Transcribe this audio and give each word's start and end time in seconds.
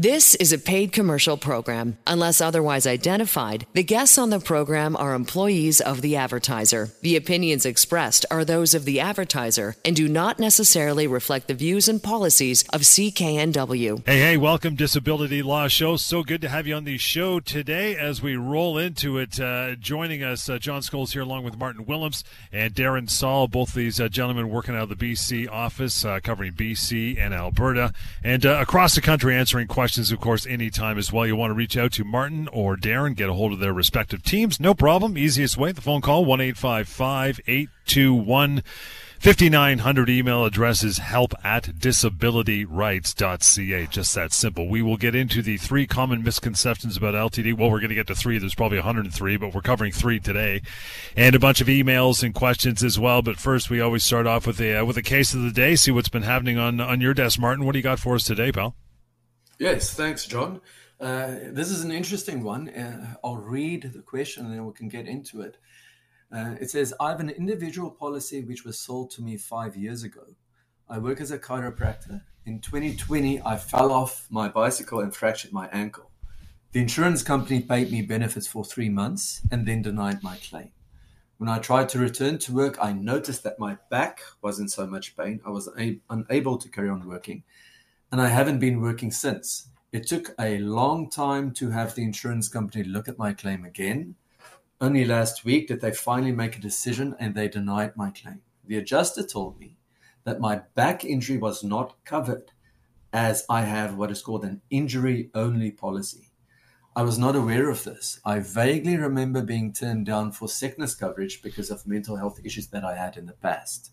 This 0.00 0.36
is 0.36 0.52
a 0.52 0.58
paid 0.58 0.92
commercial 0.92 1.36
program. 1.36 1.98
Unless 2.06 2.40
otherwise 2.40 2.86
identified, 2.86 3.66
the 3.72 3.82
guests 3.82 4.16
on 4.16 4.30
the 4.30 4.38
program 4.38 4.94
are 4.94 5.12
employees 5.12 5.80
of 5.80 6.02
the 6.02 6.14
advertiser. 6.14 6.90
The 7.02 7.16
opinions 7.16 7.66
expressed 7.66 8.24
are 8.30 8.44
those 8.44 8.74
of 8.74 8.84
the 8.84 9.00
advertiser 9.00 9.74
and 9.84 9.96
do 9.96 10.06
not 10.06 10.38
necessarily 10.38 11.08
reflect 11.08 11.48
the 11.48 11.54
views 11.54 11.88
and 11.88 12.00
policies 12.00 12.62
of 12.72 12.82
CKNW. 12.82 14.06
Hey, 14.06 14.20
hey, 14.20 14.36
welcome 14.36 14.76
Disability 14.76 15.42
Law 15.42 15.66
Show. 15.66 15.96
So 15.96 16.22
good 16.22 16.42
to 16.42 16.48
have 16.48 16.68
you 16.68 16.76
on 16.76 16.84
the 16.84 16.96
show 16.98 17.40
today 17.40 17.96
as 17.96 18.22
we 18.22 18.36
roll 18.36 18.78
into 18.78 19.18
it. 19.18 19.40
Uh, 19.40 19.74
joining 19.74 20.22
us, 20.22 20.48
uh, 20.48 20.60
John 20.60 20.82
Scholes 20.82 21.12
here 21.12 21.22
along 21.22 21.42
with 21.42 21.58
Martin 21.58 21.86
Willems 21.86 22.22
and 22.52 22.72
Darren 22.72 23.10
Saul, 23.10 23.48
both 23.48 23.74
these 23.74 24.00
uh, 24.00 24.06
gentlemen 24.06 24.48
working 24.48 24.76
out 24.76 24.88
of 24.92 24.96
the 24.96 25.12
BC 25.12 25.50
office, 25.50 26.04
uh, 26.04 26.20
covering 26.22 26.52
BC 26.52 27.18
and 27.18 27.34
Alberta, 27.34 27.92
and 28.22 28.46
uh, 28.46 28.58
across 28.60 28.94
the 28.94 29.00
country 29.00 29.34
answering 29.34 29.66
questions 29.66 29.87
of 29.96 30.20
course, 30.20 30.46
anytime 30.46 30.98
as 30.98 31.12
well. 31.12 31.26
You 31.26 31.36
want 31.36 31.50
to 31.50 31.54
reach 31.54 31.76
out 31.76 31.92
to 31.92 32.04
Martin 32.04 32.48
or 32.48 32.76
Darren, 32.76 33.16
get 33.16 33.30
a 33.30 33.32
hold 33.32 33.52
of 33.52 33.58
their 33.58 33.72
respective 33.72 34.22
teams. 34.22 34.60
No 34.60 34.74
problem. 34.74 35.16
Easiest 35.16 35.56
way, 35.56 35.72
the 35.72 35.80
phone 35.80 36.02
call, 36.02 36.26
1 36.26 36.40
821 36.40 38.62
5900 39.20 40.08
email 40.08 40.44
address 40.44 40.84
is 40.84 40.98
help 40.98 41.34
at 41.42 41.64
disabilityrights.ca. 41.64 43.86
Just 43.86 44.14
that 44.14 44.32
simple. 44.32 44.68
We 44.68 44.80
will 44.80 44.96
get 44.96 45.16
into 45.16 45.42
the 45.42 45.56
three 45.56 45.88
common 45.88 46.22
misconceptions 46.22 46.96
about 46.96 47.14
LTD. 47.14 47.54
Well, 47.54 47.68
we're 47.70 47.80
going 47.80 47.88
to 47.88 47.96
get 47.96 48.06
to 48.06 48.14
three. 48.14 48.38
There's 48.38 48.54
probably 48.54 48.78
103, 48.78 49.36
but 49.36 49.52
we're 49.52 49.60
covering 49.60 49.90
three 49.90 50.20
today, 50.20 50.62
and 51.16 51.34
a 51.34 51.40
bunch 51.40 51.60
of 51.60 51.66
emails 51.66 52.22
and 52.22 52.32
questions 52.32 52.84
as 52.84 52.96
well. 52.98 53.22
But 53.22 53.38
first, 53.38 53.70
we 53.70 53.80
always 53.80 54.04
start 54.04 54.28
off 54.28 54.46
with 54.46 54.60
a 54.60 54.76
uh, 54.76 54.84
with 54.84 54.96
a 54.96 55.02
case 55.02 55.34
of 55.34 55.42
the 55.42 55.50
day. 55.50 55.74
See 55.74 55.90
what's 55.90 56.08
been 56.08 56.22
happening 56.22 56.58
on 56.58 56.80
on 56.80 57.00
your 57.00 57.14
desk, 57.14 57.40
Martin. 57.40 57.64
What 57.64 57.72
do 57.72 57.80
you 57.80 57.82
got 57.82 57.98
for 57.98 58.14
us 58.14 58.22
today, 58.22 58.52
pal? 58.52 58.76
Yes, 59.58 59.92
thanks, 59.92 60.24
John. 60.24 60.60
Uh, 61.00 61.34
this 61.50 61.72
is 61.72 61.82
an 61.82 61.90
interesting 61.90 62.44
one. 62.44 62.68
Uh, 62.68 63.16
I'll 63.24 63.38
read 63.38 63.90
the 63.92 64.02
question 64.02 64.44
and 64.46 64.54
then 64.54 64.64
we 64.64 64.72
can 64.72 64.88
get 64.88 65.08
into 65.08 65.40
it. 65.40 65.56
Uh, 66.32 66.54
it 66.60 66.70
says, 66.70 66.94
I 67.00 67.10
have 67.10 67.18
an 67.18 67.30
individual 67.30 67.90
policy 67.90 68.40
which 68.42 68.64
was 68.64 68.78
sold 68.78 69.10
to 69.12 69.22
me 69.22 69.36
five 69.36 69.76
years 69.76 70.04
ago. 70.04 70.22
I 70.88 70.98
work 70.98 71.20
as 71.20 71.32
a 71.32 71.40
chiropractor. 71.40 72.22
In 72.46 72.60
2020, 72.60 73.42
I 73.42 73.56
fell 73.56 73.90
off 73.90 74.28
my 74.30 74.48
bicycle 74.48 75.00
and 75.00 75.12
fractured 75.14 75.52
my 75.52 75.68
ankle. 75.72 76.12
The 76.70 76.80
insurance 76.80 77.24
company 77.24 77.60
paid 77.60 77.90
me 77.90 78.02
benefits 78.02 78.46
for 78.46 78.64
three 78.64 78.88
months 78.88 79.42
and 79.50 79.66
then 79.66 79.82
denied 79.82 80.22
my 80.22 80.36
claim. 80.36 80.70
When 81.38 81.48
I 81.48 81.58
tried 81.58 81.88
to 81.90 81.98
return 81.98 82.38
to 82.38 82.52
work, 82.52 82.78
I 82.80 82.92
noticed 82.92 83.42
that 83.42 83.58
my 83.58 83.78
back 83.90 84.20
was 84.40 84.60
in 84.60 84.68
so 84.68 84.86
much 84.86 85.16
pain, 85.16 85.40
I 85.44 85.50
was 85.50 85.68
unable 86.08 86.58
to 86.58 86.68
carry 86.68 86.88
on 86.88 87.08
working 87.08 87.42
and 88.10 88.20
I 88.20 88.28
haven't 88.28 88.58
been 88.58 88.80
working 88.80 89.10
since. 89.10 89.68
It 89.92 90.06
took 90.06 90.34
a 90.38 90.58
long 90.58 91.10
time 91.10 91.52
to 91.52 91.70
have 91.70 91.94
the 91.94 92.02
insurance 92.02 92.48
company 92.48 92.84
look 92.84 93.08
at 93.08 93.18
my 93.18 93.32
claim 93.32 93.64
again. 93.64 94.14
Only 94.80 95.04
last 95.04 95.44
week 95.44 95.68
did 95.68 95.80
they 95.80 95.92
finally 95.92 96.32
make 96.32 96.56
a 96.56 96.60
decision 96.60 97.16
and 97.18 97.34
they 97.34 97.48
denied 97.48 97.96
my 97.96 98.10
claim. 98.10 98.42
The 98.66 98.76
adjuster 98.76 99.22
told 99.22 99.58
me 99.58 99.76
that 100.24 100.40
my 100.40 100.62
back 100.74 101.04
injury 101.04 101.38
was 101.38 101.64
not 101.64 101.96
covered 102.04 102.52
as 103.12 103.44
I 103.48 103.62
have 103.62 103.96
what 103.96 104.10
is 104.10 104.22
called 104.22 104.44
an 104.44 104.60
injury 104.70 105.30
only 105.34 105.70
policy. 105.70 106.30
I 106.94 107.02
was 107.02 107.18
not 107.18 107.36
aware 107.36 107.70
of 107.70 107.84
this. 107.84 108.20
I 108.24 108.40
vaguely 108.40 108.96
remember 108.96 109.42
being 109.42 109.72
turned 109.72 110.06
down 110.06 110.32
for 110.32 110.48
sickness 110.48 110.94
coverage 110.94 111.42
because 111.42 111.70
of 111.70 111.86
mental 111.86 112.16
health 112.16 112.40
issues 112.44 112.66
that 112.68 112.84
I 112.84 112.96
had 112.96 113.16
in 113.16 113.26
the 113.26 113.32
past. 113.34 113.92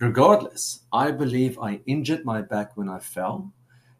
Regardless, 0.00 0.80
I 0.92 1.12
believe 1.12 1.58
I 1.58 1.80
injured 1.86 2.24
my 2.24 2.42
back 2.42 2.76
when 2.76 2.88
I 2.88 2.98
fell. 2.98 3.52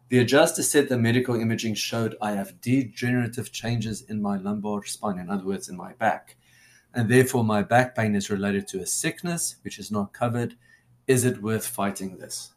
The 0.09 0.19
adjuster 0.19 0.61
said 0.61 0.89
the 0.89 0.97
medical 0.97 1.35
imaging 1.35 1.75
showed 1.75 2.15
I 2.21 2.33
have 2.33 2.59
degenerative 2.61 3.51
changes 3.51 4.01
in 4.03 4.21
my 4.21 4.37
lumbar 4.37 4.83
spine, 4.85 5.19
in 5.19 5.29
other 5.29 5.45
words, 5.45 5.69
in 5.69 5.77
my 5.77 5.93
back. 5.93 6.35
And 6.93 7.09
therefore, 7.09 7.43
my 7.43 7.63
back 7.63 7.95
pain 7.95 8.13
is 8.13 8.29
related 8.29 8.67
to 8.69 8.81
a 8.81 8.85
sickness 8.85 9.55
which 9.63 9.79
is 9.79 9.91
not 9.91 10.13
covered. 10.13 10.55
Is 11.07 11.23
it 11.23 11.41
worth 11.41 11.65
fighting 11.65 12.17
this? 12.17 12.51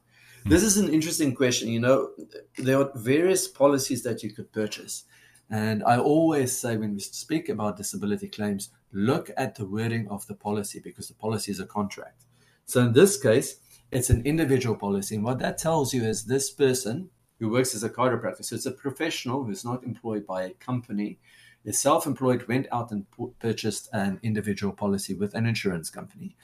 This 0.45 0.63
is 0.63 0.77
an 0.77 0.89
interesting 0.89 1.35
question. 1.35 1.69
You 1.69 1.81
know, 1.81 2.11
there 2.57 2.81
are 2.81 2.91
various 2.97 3.47
policies 3.47 4.03
that 4.03 4.23
you 4.23 4.31
could 4.31 4.53
purchase. 4.53 5.05
And 5.51 5.83
I 5.85 5.99
always 5.99 6.57
say 6.57 6.77
when 6.77 6.95
we 6.95 7.01
speak 7.01 7.49
about 7.49 7.77
disability 7.77 8.29
claims, 8.29 8.71
look 8.93 9.31
at 9.37 9.55
the 9.55 9.65
wording 9.65 10.09
of 10.09 10.27
the 10.27 10.35
policy 10.35 10.81
because 10.81 11.09
the 11.09 11.15
policy 11.15 11.53
is 11.53 11.61
a 11.61 11.67
contract. 11.67 12.25
So 12.69 12.83
in 12.83 12.93
this 12.93 13.19
case, 13.19 13.57
it's 13.91 14.11
an 14.11 14.27
individual 14.27 14.77
policy. 14.77 15.15
And 15.15 15.25
what 15.25 15.39
that 15.39 15.57
tells 15.57 15.95
you 15.95 16.05
is 16.05 16.25
this 16.25 16.51
person 16.51 17.09
who 17.41 17.49
works 17.49 17.75
as 17.75 17.83
a 17.83 17.89
chiropractor, 17.89 18.45
so 18.45 18.57
it's 18.57 18.67
a 18.67 18.71
professional 18.71 19.45
who's 19.45 19.65
not 19.65 19.85
employed 19.85 20.27
by 20.27 20.43
a 20.43 20.51
company, 20.51 21.19
is 21.65 21.81
self 21.81 22.07
employed, 22.07 22.47
went 22.47 22.67
out 22.71 22.91
and 22.91 23.07
purchased 23.41 23.89
an 23.95 24.21
individual 24.23 24.75
policy 24.75 25.15
with 25.15 25.35
an 25.35 25.47
insurance 25.47 25.89
company. 25.89 26.37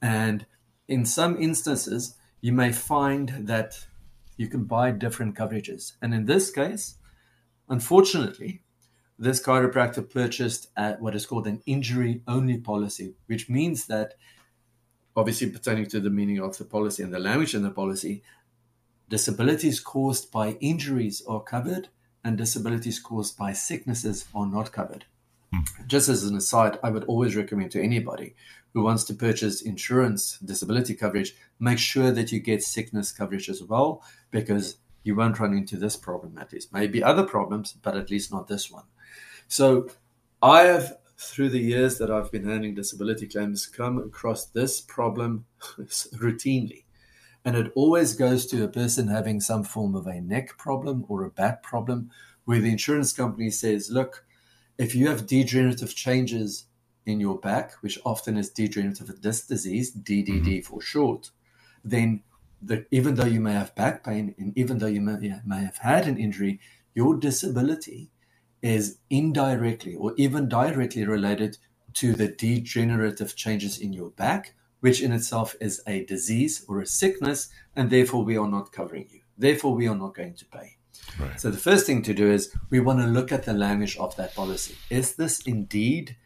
And 0.00 0.46
in 0.88 1.04
some 1.04 1.36
instances, 1.36 2.14
you 2.40 2.52
may 2.52 2.72
find 2.72 3.46
that 3.46 3.86
you 4.38 4.48
can 4.48 4.64
buy 4.64 4.92
different 4.92 5.34
coverages. 5.34 5.92
And 6.00 6.14
in 6.14 6.24
this 6.24 6.50
case, 6.50 6.94
unfortunately, 7.68 8.62
this 9.18 9.42
chiropractor 9.44 10.08
purchased 10.08 10.68
what 11.00 11.14
is 11.14 11.26
called 11.26 11.46
an 11.46 11.60
injury 11.66 12.22
only 12.26 12.56
policy, 12.56 13.14
which 13.26 13.50
means 13.50 13.86
that 13.88 14.14
obviously 15.16 15.50
pertaining 15.50 15.86
to 15.86 16.00
the 16.00 16.10
meaning 16.10 16.38
of 16.38 16.58
the 16.58 16.64
policy 16.64 17.02
and 17.02 17.12
the 17.12 17.18
language 17.18 17.54
in 17.54 17.62
the 17.62 17.70
policy, 17.70 18.22
disabilities 19.08 19.80
caused 19.80 20.30
by 20.30 20.50
injuries 20.60 21.22
are 21.26 21.40
covered 21.40 21.88
and 22.22 22.36
disabilities 22.36 22.98
caused 22.98 23.38
by 23.38 23.52
sicknesses 23.52 24.26
are 24.34 24.46
not 24.46 24.72
covered. 24.72 25.06
Hmm. 25.52 25.60
Just 25.86 26.08
as 26.08 26.24
an 26.24 26.36
aside, 26.36 26.78
I 26.82 26.90
would 26.90 27.04
always 27.04 27.36
recommend 27.36 27.70
to 27.72 27.82
anybody 27.82 28.34
who 28.74 28.82
wants 28.82 29.04
to 29.04 29.14
purchase 29.14 29.62
insurance 29.62 30.38
disability 30.38 30.94
coverage, 30.94 31.34
make 31.58 31.78
sure 31.78 32.10
that 32.12 32.30
you 32.30 32.40
get 32.40 32.62
sickness 32.62 33.10
coverage 33.10 33.48
as 33.48 33.62
well, 33.62 34.02
because 34.30 34.76
you 35.02 35.14
won't 35.14 35.38
run 35.38 35.56
into 35.56 35.76
this 35.76 35.96
problem 35.96 36.36
at 36.36 36.52
least. 36.52 36.72
Maybe 36.72 37.02
other 37.02 37.22
problems, 37.22 37.72
but 37.72 37.96
at 37.96 38.10
least 38.10 38.32
not 38.32 38.48
this 38.48 38.70
one. 38.70 38.84
So 39.48 39.88
I 40.42 40.62
have 40.62 40.98
through 41.18 41.48
the 41.50 41.60
years 41.60 41.98
that 41.98 42.10
I've 42.10 42.30
been 42.30 42.44
handling 42.44 42.74
disability 42.74 43.26
claims, 43.26 43.66
come 43.66 43.98
across 43.98 44.44
this 44.46 44.80
problem 44.80 45.46
routinely. 45.78 46.84
And 47.44 47.56
it 47.56 47.72
always 47.74 48.14
goes 48.14 48.46
to 48.46 48.64
a 48.64 48.68
person 48.68 49.08
having 49.08 49.40
some 49.40 49.64
form 49.64 49.94
of 49.94 50.06
a 50.06 50.20
neck 50.20 50.58
problem 50.58 51.04
or 51.08 51.24
a 51.24 51.30
back 51.30 51.62
problem, 51.62 52.10
where 52.44 52.60
the 52.60 52.70
insurance 52.70 53.12
company 53.12 53.50
says, 53.50 53.90
look, 53.90 54.24
if 54.78 54.94
you 54.94 55.08
have 55.08 55.26
degenerative 55.26 55.94
changes 55.94 56.66
in 57.06 57.20
your 57.20 57.38
back, 57.38 57.72
which 57.80 57.98
often 58.04 58.36
is 58.36 58.50
degenerative 58.50 59.20
disc 59.20 59.48
disease, 59.48 59.94
DDD 59.94 60.40
mm-hmm. 60.40 60.60
for 60.60 60.82
short, 60.82 61.30
then 61.84 62.22
the, 62.60 62.84
even 62.90 63.14
though 63.14 63.26
you 63.26 63.40
may 63.40 63.52
have 63.52 63.74
back 63.74 64.04
pain 64.04 64.34
and 64.38 64.56
even 64.58 64.78
though 64.78 64.86
you 64.86 65.00
may, 65.00 65.40
may 65.46 65.60
have 65.60 65.78
had 65.78 66.06
an 66.06 66.18
injury, 66.18 66.60
your 66.94 67.16
disability 67.16 68.10
is 68.66 68.98
indirectly 69.10 69.94
or 69.94 70.12
even 70.16 70.48
directly 70.48 71.04
related 71.04 71.56
to 71.94 72.14
the 72.14 72.26
degenerative 72.26 73.36
changes 73.36 73.78
in 73.78 73.92
your 73.92 74.10
back, 74.10 74.54
which 74.80 75.00
in 75.00 75.12
itself 75.12 75.54
is 75.60 75.80
a 75.86 76.04
disease 76.04 76.64
or 76.68 76.80
a 76.80 76.86
sickness, 76.86 77.48
and 77.76 77.90
therefore 77.90 78.24
we 78.24 78.36
are 78.36 78.48
not 78.48 78.72
covering 78.72 79.06
you. 79.10 79.20
Therefore, 79.38 79.74
we 79.74 79.86
are 79.86 79.94
not 79.94 80.14
going 80.14 80.34
to 80.34 80.44
pay. 80.46 80.76
Right. 81.18 81.40
So 81.40 81.50
the 81.50 81.58
first 81.58 81.86
thing 81.86 82.02
to 82.02 82.14
do 82.14 82.30
is 82.30 82.52
we 82.70 82.80
want 82.80 82.98
to 83.00 83.06
look 83.06 83.30
at 83.30 83.44
the 83.44 83.52
language 83.52 83.96
of 83.98 84.16
that 84.16 84.34
policy. 84.34 84.74
Is 84.90 85.14
this 85.14 85.40
indeed 85.46 86.16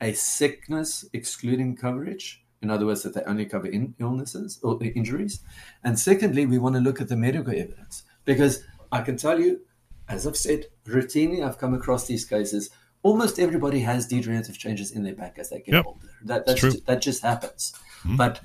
a 0.00 0.12
sickness 0.12 1.04
excluding 1.14 1.76
coverage? 1.76 2.42
In 2.60 2.70
other 2.70 2.84
words, 2.86 3.04
that 3.04 3.14
they 3.14 3.22
only 3.22 3.46
cover 3.46 3.68
in 3.68 3.94
illnesses 3.98 4.58
or 4.62 4.78
injuries. 4.82 5.40
And 5.82 5.98
secondly, 5.98 6.44
we 6.44 6.58
want 6.58 6.74
to 6.74 6.80
look 6.80 7.00
at 7.00 7.08
the 7.08 7.16
medical 7.16 7.52
evidence 7.52 8.02
because 8.24 8.64
I 8.92 9.00
can 9.02 9.16
tell 9.16 9.40
you 9.40 9.60
as 10.08 10.26
I've 10.26 10.36
said, 10.36 10.66
routinely 10.86 11.44
I've 11.44 11.58
come 11.58 11.74
across 11.74 12.06
these 12.06 12.24
cases. 12.24 12.70
Almost 13.02 13.38
everybody 13.38 13.80
has 13.80 14.06
degenerative 14.06 14.58
changes 14.58 14.92
in 14.92 15.02
their 15.02 15.14
back 15.14 15.38
as 15.38 15.50
they 15.50 15.60
get 15.60 15.74
yep. 15.74 15.86
older. 15.86 16.08
That 16.24 16.46
that's 16.46 16.60
just, 16.60 16.86
that 16.86 17.02
just 17.02 17.22
happens. 17.22 17.72
Mm-hmm. 18.02 18.16
But 18.16 18.40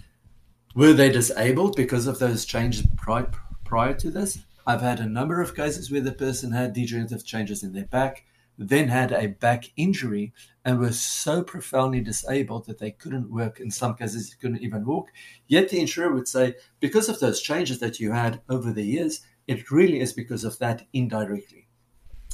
were 0.76 0.94
they 0.94 1.12
disabled 1.12 1.76
because 1.76 2.08
of 2.08 2.20
those 2.20 2.46
changes 2.46 2.86
prior, 2.98 3.30
prior 3.66 3.94
to 3.96 4.12
this? 4.12 4.40
I've 4.68 4.82
had 4.82 5.00
a 5.00 5.08
number 5.08 5.42
of 5.42 5.56
cases 5.56 5.92
where 5.92 6.02
the 6.02 6.12
person 6.12 6.52
had 6.52 6.74
degenerative 6.74 7.26
changes 7.26 7.64
in 7.64 7.74
their 7.74 7.86
back, 7.86 8.26
then 8.58 8.88
had 8.88 9.12
a 9.12 9.28
back 9.28 9.72
injury, 9.76 10.34
and 10.64 10.80
were 10.80 10.92
so 10.92 11.42
profoundly 11.42 12.02
disabled 12.02 12.68
that 12.68 12.78
they 12.78 12.92
couldn't 12.92 13.32
work. 13.32 13.60
In 13.60 13.72
some 13.72 13.96
cases, 13.96 14.36
couldn't 14.40 14.62
even 14.62 14.86
walk. 14.86 15.10
Yet 15.48 15.70
the 15.70 15.80
insurer 15.80 16.14
would 16.14 16.28
say, 16.28 16.56
because 16.80 17.10
of 17.10 17.20
those 17.20 17.42
changes 17.42 17.80
that 17.80 18.00
you 18.00 18.12
had 18.12 18.42
over 18.48 18.72
the 18.72 18.84
years, 18.84 19.22
it 19.52 19.72
really 19.72 20.00
is 20.00 20.14
because 20.14 20.44
of 20.44 20.58
that 20.60 20.88
indirectly. 20.94 21.68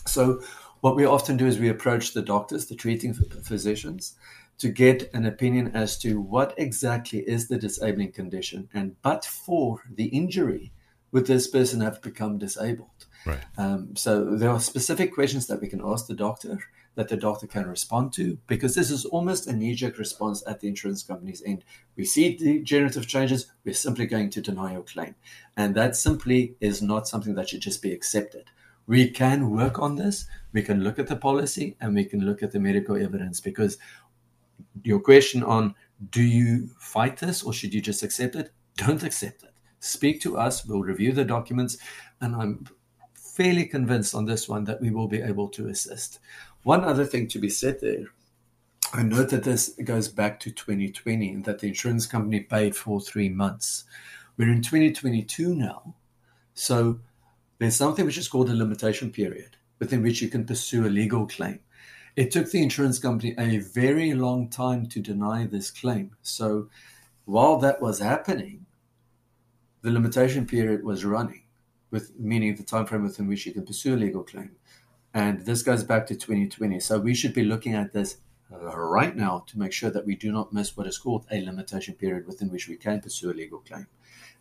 So, 0.05 0.41
what 0.81 0.95
we 0.95 1.05
often 1.05 1.37
do 1.37 1.47
is 1.47 1.59
we 1.59 1.69
approach 1.69 2.13
the 2.13 2.21
doctors, 2.21 2.67
the 2.67 2.75
treating 2.75 3.13
physicians, 3.13 4.15
to 4.59 4.69
get 4.69 5.11
an 5.13 5.25
opinion 5.25 5.71
as 5.73 5.97
to 5.99 6.21
what 6.21 6.53
exactly 6.57 7.19
is 7.19 7.47
the 7.47 7.57
disabling 7.57 8.11
condition. 8.11 8.69
And 8.73 8.95
but 9.01 9.25
for 9.25 9.81
the 9.93 10.05
injury, 10.05 10.71
would 11.11 11.25
this 11.25 11.47
person 11.47 11.81
have 11.81 12.01
become 12.01 12.37
disabled? 12.37 13.05
Right. 13.25 13.43
Um, 13.57 13.95
so 13.95 14.35
there 14.35 14.49
are 14.49 14.59
specific 14.59 15.13
questions 15.13 15.47
that 15.47 15.61
we 15.61 15.67
can 15.67 15.81
ask 15.83 16.07
the 16.07 16.15
doctor 16.15 16.59
that 16.97 17.09
the 17.09 17.15
doctor 17.15 17.45
can 17.45 17.67
respond 17.67 18.11
to 18.11 18.39
because 18.47 18.73
this 18.73 18.89
is 18.89 19.05
almost 19.05 19.45
a 19.45 19.53
knee-jerk 19.53 19.99
response 19.99 20.43
at 20.47 20.59
the 20.59 20.67
insurance 20.67 21.03
company's 21.03 21.43
end. 21.45 21.63
We 21.95 22.05
see 22.05 22.35
degenerative 22.35 23.07
changes, 23.07 23.51
we're 23.63 23.75
simply 23.75 24.07
going 24.07 24.31
to 24.31 24.41
deny 24.41 24.73
your 24.73 24.81
claim. 24.81 25.13
And 25.55 25.75
that 25.75 25.95
simply 25.95 26.55
is 26.59 26.81
not 26.81 27.07
something 27.07 27.35
that 27.35 27.49
should 27.49 27.61
just 27.61 27.83
be 27.83 27.93
accepted. 27.93 28.49
We 28.87 29.11
can 29.11 29.51
work 29.51 29.77
on 29.77 29.95
this. 29.95 30.25
We 30.53 30.63
can 30.63 30.83
look 30.83 30.97
at 30.97 31.05
the 31.05 31.15
policy 31.15 31.77
and 31.79 31.93
we 31.93 32.03
can 32.03 32.25
look 32.25 32.41
at 32.41 32.51
the 32.51 32.59
medical 32.59 32.95
evidence 32.95 33.39
because 33.39 33.77
your 34.83 34.99
question 34.99 35.43
on 35.43 35.75
do 36.09 36.23
you 36.23 36.71
fight 36.79 37.17
this 37.17 37.43
or 37.43 37.53
should 37.53 37.75
you 37.75 37.81
just 37.81 38.01
accept 38.01 38.35
it? 38.35 38.49
Don't 38.75 39.03
accept 39.03 39.43
it. 39.43 39.53
Speak 39.81 40.19
to 40.21 40.35
us. 40.35 40.65
We'll 40.65 40.81
review 40.81 41.11
the 41.11 41.25
documents. 41.25 41.77
And 42.21 42.35
I'm 42.35 42.65
fairly 43.13 43.65
convinced 43.67 44.15
on 44.15 44.25
this 44.25 44.49
one 44.49 44.63
that 44.63 44.81
we 44.81 44.89
will 44.89 45.07
be 45.07 45.21
able 45.21 45.47
to 45.49 45.67
assist. 45.67 46.19
One 46.67 46.83
other 46.83 47.05
thing 47.05 47.29
to 47.29 47.39
be 47.39 47.49
said 47.49 47.79
there 47.79 48.07
I 48.91 49.01
note 49.01 49.29
that 49.29 49.45
this 49.45 49.69
goes 49.85 50.09
back 50.09 50.37
to 50.41 50.51
2020 50.51 51.29
and 51.29 51.45
that 51.45 51.59
the 51.59 51.69
insurance 51.69 52.05
company 52.05 52.41
paid 52.41 52.75
for 52.75 52.99
three 52.99 53.29
months. 53.29 53.85
We're 54.35 54.51
in 54.51 54.61
2022 54.61 55.55
now. 55.55 55.95
So 56.55 56.99
there's 57.57 57.77
something 57.77 58.05
which 58.05 58.17
is 58.17 58.27
called 58.27 58.49
a 58.49 58.53
limitation 58.53 59.11
period 59.11 59.55
within 59.79 60.03
which 60.03 60.21
you 60.21 60.27
can 60.27 60.45
pursue 60.45 60.85
a 60.85 60.89
legal 60.89 61.25
claim. 61.25 61.61
It 62.17 62.31
took 62.31 62.51
the 62.51 62.61
insurance 62.61 62.99
company 62.99 63.33
a 63.37 63.59
very 63.59 64.13
long 64.13 64.49
time 64.49 64.87
to 64.87 64.99
deny 64.99 65.45
this 65.45 65.71
claim. 65.71 66.17
So 66.21 66.67
while 67.23 67.55
that 67.59 67.81
was 67.81 67.99
happening, 67.99 68.65
the 69.83 69.91
limitation 69.91 70.45
period 70.45 70.83
was 70.83 71.05
running, 71.05 71.43
with 71.91 72.19
meaning 72.19 72.57
the 72.57 72.63
time 72.63 72.87
frame 72.87 73.03
within 73.03 73.27
which 73.29 73.45
you 73.45 73.53
can 73.53 73.65
pursue 73.65 73.95
a 73.95 74.03
legal 74.03 74.23
claim. 74.23 74.51
And 75.13 75.45
this 75.45 75.63
goes 75.63 75.83
back 75.83 76.05
to 76.07 76.15
2020. 76.15 76.79
So 76.79 76.99
we 76.99 77.15
should 77.15 77.33
be 77.33 77.43
looking 77.43 77.73
at 77.73 77.93
this 77.93 78.17
right 78.49 79.15
now 79.15 79.43
to 79.47 79.59
make 79.59 79.73
sure 79.73 79.89
that 79.89 80.05
we 80.05 80.15
do 80.15 80.31
not 80.31 80.53
miss 80.53 80.77
what 80.77 80.87
is 80.87 80.97
called 80.97 81.25
a 81.31 81.41
limitation 81.41 81.95
period 81.95 82.27
within 82.27 82.49
which 82.49 82.67
we 82.67 82.75
can 82.75 83.01
pursue 83.01 83.31
a 83.31 83.33
legal 83.33 83.59
claim. 83.59 83.87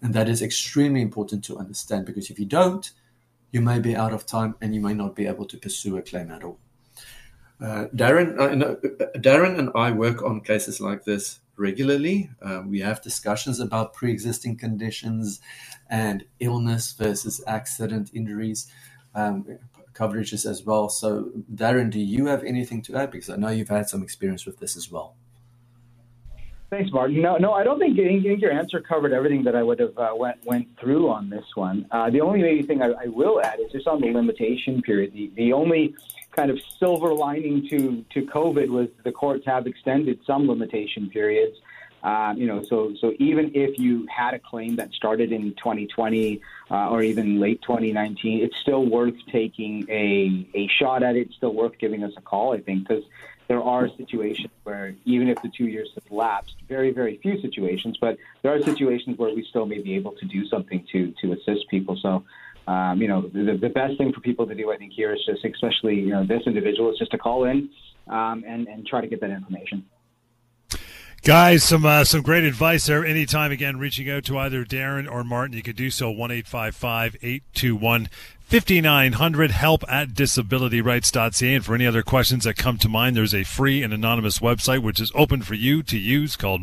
And 0.03 0.15
that 0.15 0.29
is 0.29 0.43
extremely 0.43 1.01
important 1.01 1.45
to 1.45 1.59
understand 1.59 2.07
because 2.07 2.31
if 2.31 2.39
you 2.39 2.47
don't, 2.47 2.91
you 3.51 3.61
may 3.61 3.79
be 3.79 3.97
out 3.97 4.13
of 4.13 4.27
time 4.27 4.55
and 4.61 4.75
you 4.75 4.81
may 4.81 4.95
not 4.95 5.17
be 5.17 5.27
able 5.27 5.47
to 5.47 5.57
pursue 5.57 5.97
a 5.97 6.03
claim 6.03 6.31
at 6.31 6.45
all. 6.45 6.59
Uh, 7.61 7.87
Darren, 7.95 8.39
uh, 8.39 8.75
Darren 9.19 9.59
and 9.59 9.71
I 9.75 9.91
work 9.91 10.23
on 10.23 10.43
cases 10.43 10.79
like 10.81 11.05
this 11.05 11.41
regularly. 11.57 12.29
Uh, 12.43 12.63
we 12.67 12.81
have 12.81 13.03
discussions 13.03 13.61
about 13.61 13.95
pre-existing 13.95 14.57
conditions 14.59 15.41
and 15.89 16.25
illness 16.39 16.93
versus 16.93 17.43
accident 17.47 18.11
injuries 18.13 18.71
um, 19.15 19.59
coverages 19.97 20.49
as 20.49 20.65
well. 20.65 20.89
So, 20.89 21.31
Darren, 21.55 21.91
do 21.91 22.01
you 22.01 22.27
have 22.27 22.45
anything 22.45 22.83
to 22.83 22.97
add? 22.97 23.11
Because 23.11 23.31
I 23.31 23.37
know 23.37 23.49
you've 23.49 23.69
had 23.69 23.89
some 23.89 24.03
experience 24.03 24.47
with 24.47 24.59
this 24.59 24.77
as 24.77 24.91
well. 24.91 25.15
Thanks, 26.69 26.91
Martin. 26.93 27.23
No, 27.23 27.37
no, 27.37 27.53
I 27.53 27.63
don't 27.63 27.79
think, 27.79 27.99
I 27.99 28.03
think 28.03 28.41
your 28.41 28.51
answer 28.51 28.81
covered 28.81 29.13
everything 29.13 29.45
that 29.45 29.55
I 29.55 29.63
would 29.63 29.79
have 29.79 29.97
uh, 29.97 30.11
went 30.17 30.45
went 30.45 30.67
through 30.81 31.09
on 31.09 31.31
this 31.31 31.45
one. 31.55 31.87
Uh, 31.93 32.11
the 32.11 32.21
only 32.21 32.43
maybe 32.43 32.63
thing 32.63 32.83
I, 32.83 32.89
I, 32.89 33.07
will 33.07 33.41
add 33.41 33.61
is 33.61 33.71
just 33.71 33.87
on 33.87 34.01
the 34.01 34.09
limitation 34.09 34.83
period. 34.83 35.13
The, 35.13 35.31
the 35.37 35.53
only 35.53 35.95
kind 36.33 36.51
of 36.51 36.59
silver 36.81 37.15
lining 37.15 37.69
to 37.71 38.05
to 38.15 38.27
COVID 38.27 38.69
was 38.69 38.89
the 39.05 39.13
courts 39.13 39.47
have 39.47 39.69
extended 39.69 40.19
some 40.27 40.49
limitation 40.49 41.09
periods. 41.09 41.57
Um, 42.07 42.39
you 42.39 42.47
know, 42.47 42.63
so 42.63 42.95
so 43.01 43.15
even 43.19 43.51
if 43.55 43.81
you 43.81 44.07
had 44.07 44.33
a 44.33 44.39
claim 44.39 44.77
that 44.77 44.93
started 44.93 45.33
in 45.33 45.55
2020 45.55 46.41
uh, 46.71 46.89
or 46.89 47.03
even 47.03 47.41
late 47.41 47.61
2019, 47.63 48.45
it's 48.45 48.57
still 48.59 48.87
worth 48.87 49.17
taking 49.33 49.85
a 49.91 50.47
a 50.55 50.69
shot 50.69 51.03
at 51.03 51.17
it. 51.17 51.27
It's 51.27 51.35
still 51.35 51.53
worth 51.53 51.77
giving 51.81 52.05
us 52.05 52.13
a 52.17 52.21
call, 52.21 52.55
I 52.55 52.61
think, 52.61 52.87
because 52.87 53.03
there 53.49 53.61
are 53.61 53.89
situations 53.97 54.53
where 54.63 54.95
even 55.05 55.27
if 55.27 55.43
the 55.43 55.49
two 55.49 55.67
years 55.67 55.91
have 55.97 56.09
lapsed, 56.13 56.55
very 56.69 56.93
very 56.93 57.17
few 57.17 57.41
situations, 57.41 57.97
but 58.01 58.17
there 58.43 58.55
are 58.55 58.63
situations 58.63 59.19
where 59.19 59.35
we 59.35 59.45
still 59.51 59.67
may 59.67 59.81
be 59.83 59.97
able 59.97 60.13
to 60.13 60.27
do 60.27 60.47
something 60.47 60.87
to 60.93 61.13
to 61.23 61.33
assist 61.33 61.69
people. 61.71 61.99
So 62.01 62.23
um, 62.69 63.03
you 63.03 63.09
know, 63.09 63.23
the, 63.23 63.59
the 63.61 63.69
best 63.69 63.99
thing 63.99 64.13
for 64.13 64.21
people 64.21 64.47
to 64.47 64.55
do, 64.55 64.73
I 64.73 64.77
think, 64.77 64.93
here 64.93 65.13
is 65.13 65.25
just, 65.25 65.45
especially, 65.45 65.97
you 66.01 66.11
know, 66.11 66.25
this 66.25 66.43
individual, 66.47 66.91
is 66.91 66.99
just 66.99 67.13
to 67.13 67.19
call 67.19 67.45
in 67.45 67.71
um, 68.09 68.43
and, 68.45 68.67
and 68.67 68.85
try 68.85 69.01
to 69.01 69.07
get 69.07 69.21
that 69.21 69.31
information. 69.31 69.85
Guys, 71.27 71.65
some 71.65 71.85
uh, 71.85 72.05
some 72.05 72.23
great 72.23 72.45
advice 72.45 72.87
there. 72.87 73.05
Anytime 73.05 73.51
again, 73.51 73.81
reaching 73.81 74.09
out 74.09 74.23
to 74.27 74.39
either 74.39 74.65
Darren 74.65 75.11
or 75.11 75.25
Martin, 75.25 75.57
you 75.57 75.63
could 75.65 75.75
do 75.75 75.91
so 75.91 76.09
one 76.09 76.31
eight 76.31 76.47
five 76.47 76.77
five 76.77 77.17
eight 77.21 77.43
two 77.53 77.75
one 77.75 78.09
5900 78.43 79.51
help 79.51 79.83
at 79.89 80.11
disabilityrights.ca. 80.11 81.53
And 81.53 81.65
for 81.65 81.75
any 81.75 81.85
other 81.85 82.05
questions 82.05 82.45
that 82.45 82.55
come 82.55 82.79
to 82.79 82.89
mind, 82.89 83.17
there's 83.17 83.35
a 83.35 83.43
free 83.43 83.83
and 83.83 83.93
anonymous 83.93 84.39
website 84.39 84.85
which 84.85 85.01
is 85.01 85.11
open 85.17 85.43
for 85.43 85.55
you 85.55 85.83
to 85.83 85.99
use 85.99 86.37
called 86.37 86.63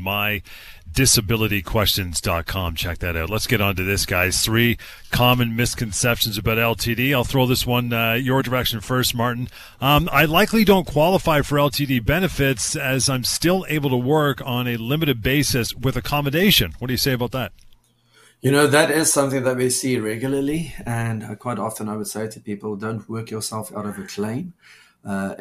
mydisabilityquestions.com. 0.94 2.76
Check 2.76 3.00
that 3.00 3.16
out. 3.16 3.30
Let's 3.30 3.48
get 3.48 3.62
on 3.62 3.76
to 3.76 3.84
this, 3.84 4.06
guys. 4.06 4.44
Three 4.44 4.78
common 5.12 5.56
misconceptions 5.56 6.38
about 6.38 6.58
LTD. 6.58 7.14
I'll 7.14 7.24
throw 7.24 7.46
this 7.46 7.66
one 7.66 7.92
uh, 7.92 8.14
your 8.14 8.44
direction 8.44 8.80
first, 8.80 9.16
Martin. 9.16 9.50
Um, 9.82 10.10
I 10.12 10.26
likely 10.26 10.64
don't 10.64 10.88
qualify 10.88 11.42
for 11.42 11.58
LTD 11.58 12.06
benefits 12.06 12.76
as 12.76 13.10
I'm 13.10 13.24
still 13.24 13.66
able 13.70 13.90
to 13.90 13.98
work 13.98 14.42
on 14.46 14.68
a 14.68 14.78
limited 14.78 15.22
basis 15.22 15.74
with 15.76 15.98
accommodation. 15.98 16.74
What 16.80 16.88
do 16.88 16.94
you 16.94 16.98
say 16.98 17.14
about 17.14 17.32
that? 17.32 17.52
You 18.42 18.52
know, 18.52 18.68
that 18.68 18.92
is 18.92 19.12
something 19.12 19.44
that 19.44 19.56
we 19.56 19.70
see 19.70 19.98
regularly. 20.00 20.74
And 20.86 21.40
quite 21.40 21.60
often 21.60 21.88
I 21.88 21.96
would 21.96 22.08
say 22.08 22.28
to 22.28 22.40
people, 22.40 22.76
don't 22.76 23.08
work 23.10 23.32
yourself 23.32 23.74
out 23.76 23.86
of 23.86 23.98
a 23.98 24.04
claim. 24.04 24.54
Uh, 25.06 25.36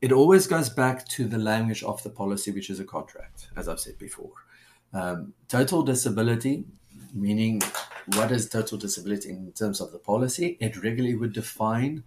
it 0.00 0.12
always 0.12 0.46
goes 0.46 0.68
back 0.68 1.06
to 1.08 1.26
the 1.26 1.38
language 1.38 1.82
of 1.82 2.02
the 2.02 2.10
policy, 2.10 2.50
which 2.50 2.70
is 2.70 2.80
a 2.80 2.84
contract, 2.84 3.48
as 3.56 3.68
I've 3.68 3.80
said 3.80 3.98
before. 3.98 4.32
Um, 4.92 5.34
total 5.48 5.82
disability, 5.82 6.64
meaning 7.12 7.62
what 8.14 8.30
is 8.30 8.48
total 8.48 8.78
disability 8.78 9.30
in 9.30 9.52
terms 9.52 9.80
of 9.80 9.92
the 9.92 9.98
policy? 9.98 10.56
It 10.60 10.82
regularly 10.82 11.16
would 11.16 11.32
define 11.32 12.04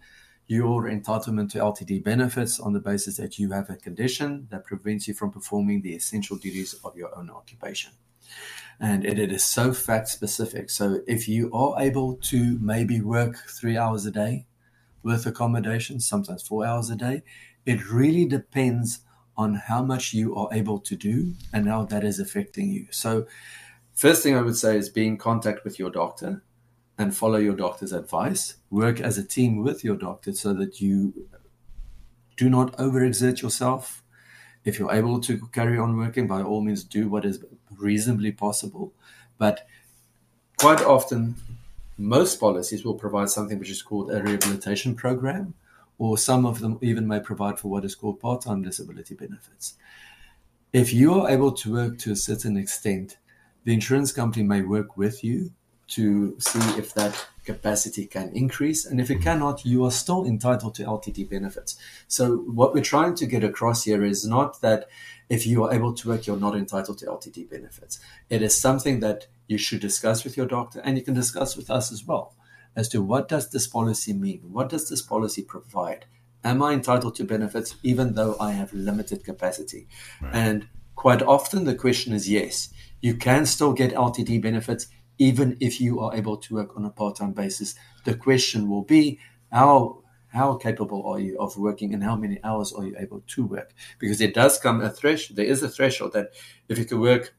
your 0.47 0.89
entitlement 0.89 1.51
to 1.51 1.59
LTD 1.59 2.03
benefits 2.03 2.59
on 2.59 2.74
the 2.74 2.80
basis 2.80 3.18
that 3.18 3.38
you 3.38 3.51
have 3.51 3.69
a 3.69 3.75
condition 3.75 4.47
that 4.50 4.65
prevents 4.65 5.07
you 5.07 5.13
from 5.13 5.31
performing 5.31 5.81
the 5.81 5.94
essential 5.94 6.38
duties 6.38 6.74
of 6.83 6.95
your 6.95 7.15
own 7.18 7.30
occupation 7.30 7.91
and 8.80 9.06
it, 9.06 9.19
it 9.19 9.31
is 9.31 9.44
so 9.44 9.74
fact 9.74 10.07
specific. 10.07 10.69
So 10.69 11.01
if 11.07 11.27
you 11.27 11.51
are 11.53 11.80
able 11.81 12.15
to 12.15 12.57
maybe 12.59 13.01
work 13.01 13.38
three 13.50 13.77
hours 13.77 14.06
a 14.06 14.12
day 14.12 14.45
with 15.03 15.25
accommodation, 15.25 16.00
sometimes 16.00 16.44
four 16.44 16.65
hours 16.65 16.89
a 16.89 16.95
day, 16.95 17.24
it 17.66 17.89
really 17.89 18.25
depends 18.25 19.00
on 19.38 19.56
how 19.56 19.82
much 19.82 20.13
you 20.13 20.36
are 20.36 20.50
able 20.51 20.80
to 20.80 20.96
do 20.96 21.34
and 21.54 21.68
how 21.68 21.86
that 21.86 22.04
is 22.04 22.20
affecting 22.20 22.70
you. 22.70 22.88
So, 22.92 23.25
first 23.94 24.24
thing 24.24 24.36
I 24.36 24.42
would 24.42 24.58
say 24.58 24.78
is 24.78 24.89
be 24.89 25.08
in 25.08 25.18
contact 25.18 25.63
with 25.63 25.80
your 25.80 25.89
doctor 25.89 26.44
and 26.98 27.16
follow 27.16 27.38
your 27.38 27.56
doctor's 27.56 27.94
advice. 27.94 28.56
Work 28.70 29.00
as 29.00 29.18
a 29.18 29.24
team 29.24 29.63
with 29.63 29.84
your 29.84 29.96
doctor 29.96 30.34
so 30.34 30.54
that 30.54 30.82
you 30.82 31.28
do 32.36 32.50
not 32.50 32.75
overexert 32.78 33.42
yourself 33.42 34.04
if 34.66 34.78
you're 34.78 34.94
able 34.94 35.20
to 35.22 35.48
carry 35.54 35.78
on 35.78 35.98
working, 35.98 36.28
by 36.28 36.42
all 36.42 36.62
means, 36.62 36.84
do 36.84 37.10
what 37.10 37.25
is 37.25 37.44
reasonably 37.78 38.32
possible. 38.32 38.94
But 39.38 39.68
quite 40.58 40.82
often, 40.82 41.36
most 41.98 42.39
policies 42.39 42.84
will 42.84 42.96
provide 42.96 43.30
something 43.30 43.60
which 43.60 43.70
is 43.70 43.82
called 43.82 44.12
a 44.12 44.22
rehabilitation 44.22 44.96
program, 44.96 45.54
or 46.00 46.18
some 46.18 46.46
of 46.46 46.60
them 46.60 46.79
even 46.82 47.08
may 47.08 47.20
provide 47.20 47.60
for 47.60 47.68
what 47.68 47.86
is 47.86 47.94
called 47.94 48.20
part 48.20 48.41
time 48.41 48.63
disability 48.63 49.13
benefits. 49.13 49.75
If 50.74 50.94
you 50.94 51.13
are 51.13 51.29
able 51.29 51.51
to 51.51 51.74
work 51.74 52.00
to 52.00 52.13
a 52.13 52.15
certain 52.15 52.58
extent, 52.58 53.18
the 53.65 53.74
insurance 53.74 54.12
company 54.12 54.44
may 54.44 54.62
work 54.62 54.98
with 54.98 55.24
you 55.24 55.51
to 55.89 56.39
see 56.39 56.60
if 56.77 56.94
that 56.94 57.27
capacity 57.44 58.06
can 58.06 58.29
increase. 58.29 58.86
And 58.86 59.01
if 59.01 59.10
it 59.10 59.22
cannot, 59.22 59.65
you 59.65 59.84
are 59.86 59.91
still 59.91 60.24
entitled 60.24 60.75
to 60.75 60.84
LTD 60.84 61.29
benefits. 61.29 61.75
So, 62.08 62.38
what 62.38 62.74
we're 62.74 62.84
trying 62.84 63.15
to 63.15 63.25
get 63.25 63.44
across 63.44 63.84
here 63.84 64.06
is 64.06 64.25
not 64.25 64.62
that 64.62 64.88
if 65.29 65.46
you 65.48 65.63
are 65.63 65.74
able 65.74 65.94
to 65.96 66.10
work, 66.10 66.27
you're 66.27 66.38
not 66.38 66.56
entitled 66.56 67.00
to 67.00 67.08
LTD 67.08 67.50
benefits. 67.50 68.00
It 68.29 68.41
is 68.44 68.56
something 68.56 69.00
that 69.00 69.27
you 69.48 69.58
should 69.58 69.82
discuss 69.82 70.24
with 70.24 70.38
your 70.38 70.46
doctor 70.46 70.79
and 70.84 70.96
you 70.98 71.03
can 71.03 71.15
discuss 71.15 71.58
with 71.58 71.72
us 71.72 71.91
as 71.91 72.06
well 72.06 72.36
as 72.76 72.90
to 72.90 73.02
what 73.02 73.28
does 73.28 73.50
this 73.50 73.68
policy 73.68 74.14
mean? 74.14 74.42
What 74.44 74.70
does 74.70 74.90
this 74.90 75.02
policy 75.02 75.44
provide? 75.44 76.06
Am 76.44 76.64
I 76.64 76.74
entitled 76.74 77.16
to 77.16 77.24
benefits 77.24 77.76
even 77.84 78.14
though 78.14 78.38
I 78.40 78.52
have 78.52 78.74
limited 78.74 79.24
capacity? 79.24 79.88
Right. 80.22 80.34
And 80.34 80.68
quite 80.96 81.22
often 81.22 81.66
the 81.66 81.76
question 81.76 82.14
is 82.14 82.30
yes, 82.30 82.70
you 83.02 83.16
can 83.16 83.46
still 83.46 83.74
get 83.74 83.94
LTD 83.94 84.42
benefits 84.42 84.88
even 85.18 85.58
if 85.60 85.82
you 85.82 86.00
are 86.00 86.16
able 86.16 86.38
to 86.38 86.56
work 86.56 86.78
on 86.78 86.86
a 86.86 86.90
part-time 86.90 87.34
basis. 87.34 87.76
The 88.06 88.16
question 88.16 88.70
will 88.70 88.84
be 88.84 89.20
how 89.52 90.04
how 90.30 90.54
capable 90.56 91.06
are 91.08 91.20
you 91.20 91.38
of 91.40 91.58
working 91.58 91.94
and 91.94 92.04
how 92.04 92.16
many 92.16 92.40
hours 92.44 92.72
are 92.72 92.86
you 92.86 92.96
able 93.00 93.24
to 93.28 93.46
work? 93.46 93.74
Because 93.98 94.20
there 94.20 94.32
does 94.32 94.60
come 94.60 94.80
a 94.80 94.90
threshold. 94.90 95.38
There 95.38 95.46
is 95.46 95.64
a 95.64 95.70
threshold 95.70 96.14
that 96.14 96.34
if 96.68 96.78
you 96.78 96.86
can 96.86 97.00
work 97.00 97.34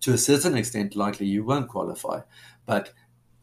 to 0.00 0.12
a 0.12 0.18
certain 0.18 0.56
extent, 0.56 0.94
likely 0.94 1.26
you 1.26 1.44
won't 1.44 1.68
qualify. 1.68 2.20
But 2.66 2.92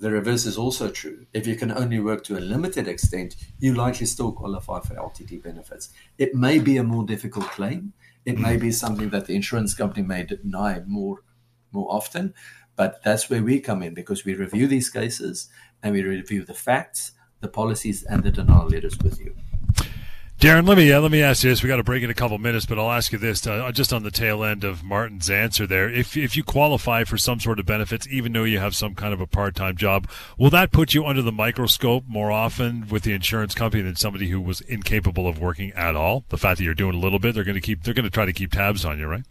the 0.06 0.12
reverse 0.12 0.46
is 0.46 0.56
also 0.56 0.92
true. 0.92 1.26
If 1.34 1.48
you 1.48 1.56
can 1.56 1.72
only 1.72 2.00
work 2.00 2.24
to 2.26 2.38
a 2.38 2.40
limited 2.40 2.88
extent, 2.88 3.36
you 3.58 3.74
likely 3.74 4.06
still 4.06 4.32
qualify 4.32 4.82
for 4.82 4.94
LTD 4.94 5.42
benefits. 5.42 5.90
It 6.20 6.36
may 6.36 6.60
be 6.60 6.78
a 6.78 6.84
more 6.84 7.04
difficult 7.04 7.48
claim. 7.48 7.94
It 8.24 8.38
may 8.38 8.56
be 8.56 8.72
something 8.72 9.10
that 9.10 9.26
the 9.26 9.34
insurance 9.34 9.74
company 9.74 10.06
may 10.06 10.22
deny 10.22 10.84
more 10.86 11.24
more 11.72 11.92
often, 11.92 12.36
but 12.76 13.02
that's 13.04 13.32
where 13.32 13.42
we 13.42 13.60
come 13.60 13.82
in 13.82 13.96
because 13.96 14.24
we 14.26 14.36
review 14.36 14.68
these 14.68 14.92
cases 14.92 15.50
and 15.82 15.96
we 15.96 16.04
review 16.04 16.46
the 16.46 16.54
facts, 16.54 17.14
the 17.40 17.48
policies, 17.48 18.04
and 18.04 18.22
the 18.22 18.30
denial 18.30 18.68
letters 18.68 19.00
with 19.00 19.20
you. 19.20 19.36
Darren, 20.46 20.68
let 20.68 20.78
me 20.78 20.92
uh, 20.92 21.02
let 21.02 21.12
me 21.12 21.24
ask 21.24 21.44
you 21.44 21.50
this. 21.50 21.64
We 21.64 21.70
got 21.70 21.78
to 21.78 21.84
break 21.84 22.04
in 22.04 22.12
a 22.12 22.14
couple 22.14 22.38
minutes, 22.38 22.68
but 22.68 22.78
I'll 22.78 22.92
ask 22.92 23.12
you 23.12 23.18
this 23.18 23.48
uh, 23.48 23.72
just 23.72 23.92
on 23.92 24.04
the 24.04 24.12
tail 24.12 24.44
end 24.44 24.64
of 24.64 24.84
Martin's 24.84 25.28
answer 25.28 25.66
there. 25.66 25.90
If 25.90 26.16
if 26.16 26.38
you 26.38 26.44
qualify 26.44 27.04
for 27.04 27.18
some 27.18 27.40
sort 27.40 27.60
of 27.60 27.66
benefits, 27.66 28.08
even 28.10 28.32
though 28.32 28.44
you 28.44 28.60
have 28.60 28.76
some 28.76 28.94
kind 28.94 29.12
of 29.12 29.20
a 29.20 29.26
part 29.26 29.56
time 29.56 29.76
job, 29.76 30.08
will 30.38 30.52
that 30.52 30.72
put 30.72 30.94
you 30.94 31.04
under 31.04 31.24
the 31.24 31.32
microscope 31.32 32.04
more 32.08 32.32
often 32.32 32.88
with 32.90 33.02
the 33.02 33.14
insurance 33.14 33.56
company 33.56 33.82
than 33.82 33.96
somebody 33.96 34.28
who 34.28 34.40
was 34.40 34.62
incapable 34.62 35.28
of 35.28 35.40
working 35.40 35.72
at 35.72 35.96
all? 35.96 36.26
The 36.30 36.38
fact 36.38 36.60
that 36.60 36.64
you're 36.64 36.76
doing 36.76 36.94
a 36.94 37.00
little 37.00 37.18
bit, 37.18 37.34
they're 37.34 37.44
going 37.44 37.56
to 37.56 37.60
keep 37.60 37.82
they're 37.82 37.96
going 37.96 38.04
to 38.04 38.12
try 38.12 38.26
to 38.26 38.34
keep 38.34 38.52
tabs 38.52 38.86
on 38.86 39.00
you, 39.00 39.08
right? 39.08 39.24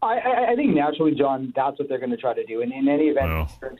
I, 0.00 0.46
I 0.52 0.56
think 0.56 0.74
naturally, 0.74 1.14
John, 1.14 1.52
that's 1.54 1.78
what 1.78 1.90
they're 1.90 1.98
going 1.98 2.08
to 2.08 2.16
try 2.16 2.32
to 2.32 2.46
do. 2.46 2.62
And 2.62 2.72
in 2.72 2.88
any 2.88 3.08
event, 3.08 3.28
well. 3.60 3.78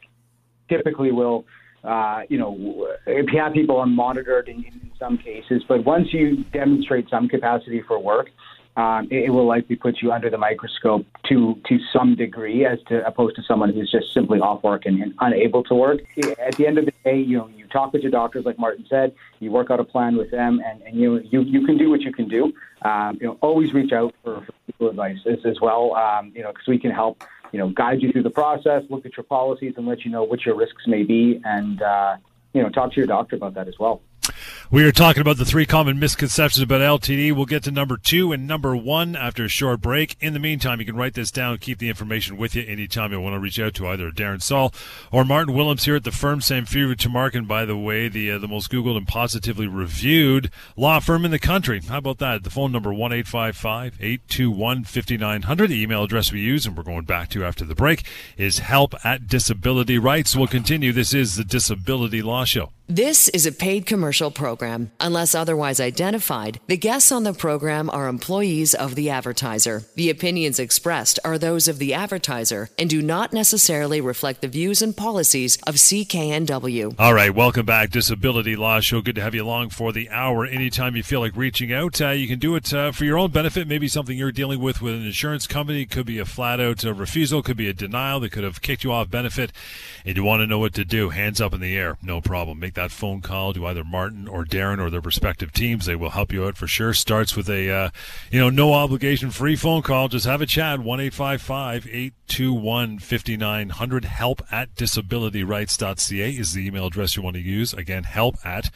typically 0.68 1.12
will 1.12 1.46
uh, 1.84 2.22
you 2.28 2.36
know, 2.36 2.88
if 3.06 3.32
you 3.32 3.38
have 3.38 3.52
people 3.52 3.76
unmonitored 3.76 4.48
in 4.48 4.87
some 4.98 5.18
cases, 5.18 5.62
but 5.68 5.84
once 5.84 6.12
you 6.12 6.44
demonstrate 6.52 7.08
some 7.08 7.28
capacity 7.28 7.82
for 7.86 7.98
work, 7.98 8.30
um, 8.76 9.08
it, 9.10 9.24
it, 9.24 9.30
will 9.30 9.46
likely 9.46 9.74
put 9.74 10.00
you 10.00 10.12
under 10.12 10.30
the 10.30 10.38
microscope 10.38 11.04
to 11.28 11.58
to 11.68 11.78
some 11.92 12.14
degree, 12.14 12.64
as 12.64 12.78
to 12.88 13.04
opposed 13.04 13.34
to 13.36 13.42
someone 13.42 13.72
who's 13.72 13.90
just 13.90 14.14
simply 14.14 14.38
off 14.38 14.62
work 14.62 14.86
and, 14.86 15.02
and, 15.02 15.14
unable 15.18 15.64
to 15.64 15.74
work. 15.74 15.98
At 16.38 16.54
the 16.54 16.66
end 16.68 16.78
of 16.78 16.84
the 16.84 16.92
day, 17.02 17.18
you 17.18 17.38
know, 17.38 17.48
you 17.48 17.66
talk 17.66 17.92
with 17.92 18.02
your 18.02 18.12
doctors, 18.12 18.44
like 18.44 18.56
Martin 18.56 18.86
said, 18.88 19.14
you 19.40 19.50
work 19.50 19.72
out 19.72 19.80
a 19.80 19.84
plan 19.84 20.16
with 20.16 20.30
them, 20.30 20.60
and, 20.64 20.80
and 20.82 20.96
you 20.96 21.18
you 21.28 21.42
you 21.42 21.66
can 21.66 21.76
do 21.76 21.90
what 21.90 22.02
you 22.02 22.12
can 22.12 22.28
do. 22.28 22.52
Um, 22.82 23.18
you 23.20 23.26
know, 23.26 23.36
always 23.40 23.74
reach 23.74 23.92
out 23.92 24.14
for, 24.22 24.46
for 24.78 24.90
advice 24.90 25.18
as, 25.26 25.44
as 25.44 25.60
well. 25.60 25.96
Um, 25.96 26.30
you 26.36 26.42
know, 26.42 26.52
because 26.52 26.68
we 26.68 26.78
can 26.78 26.92
help 26.92 27.24
you 27.52 27.58
know, 27.58 27.70
guide 27.70 28.02
you 28.02 28.12
through 28.12 28.22
the 28.22 28.30
process, 28.30 28.82
look 28.90 29.06
at 29.06 29.16
your 29.16 29.24
policies, 29.24 29.74
and 29.76 29.86
let 29.86 30.04
you 30.04 30.10
know 30.10 30.22
what 30.22 30.44
your 30.44 30.54
risks 30.54 30.86
may 30.86 31.02
be, 31.02 31.40
and 31.44 31.82
uh, 31.82 32.16
you 32.52 32.62
know, 32.62 32.68
talk 32.68 32.92
to 32.92 32.96
your 32.96 33.06
doctor 33.06 33.36
about 33.36 33.54
that 33.54 33.68
as 33.68 33.78
well. 33.78 34.02
We 34.70 34.84
are 34.84 34.92
talking 34.92 35.22
about 35.22 35.38
the 35.38 35.46
three 35.46 35.64
common 35.64 35.98
misconceptions 35.98 36.62
about 36.62 36.82
LTD. 36.82 37.34
We'll 37.34 37.46
get 37.46 37.62
to 37.64 37.70
number 37.70 37.96
two 37.96 38.32
and 38.32 38.46
number 38.46 38.76
one 38.76 39.16
after 39.16 39.44
a 39.44 39.48
short 39.48 39.80
break. 39.80 40.16
In 40.20 40.34
the 40.34 40.38
meantime, 40.38 40.80
you 40.80 40.86
can 40.86 40.96
write 40.96 41.14
this 41.14 41.30
down, 41.30 41.56
keep 41.58 41.78
the 41.78 41.88
information 41.88 42.36
with 42.36 42.54
you 42.54 42.64
anytime 42.66 43.12
you 43.12 43.20
want 43.20 43.34
to 43.34 43.40
reach 43.40 43.58
out 43.58 43.74
to 43.74 43.88
either 43.88 44.10
Darren 44.10 44.42
Saul 44.42 44.74
or 45.10 45.24
Martin 45.24 45.54
Willems 45.54 45.84
here 45.84 45.96
at 45.96 46.04
the 46.04 46.10
firm. 46.10 46.40
Samfiru 46.40 46.94
Tumarkin, 46.94 47.38
and 47.38 47.48
by 47.48 47.64
the 47.64 47.76
way, 47.76 48.08
the 48.08 48.32
uh, 48.32 48.38
the 48.38 48.48
most 48.48 48.70
Googled 48.70 48.96
and 48.96 49.06
positively 49.06 49.66
reviewed 49.66 50.50
law 50.76 51.00
firm 51.00 51.24
in 51.24 51.30
the 51.30 51.38
country. 51.38 51.80
How 51.80 51.98
about 51.98 52.18
that? 52.18 52.42
The 52.42 52.50
phone 52.50 52.72
number 52.72 52.92
one 52.92 53.12
eight 53.12 53.28
five 53.28 53.56
five 53.56 53.96
eight 54.00 54.20
two 54.28 54.50
one 54.50 54.84
fifty 54.84 55.16
nine 55.16 55.42
hundred. 55.42 55.68
The 55.68 55.80
email 55.80 56.04
address 56.04 56.32
we 56.32 56.40
use, 56.40 56.66
and 56.66 56.76
we're 56.76 56.82
going 56.82 57.04
back 57.04 57.30
to 57.30 57.44
after 57.44 57.64
the 57.64 57.74
break, 57.74 58.04
is 58.36 58.58
help 58.58 58.94
at 59.04 59.28
disability 59.28 59.98
rights. 59.98 60.36
We'll 60.36 60.48
continue. 60.48 60.92
This 60.92 61.14
is 61.14 61.36
the 61.36 61.44
Disability 61.44 62.22
Law 62.22 62.44
Show. 62.44 62.72
This 62.90 63.28
is 63.28 63.44
a 63.44 63.52
paid 63.52 63.84
commercial 63.84 64.30
program. 64.30 64.92
Unless 64.98 65.34
otherwise 65.34 65.78
identified, 65.78 66.58
the 66.68 66.76
guests 66.78 67.12
on 67.12 67.22
the 67.22 67.34
program 67.34 67.90
are 67.90 68.08
employees 68.08 68.72
of 68.72 68.94
the 68.94 69.10
advertiser. 69.10 69.82
The 69.94 70.08
opinions 70.08 70.58
expressed 70.58 71.18
are 71.22 71.36
those 71.36 71.68
of 71.68 71.78
the 71.78 71.92
advertiser 71.92 72.70
and 72.78 72.88
do 72.88 73.02
not 73.02 73.34
necessarily 73.34 74.00
reflect 74.00 74.40
the 74.40 74.48
views 74.48 74.80
and 74.80 74.96
policies 74.96 75.58
of 75.66 75.74
CKNW. 75.74 76.94
All 76.98 77.12
right, 77.12 77.34
welcome 77.34 77.66
back, 77.66 77.90
Disability 77.90 78.56
Law 78.56 78.80
Show. 78.80 79.02
Good 79.02 79.16
to 79.16 79.20
have 79.20 79.34
you 79.34 79.44
along 79.44 79.68
for 79.68 79.92
the 79.92 80.08
hour. 80.08 80.46
Anytime 80.46 80.96
you 80.96 81.02
feel 81.02 81.20
like 81.20 81.36
reaching 81.36 81.70
out, 81.70 82.00
uh, 82.00 82.08
you 82.08 82.26
can 82.26 82.38
do 82.38 82.56
it 82.56 82.72
uh, 82.72 82.92
for 82.92 83.04
your 83.04 83.18
own 83.18 83.30
benefit. 83.32 83.68
Maybe 83.68 83.88
something 83.88 84.16
you're 84.16 84.32
dealing 84.32 84.60
with 84.60 84.80
with 84.80 84.94
an 84.94 85.04
insurance 85.04 85.46
company. 85.46 85.84
Could 85.84 86.06
be 86.06 86.18
a 86.18 86.24
flat 86.24 86.58
out 86.58 86.86
uh, 86.86 86.94
refusal, 86.94 87.42
could 87.42 87.58
be 87.58 87.68
a 87.68 87.74
denial 87.74 88.20
that 88.20 88.32
could 88.32 88.44
have 88.44 88.62
kicked 88.62 88.82
you 88.82 88.92
off 88.92 89.10
benefit, 89.10 89.52
and 90.06 90.16
you 90.16 90.24
want 90.24 90.40
to 90.40 90.46
know 90.46 90.58
what 90.58 90.72
to 90.72 90.86
do. 90.86 91.10
Hands 91.10 91.38
up 91.38 91.52
in 91.52 91.60
the 91.60 91.76
air, 91.76 91.98
no 92.02 92.22
problem. 92.22 92.58
Make 92.58 92.77
that 92.78 92.92
phone 92.92 93.20
call 93.20 93.52
to 93.52 93.66
either 93.66 93.82
Martin 93.82 94.28
or 94.28 94.44
Darren 94.44 94.80
or 94.80 94.88
their 94.88 95.00
respective 95.00 95.52
teams. 95.52 95.86
They 95.86 95.96
will 95.96 96.10
help 96.10 96.32
you 96.32 96.44
out 96.44 96.56
for 96.56 96.68
sure. 96.68 96.94
Starts 96.94 97.36
with 97.36 97.50
a, 97.50 97.68
uh, 97.68 97.90
you 98.30 98.38
know, 98.38 98.50
no 98.50 98.72
obligation 98.72 99.30
free 99.30 99.56
phone 99.56 99.82
call. 99.82 100.06
Just 100.06 100.26
have 100.26 100.40
a 100.40 100.46
chat. 100.46 100.78
1 100.78 101.00
821 101.00 102.98
5900. 103.00 104.04
Help 104.04 104.42
at 104.52 104.74
disabilityrights.ca 104.76 106.30
is 106.30 106.52
the 106.52 106.66
email 106.66 106.86
address 106.86 107.16
you 107.16 107.22
want 107.22 107.34
to 107.34 107.42
use. 107.42 107.72
Again, 107.74 108.04
help 108.04 108.36
at 108.44 108.70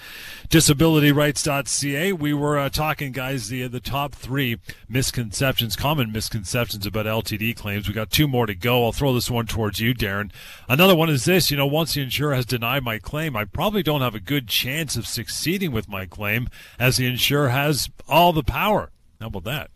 disabilityrights.ca. 0.48 2.12
We 2.12 2.34
were 2.34 2.58
uh, 2.58 2.70
talking, 2.70 3.12
guys, 3.12 3.48
the, 3.48 3.68
the 3.68 3.80
top 3.80 4.14
three 4.14 4.58
misconceptions, 4.88 5.76
common 5.76 6.10
misconceptions 6.10 6.86
about 6.86 7.06
LTD 7.06 7.56
claims. 7.56 7.86
We 7.86 7.94
got 7.94 8.10
two 8.10 8.26
more 8.26 8.46
to 8.46 8.54
go. 8.54 8.84
I'll 8.84 8.92
throw 8.92 9.14
this 9.14 9.30
one 9.30 9.46
towards 9.46 9.78
you, 9.78 9.94
Darren. 9.94 10.32
Another 10.68 10.96
one 10.96 11.08
is 11.08 11.24
this, 11.24 11.50
you 11.50 11.56
know, 11.56 11.66
once 11.66 11.94
the 11.94 12.02
insurer 12.02 12.34
has 12.34 12.46
denied 12.46 12.82
my 12.82 12.98
claim, 12.98 13.36
I 13.36 13.44
probably 13.44 13.82
don't 13.82 13.91
have 14.00 14.14
a 14.14 14.20
good 14.20 14.48
chance 14.48 14.96
of 14.96 15.06
succeeding 15.06 15.72
with 15.72 15.88
my 15.88 16.06
claim 16.06 16.48
as 16.78 16.96
the 16.96 17.06
insurer 17.06 17.50
has 17.50 17.90
all 18.08 18.32
the 18.32 18.42
power. 18.42 18.90
How 19.20 19.26
about 19.28 19.44
that? 19.44 19.70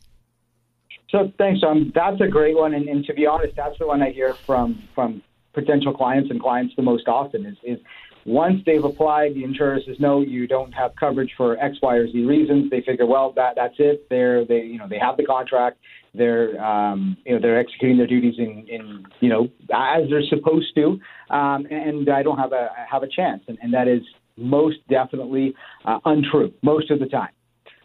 So 1.11 1.33
thanks, 1.39 1.61
John. 1.61 1.93
That's 1.95 2.21
a 2.21 2.27
great 2.27 2.57
one, 2.57 2.75
and, 2.75 2.89
and 2.89 3.05
to 3.05 3.15
be 3.15 3.27
honest, 3.27 3.55
that's 3.57 3.79
the 3.79 3.87
one 3.87 4.03
I 4.03 4.11
hear 4.11 4.35
from 4.35 4.83
from 4.95 5.23
potential 5.53 5.95
clients 5.95 6.31
and 6.31 6.41
clients 6.41 6.75
the 6.77 6.83
most 6.83 7.07
often. 7.07 7.47
Is 7.47 7.57
is 7.63 7.79
once 8.25 8.61
they've 8.67 8.83
applied, 8.83 9.35
the 9.35 9.45
insurer 9.45 9.79
says 9.87 9.97
no, 10.01 10.21
you 10.21 10.49
don't 10.49 10.73
have 10.73 10.97
coverage 10.97 11.33
for 11.37 11.57
X, 11.59 11.77
Y, 11.81 11.95
or 11.95 12.11
Z 12.11 12.25
reasons. 12.25 12.71
They 12.71 12.81
figure, 12.81 13.07
well, 13.07 13.33
that 13.37 13.55
that's 13.55 13.77
it. 13.79 14.09
They're 14.11 14.45
they 14.45 14.63
you 14.63 14.79
know 14.79 14.89
they 14.89 14.99
have 14.99 15.17
the 15.17 15.25
contract. 15.25 15.79
They're 16.17 16.63
um, 16.65 17.17
you 17.25 17.35
know 17.35 17.41
they're 17.41 17.59
executing 17.59 17.99
their 17.99 18.07
duties 18.07 18.35
in, 18.39 18.67
in 18.69 19.05
you 19.21 19.29
know 19.29 19.49
as 19.73 20.09
they're 20.11 20.23
supposed 20.29 20.75
to, 20.77 20.99
um, 21.31 21.67
and 21.71 22.09
I 22.09 22.23
don't 22.23 22.39
have 22.39 22.53
a 22.53 22.71
have 22.91 23.03
a 23.03 23.09
chance, 23.09 23.43
and, 23.49 23.59
and 23.63 23.73
that 23.75 23.89
is 23.89 24.03
most 24.37 24.79
definitely 24.89 25.55
uh, 25.85 25.99
untrue 26.05 26.53
most 26.63 26.91
of 26.91 26.99
the 26.99 27.07
time. 27.07 27.31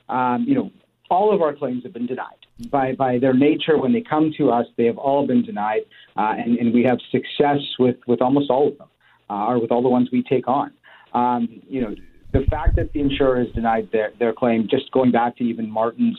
Um, 0.10 0.46
you 0.48 0.56
know, 0.56 0.72
all 1.10 1.34
of 1.34 1.42
our 1.42 1.54
claims 1.54 1.84
have 1.84 1.94
been 1.94 2.08
denied 2.08 2.42
by 2.70 2.94
by 2.94 3.20
their 3.20 3.34
nature. 3.34 3.78
When 3.78 3.94
they 3.94 4.02
come 4.02 4.32
to 4.38 4.52
us, 4.52 4.66
they 4.78 4.86
have 4.86 4.98
all 4.98 5.26
been 5.28 5.44
denied, 5.44 5.82
uh, 6.18 6.34
and, 6.38 6.58
and 6.58 6.74
we 6.74 6.84
have 6.84 7.00
success 7.12 7.60
with 7.80 7.98
with 8.08 8.22
almost 8.22 8.50
all 8.50 8.68
of 8.68 8.78
them, 8.78 8.90
uh, 9.30 9.46
or 9.48 9.60
with 9.60 9.72
all 9.72 9.82
the 9.82 9.90
ones 9.90 10.10
we 10.12 10.24
take 10.24 10.48
on. 10.48 10.72
Um, 11.14 11.62
you 11.68 11.82
know, 11.82 11.96
the 12.34 12.46
fact 12.50 12.76
that 12.78 12.94
the 12.94 13.00
insurer 13.00 13.40
has 13.40 13.52
denied 13.54 13.90
their 13.92 14.12
their 14.20 14.34
claim, 14.34 14.68
just 14.70 14.92
going 14.92 15.12
back 15.12 15.38
to 15.38 15.44
even 15.44 15.70
Martin's 15.70 16.18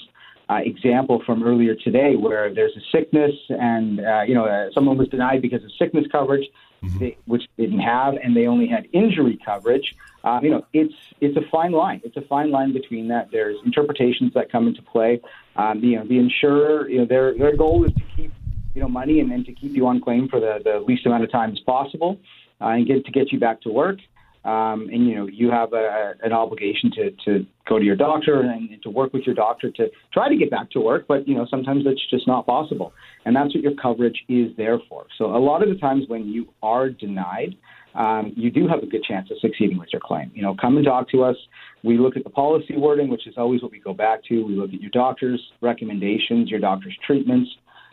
uh, 0.49 0.57
example 0.65 1.23
from 1.25 1.43
earlier 1.43 1.75
today, 1.75 2.17
where 2.17 2.53
there's 2.53 2.77
a 2.77 2.81
sickness 2.91 3.33
and 3.49 4.01
uh, 4.01 4.23
you 4.27 4.35
know 4.35 4.47
uh, 4.47 4.71
someone 4.73 4.99
was 4.99 5.09
denied 5.09 5.43
because 5.43 5.63
of 5.65 5.71
sickness 5.79 6.05
coverage, 6.11 6.49
mm-hmm. 6.83 6.99
they, 6.99 7.17
which 7.27 7.45
they 7.57 7.65
didn't 7.65 7.81
have, 7.81 8.15
and 8.15 8.37
they 8.37 8.47
only 8.47 8.67
had 8.67 8.87
injury 8.93 9.39
coverage. 9.45 9.95
Uh, 10.25 10.41
you 10.43 10.51
know, 10.51 10.65
it's 10.73 10.95
it's 11.21 11.37
a 11.37 11.49
fine 11.51 11.73
line. 11.73 12.01
It's 12.05 12.17
a 12.17 12.23
fine 12.23 12.51
line 12.51 12.73
between 12.73 13.09
that. 13.09 13.31
There's 13.31 13.57
interpretations 13.65 14.35
that 14.35 14.51
come 14.51 14.67
into 14.67 14.83
play. 14.83 15.21
Um, 15.57 15.83
you 15.83 15.97
know, 15.97 16.07
the 16.07 16.19
insurer, 16.19 16.89
you 16.89 16.99
know, 16.99 17.07
their 17.07 17.37
their 17.37 17.57
goal 17.57 17.85
is 17.85 17.93
to 17.95 18.03
keep 18.17 18.33
you 18.75 18.83
know 18.83 18.89
money 18.89 19.21
and 19.21 19.31
then 19.31 19.45
to 19.45 19.53
keep 19.53 19.75
you 19.75 19.87
on 19.87 20.01
claim 20.01 20.29
for 20.29 20.41
the, 20.41 20.61
the 20.63 20.81
least 20.81 21.07
amount 21.07 21.25
of 21.25 21.31
time 21.31 21.53
as 21.53 21.61
possible, 21.61 22.19
uh, 22.61 22.69
and 22.69 22.87
get 22.87 23.05
to 23.05 23.13
get 23.13 23.33
you 23.33 23.39
back 23.39 23.61
to 23.63 23.71
work. 23.71 23.99
Um, 24.45 24.89
and 24.93 25.07
you 25.07 25.15
know 25.15 25.29
you 25.29 25.53
have 25.53 25.73
a, 25.73 26.15
an 26.23 26.33
obligation 26.33 26.91
to, 26.97 27.11
to 27.25 27.47
go 27.69 27.79
to 27.79 27.85
your 27.85 27.95
doctor 27.95 28.41
and, 28.41 28.71
and 28.71 28.83
to 28.83 28.91
work 28.91 29.13
with 29.13 29.23
your 29.25 29.37
doctor 29.37 29.71
to 29.71 29.89
try 30.13 30.29
to 30.29 30.37
get 30.37 30.51
back 30.51 30.69
to 30.73 30.81
work, 30.81 31.05
but 31.07 31.29
you 31.29 31.37
know 31.37 31.47
sometimes 31.49 31.85
that's 31.85 32.05
just 32.11 32.27
not 32.27 32.45
possible, 32.45 32.93
and 33.25 33.37
that's 33.37 33.55
what 33.55 33.63
your 33.63 33.75
coverage 33.81 34.25
is 34.29 34.51
there 34.57 34.81
for. 34.89 35.07
So 35.17 35.27
a 35.37 35.39
lot 35.39 35.63
of 35.63 35.69
the 35.69 35.77
times 35.77 36.05
when 36.09 36.27
you 36.27 36.49
are 36.61 36.91
denied, 36.91 37.55
um, 37.95 38.33
you 38.37 38.51
do 38.51 38.67
have 38.67 38.83
a 38.83 38.87
good 38.87 39.05
chance 39.05 39.31
of 39.31 39.39
succeeding 39.41 39.79
with 39.79 39.91
your 39.93 40.01
claim. 40.05 40.33
You 40.35 40.43
know, 40.43 40.57
come 40.61 40.77
and 40.77 40.85
talk 40.85 41.09
to 41.11 41.23
us. 41.23 41.37
We 41.85 41.97
look 41.97 42.17
at 42.17 42.25
the 42.25 42.31
policy 42.31 42.77
wording, 42.77 43.11
which 43.11 43.29
is 43.29 43.35
always 43.37 43.63
what 43.63 43.71
we 43.71 43.79
go 43.79 43.95
back 43.95 44.25
to. 44.25 44.45
We 44.45 44.55
look 44.55 44.73
at 44.75 44.81
your 44.81 44.91
doctor's 44.91 45.41
recommendations, 45.61 46.51
your 46.51 46.61
doctor's 46.61 46.97
treatments. 47.07 47.51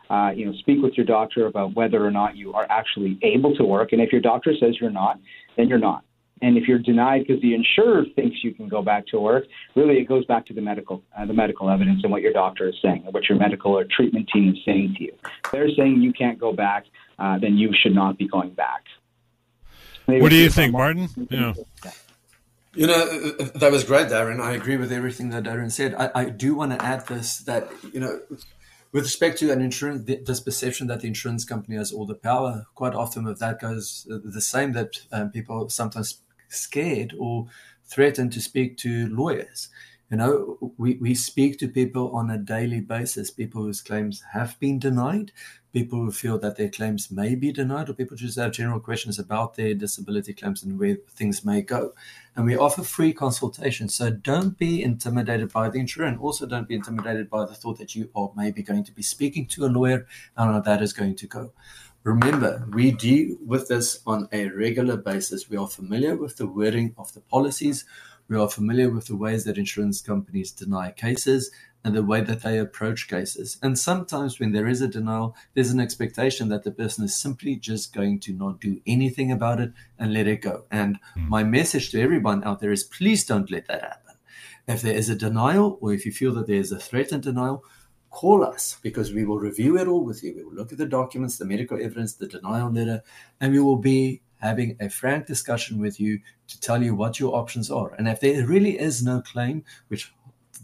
Uh, 0.10 0.32
you 0.32 0.44
know, 0.44 0.53
speak 0.60 0.82
with 0.82 0.94
your 0.96 1.06
doctor 1.06 1.46
about 1.46 1.75
whether 1.75 2.03
or 2.03 2.10
not 2.10 2.36
you 2.36 2.51
are 2.53 2.65
actually 2.72 3.20
able 3.22 3.56
to 3.56 3.63
work. 3.63 3.91
And 3.91 4.01
if 4.01 4.12
your 4.12 4.22
doctor 4.22 4.53
says 4.60 4.75
you're 4.82 4.89
not, 4.89 5.20
then 5.56 5.68
you're 5.68 5.77
not. 5.77 6.03
And 6.41 6.58
if 6.58 6.67
you're 6.67 6.79
denied 6.79 7.25
because 7.27 7.41
the 7.41 7.53
insurer 7.53 8.05
thinks 8.15 8.43
you 8.43 8.53
can 8.53 8.67
go 8.67 8.81
back 8.81 9.05
to 9.08 9.19
work, 9.19 9.46
really 9.75 9.98
it 10.00 10.08
goes 10.08 10.25
back 10.25 10.46
to 10.48 10.53
the 10.53 10.62
medical 10.62 11.03
uh, 11.17 11.25
the 11.25 11.34
medical 11.34 11.69
evidence 11.69 12.01
and 12.03 12.12
what 12.12 12.22
your 12.22 12.34
doctor 12.34 12.69
is 12.69 12.75
saying, 12.81 13.03
or 13.05 13.12
what 13.12 13.27
your 13.27 13.38
medical 13.38 13.77
or 13.77 13.86
treatment 13.86 14.29
team 14.34 14.50
is 14.50 14.58
saying 14.65 14.96
to 14.98 15.03
you. 15.03 15.13
If 15.46 15.51
they're 15.51 15.69
saying 15.77 16.01
you 16.01 16.13
can't 16.13 16.39
go 16.39 16.53
back, 16.53 16.86
uh, 17.17 17.38
then 17.39 17.58
you 17.58 17.74
should 17.74 17.93
not 17.93 18.17
be 18.17 18.27
going 18.27 18.51
back. 18.51 18.84
Maybe 20.08 20.22
what 20.22 20.29
do 20.29 20.38
you 20.38 20.50
think, 20.50 20.74
Martin? 20.74 21.10
Yeah. 21.29 21.53
You 22.74 22.88
know, 22.88 23.31
that 23.55 23.72
was 23.72 23.84
great, 23.84 24.08
Darren. 24.08 24.39
I 24.39 24.53
agree 24.53 24.77
with 24.77 24.91
everything 24.91 25.29
that 25.31 25.43
Darren 25.43 25.72
said. 25.72 25.96
I, 25.96 26.12
I 26.15 26.25
do 26.29 26.55
want 26.55 26.72
to 26.72 26.86
add 26.86 27.08
this 27.08 27.39
that, 27.39 27.67
you 27.91 28.00
know, 28.00 28.19
with 28.91 29.03
respect 29.03 29.39
to 29.39 29.51
an 29.51 29.62
insurance, 29.62 30.05
this 30.05 30.39
perception 30.39 30.88
that 30.88 31.01
the 31.01 31.08
insurance 31.08 31.46
company 31.46 31.77
has 31.77 31.91
all 31.91 32.05
the 32.05 32.15
power, 32.15 32.65
quite 32.75 32.93
often 32.93 33.25
with 33.25 33.39
that 33.39 33.60
goes 33.60 34.08
the 34.08 34.41
same 34.41 34.74
that 34.74 34.91
um, 35.12 35.29
people 35.29 35.69
sometimes 35.69 36.22
scared 36.50 37.13
or 37.18 37.48
threatened 37.86 38.32
to 38.34 38.41
speak 38.41 38.77
to 38.77 39.08
lawyers. 39.08 39.70
You 40.12 40.18
know, 40.18 40.74
we, 40.77 40.96
we 40.96 41.13
speak 41.13 41.60
to 41.60 41.68
people 41.68 42.12
on 42.15 42.32
a 42.32 42.38
daily 42.38 42.82
basis, 42.82 43.29
people 43.29 43.62
whose 43.62 43.82
claims 43.82 44.24
have 44.34 44.60
been 44.60 44.79
denied, 44.79 45.32
people 45.72 46.00
who 46.00 46.12
feel 46.12 46.39
that 46.39 46.56
their 46.56 46.70
claims 46.70 47.12
may 47.12 47.36
be 47.36 47.51
denied, 47.51 47.89
or 47.89 47.94
people 47.94 48.18
just 48.18 48.39
have 48.39 48.51
general 48.51 48.79
questions 48.79 49.20
about 49.20 49.53
their 49.53 49.75
disability 49.75 50.34
claims 50.34 50.63
and 50.63 50.79
where 50.79 50.98
things 51.12 51.46
may 51.46 51.62
go. 51.62 51.94
And 52.36 52.44
we 52.44 52.58
offer 52.58 52.82
free 52.82 53.13
consultations. 53.13 53.94
So 53.94 54.10
don't 54.10 54.58
be 54.58 54.82
intimidated 54.82 55.53
by 55.53 55.70
the 55.70 55.79
insurer, 55.79 56.08
and 56.08 56.18
also 56.20 56.48
don't 56.48 56.68
be 56.68 56.74
intimidated 56.74 57.29
by 57.29 57.46
the 57.46 57.53
thought 57.53 57.77
that 57.77 57.94
you 57.94 58.10
are 58.15 58.32
maybe 58.36 58.63
going 58.63 58.86
to 58.86 58.91
be 58.91 59.03
speaking 59.03 59.46
to 59.48 59.65
a 59.65 59.68
lawyer 59.68 60.08
and 60.38 60.53
how 60.53 60.60
that 60.60 60.82
is 60.82 60.91
going 60.91 61.18
to 61.18 61.27
go. 61.27 61.51
Remember, 62.10 62.66
we 62.72 62.89
deal 62.89 63.38
with 63.46 63.68
this 63.68 64.00
on 64.08 64.30
a 64.32 64.48
regular 64.50 64.98
basis. 64.98 65.48
We 65.48 65.58
are 65.58 65.68
familiar 65.68 66.16
with 66.16 66.38
the 66.38 66.48
wording 66.48 66.96
of 66.98 67.13
the 67.13 67.20
policies. 67.20 67.86
We 68.28 68.36
are 68.36 68.50
familiar 68.50 68.89
with 68.89 69.06
the 69.06 69.16
ways 69.16 69.44
that 69.44 69.60
insurance 69.60 70.01
companies 70.01 70.51
deny 70.51 70.89
cases 70.89 71.51
and 71.84 71.96
the 71.96 72.01
way 72.01 72.22
that 72.22 72.42
they 72.42 72.58
approach 72.58 73.08
cases. 73.08 73.60
And 73.62 73.78
sometimes 73.78 74.39
when 74.39 74.54
there 74.54 74.66
is 74.66 74.82
a 74.82 74.88
denial, 74.88 75.36
there's 75.54 75.70
an 75.70 75.80
expectation 75.80 76.50
that 76.50 76.63
the 76.63 76.72
person 76.72 77.06
is 77.06 77.16
simply 77.16 77.56
just 77.58 77.94
going 77.94 78.20
to 78.22 78.34
not 78.34 78.60
do 78.60 78.82
anything 78.88 79.32
about 79.32 79.60
it 79.60 79.72
and 80.00 80.12
let 80.12 80.25
it 80.25 80.42
go. 80.42 80.63
And 80.72 80.98
mm. 81.16 81.30
my 81.30 81.44
message 81.44 81.92
to 81.92 82.01
everyone 82.01 82.44
out 82.44 82.60
there 82.60 82.72
is 82.72 82.84
please 82.84 83.24
don't 83.24 83.51
let 83.51 83.68
that 83.68 83.84
happen. 83.84 84.16
If 84.68 84.82
there 84.82 84.96
is 84.96 85.10
a 85.10 85.16
denial 85.16 85.78
or 85.80 85.94
if 85.94 86.08
you 86.08 86.12
feel 86.12 86.34
that 86.34 86.48
there 86.48 86.56
is 86.56 86.72
a 86.72 86.80
threatened 86.80 87.22
denial, 87.22 87.63
call 88.10 88.44
us 88.44 88.78
because 88.82 89.13
we 89.13 89.25
will 89.25 89.39
review 89.39 89.78
it 89.78 89.88
all 89.88 90.04
with 90.04 90.24
you. 90.24 90.34
We 90.36 90.44
will 90.44 90.54
look 90.54 90.72
at 90.72 90.78
the 90.78 90.86
documents, 90.86 91.38
the 91.38 91.46
medical 91.46 91.82
evidence, 91.82 92.13
the 92.13 92.28
denial 92.28 92.72
letter, 92.72 93.04
and 93.39 93.54
we 93.54 93.60
will 93.60 93.78
be 93.78 94.22
having 94.39 94.78
a 94.80 94.89
frank 94.89 95.28
discussion 95.28 95.80
with 95.80 96.00
you 96.00 96.20
to 96.48 96.60
tell 96.60 96.82
you 96.82 96.96
what 96.96 97.20
your 97.20 97.36
options 97.36 97.70
are. 97.70 97.94
And 97.96 98.08
if 98.08 98.22
there 98.22 98.46
really 98.46 98.80
is 98.80 99.04
no 99.04 99.22
claim, 99.22 99.63
which 99.89 100.13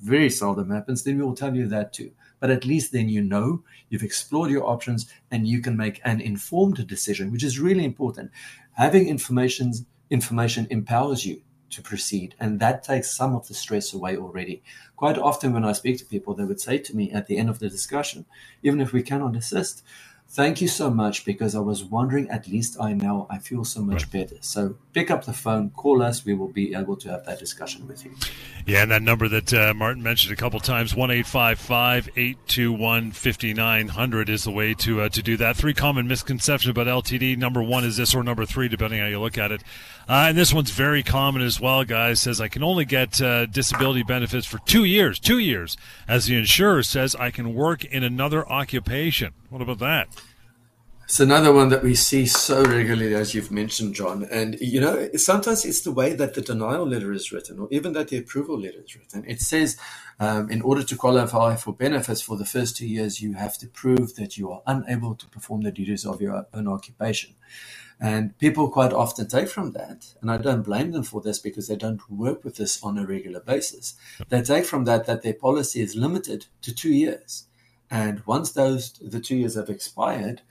very 0.01 0.29
seldom 0.29 0.71
happens, 0.71 1.03
then 1.03 1.17
we 1.17 1.23
will 1.23 1.35
tell 1.35 1.55
you 1.55 1.67
that 1.67 1.93
too. 1.93 2.11
But 2.39 2.51
at 2.51 2.65
least 2.65 2.91
then 2.91 3.09
you 3.09 3.21
know 3.21 3.63
you've 3.89 4.03
explored 4.03 4.51
your 4.51 4.67
options 4.67 5.07
and 5.31 5.47
you 5.47 5.61
can 5.61 5.77
make 5.77 6.01
an 6.05 6.21
informed 6.21 6.85
decision, 6.87 7.31
which 7.31 7.43
is 7.43 7.59
really 7.59 7.85
important. 7.85 8.31
Having 8.73 9.07
information 9.07 9.73
information 10.11 10.67
empowers 10.69 11.25
you 11.25 11.41
to 11.75 11.81
proceed, 11.81 12.35
and 12.39 12.59
that 12.59 12.83
takes 12.83 13.15
some 13.15 13.35
of 13.35 13.47
the 13.47 13.53
stress 13.53 13.93
away 13.93 14.17
already. 14.17 14.63
Quite 14.95 15.17
often, 15.17 15.53
when 15.53 15.63
I 15.63 15.73
speak 15.73 15.99
to 15.99 16.05
people, 16.05 16.33
they 16.33 16.45
would 16.45 16.59
say 16.59 16.79
to 16.79 16.95
me 16.95 17.11
at 17.11 17.27
the 17.27 17.37
end 17.37 17.49
of 17.49 17.59
the 17.59 17.69
discussion, 17.69 18.25
even 18.63 18.81
if 18.81 18.91
we 18.91 19.03
cannot 19.03 19.35
assist, 19.35 19.83
Thank 20.27 20.59
you 20.59 20.67
so 20.67 20.89
much 20.89 21.23
because 21.23 21.55
I 21.55 21.59
was 21.59 21.83
wondering, 21.83 22.29
at 22.29 22.47
least 22.47 22.77
I 22.81 22.93
know 22.93 23.25
I 23.29 23.37
feel 23.37 23.63
so 23.63 23.81
much 23.81 24.03
right. 24.03 24.11
better. 24.11 24.35
So 24.41 24.75
pick 24.91 25.09
up 25.09 25.23
the 25.23 25.33
phone, 25.33 25.69
call 25.69 26.01
us. 26.01 26.25
We 26.25 26.33
will 26.33 26.49
be 26.49 26.75
able 26.75 26.97
to 26.97 27.09
have 27.09 27.25
that 27.25 27.39
discussion 27.39 27.87
with 27.87 28.03
you. 28.03 28.13
Yeah, 28.65 28.81
and 28.81 28.91
that 28.91 29.01
number 29.01 29.29
that 29.29 29.53
uh, 29.53 29.73
Martin 29.73 30.03
mentioned 30.03 30.33
a 30.33 30.35
couple 30.35 30.59
times, 30.59 30.95
1 30.95 31.11
821 31.11 33.11
5900 33.11 34.29
is 34.29 34.43
the 34.43 34.51
way 34.51 34.73
to, 34.73 35.01
uh, 35.01 35.09
to 35.09 35.21
do 35.21 35.37
that. 35.37 35.55
Three 35.55 35.73
common 35.73 36.07
misconceptions 36.07 36.69
about 36.69 36.87
LTD. 36.87 37.37
Number 37.37 37.63
one 37.63 37.85
is 37.85 37.95
this, 37.95 38.13
or 38.13 38.23
number 38.23 38.45
three, 38.45 38.67
depending 38.67 38.99
how 38.99 39.07
you 39.07 39.21
look 39.21 39.37
at 39.37 39.53
it. 39.53 39.61
Uh, 40.07 40.27
and 40.29 40.37
this 40.37 40.53
one's 40.53 40.71
very 40.71 41.01
common 41.01 41.41
as 41.41 41.59
well, 41.59 41.83
guys. 41.83 42.21
Says 42.21 42.39
I 42.39 42.47
can 42.47 42.63
only 42.63 42.85
get 42.85 43.21
uh, 43.21 43.47
disability 43.47 44.03
benefits 44.03 44.45
for 44.45 44.59
two 44.59 44.83
years. 44.83 45.19
Two 45.19 45.39
years. 45.39 45.77
As 46.07 46.25
the 46.25 46.37
insurer 46.37 46.83
says, 46.83 47.15
I 47.15 47.31
can 47.31 47.55
work 47.55 47.83
in 47.83 48.03
another 48.03 48.47
occupation. 48.47 49.33
What 49.49 49.61
about 49.61 49.79
that? 49.79 50.07
It's 51.05 51.19
another 51.19 51.53
one 51.53 51.69
that 51.69 51.83
we 51.83 51.93
see 51.93 52.25
so 52.25 52.63
regularly, 52.63 53.13
as 53.13 53.35
you've 53.35 53.51
mentioned, 53.51 53.93
John. 53.93 54.27
And, 54.31 54.57
you 54.59 54.81
know, 54.81 55.07
sometimes 55.15 55.63
it's 55.63 55.81
the 55.81 55.91
way 55.91 56.13
that 56.13 56.33
the 56.33 56.41
denial 56.41 56.87
letter 56.87 57.11
is 57.11 57.31
written, 57.31 57.59
or 57.59 57.67
even 57.69 57.93
that 57.93 58.07
the 58.07 58.17
approval 58.17 58.59
letter 58.59 58.81
is 58.83 58.95
written. 58.95 59.23
It 59.27 59.39
says, 59.39 59.77
um, 60.19 60.49
in 60.49 60.63
order 60.63 60.81
to 60.81 60.95
qualify 60.95 61.57
for 61.57 61.73
benefits 61.73 62.21
for 62.21 62.37
the 62.37 62.45
first 62.45 62.77
two 62.77 62.87
years, 62.87 63.21
you 63.21 63.33
have 63.33 63.55
to 63.59 63.67
prove 63.67 64.15
that 64.15 64.35
you 64.35 64.51
are 64.51 64.63
unable 64.65 65.13
to 65.13 65.27
perform 65.27 65.61
the 65.61 65.71
duties 65.71 66.07
of 66.07 66.21
your 66.21 66.47
own 66.55 66.67
occupation. 66.67 67.35
And 67.99 68.37
people 68.39 68.69
quite 68.69 68.91
often 68.91 69.27
take 69.27 69.47
from 69.47 69.71
that, 69.71 70.15
and 70.21 70.29
I 70.29 70.37
don't 70.37 70.63
blame 70.63 70.91
them 70.91 71.03
for 71.03 71.21
this 71.21 71.39
because 71.39 71.67
they 71.67 71.77
don't 71.77 72.09
work 72.11 72.43
with 72.43 72.57
this 72.57 72.83
on 72.83 72.97
a 72.97 73.05
regular 73.05 73.39
basis. 73.39 73.95
They 74.27 74.41
take 74.41 74.65
from 74.65 74.83
that 74.83 75.05
that 75.05 75.21
their 75.21 75.33
policy 75.33 75.81
is 75.81 75.95
limited 75.95 76.47
to 76.61 76.75
two 76.75 76.93
years. 76.93 77.47
And 77.89 78.21
once 78.25 78.51
those 78.51 78.93
the 78.93 79.21
two 79.21 79.37
years 79.37 79.55
have 79.55 79.69
expired, 79.69 80.41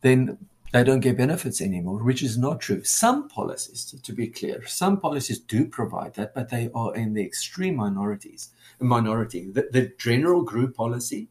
then 0.00 0.38
they 0.72 0.82
don't 0.82 1.00
get 1.00 1.18
benefits 1.18 1.60
anymore, 1.60 2.02
which 2.02 2.22
is 2.22 2.38
not 2.38 2.60
true. 2.60 2.82
Some 2.82 3.28
policies, 3.28 3.94
to 4.02 4.12
be 4.12 4.26
clear, 4.26 4.66
some 4.66 4.98
policies 4.98 5.38
do 5.38 5.66
provide 5.66 6.14
that, 6.14 6.34
but 6.34 6.48
they 6.48 6.70
are 6.74 6.94
in 6.96 7.12
the 7.12 7.22
extreme 7.22 7.76
minorities. 7.76 8.48
Minority. 8.80 9.50
The, 9.50 9.68
the 9.70 9.92
general 9.98 10.42
group 10.42 10.74
policy 10.74 11.28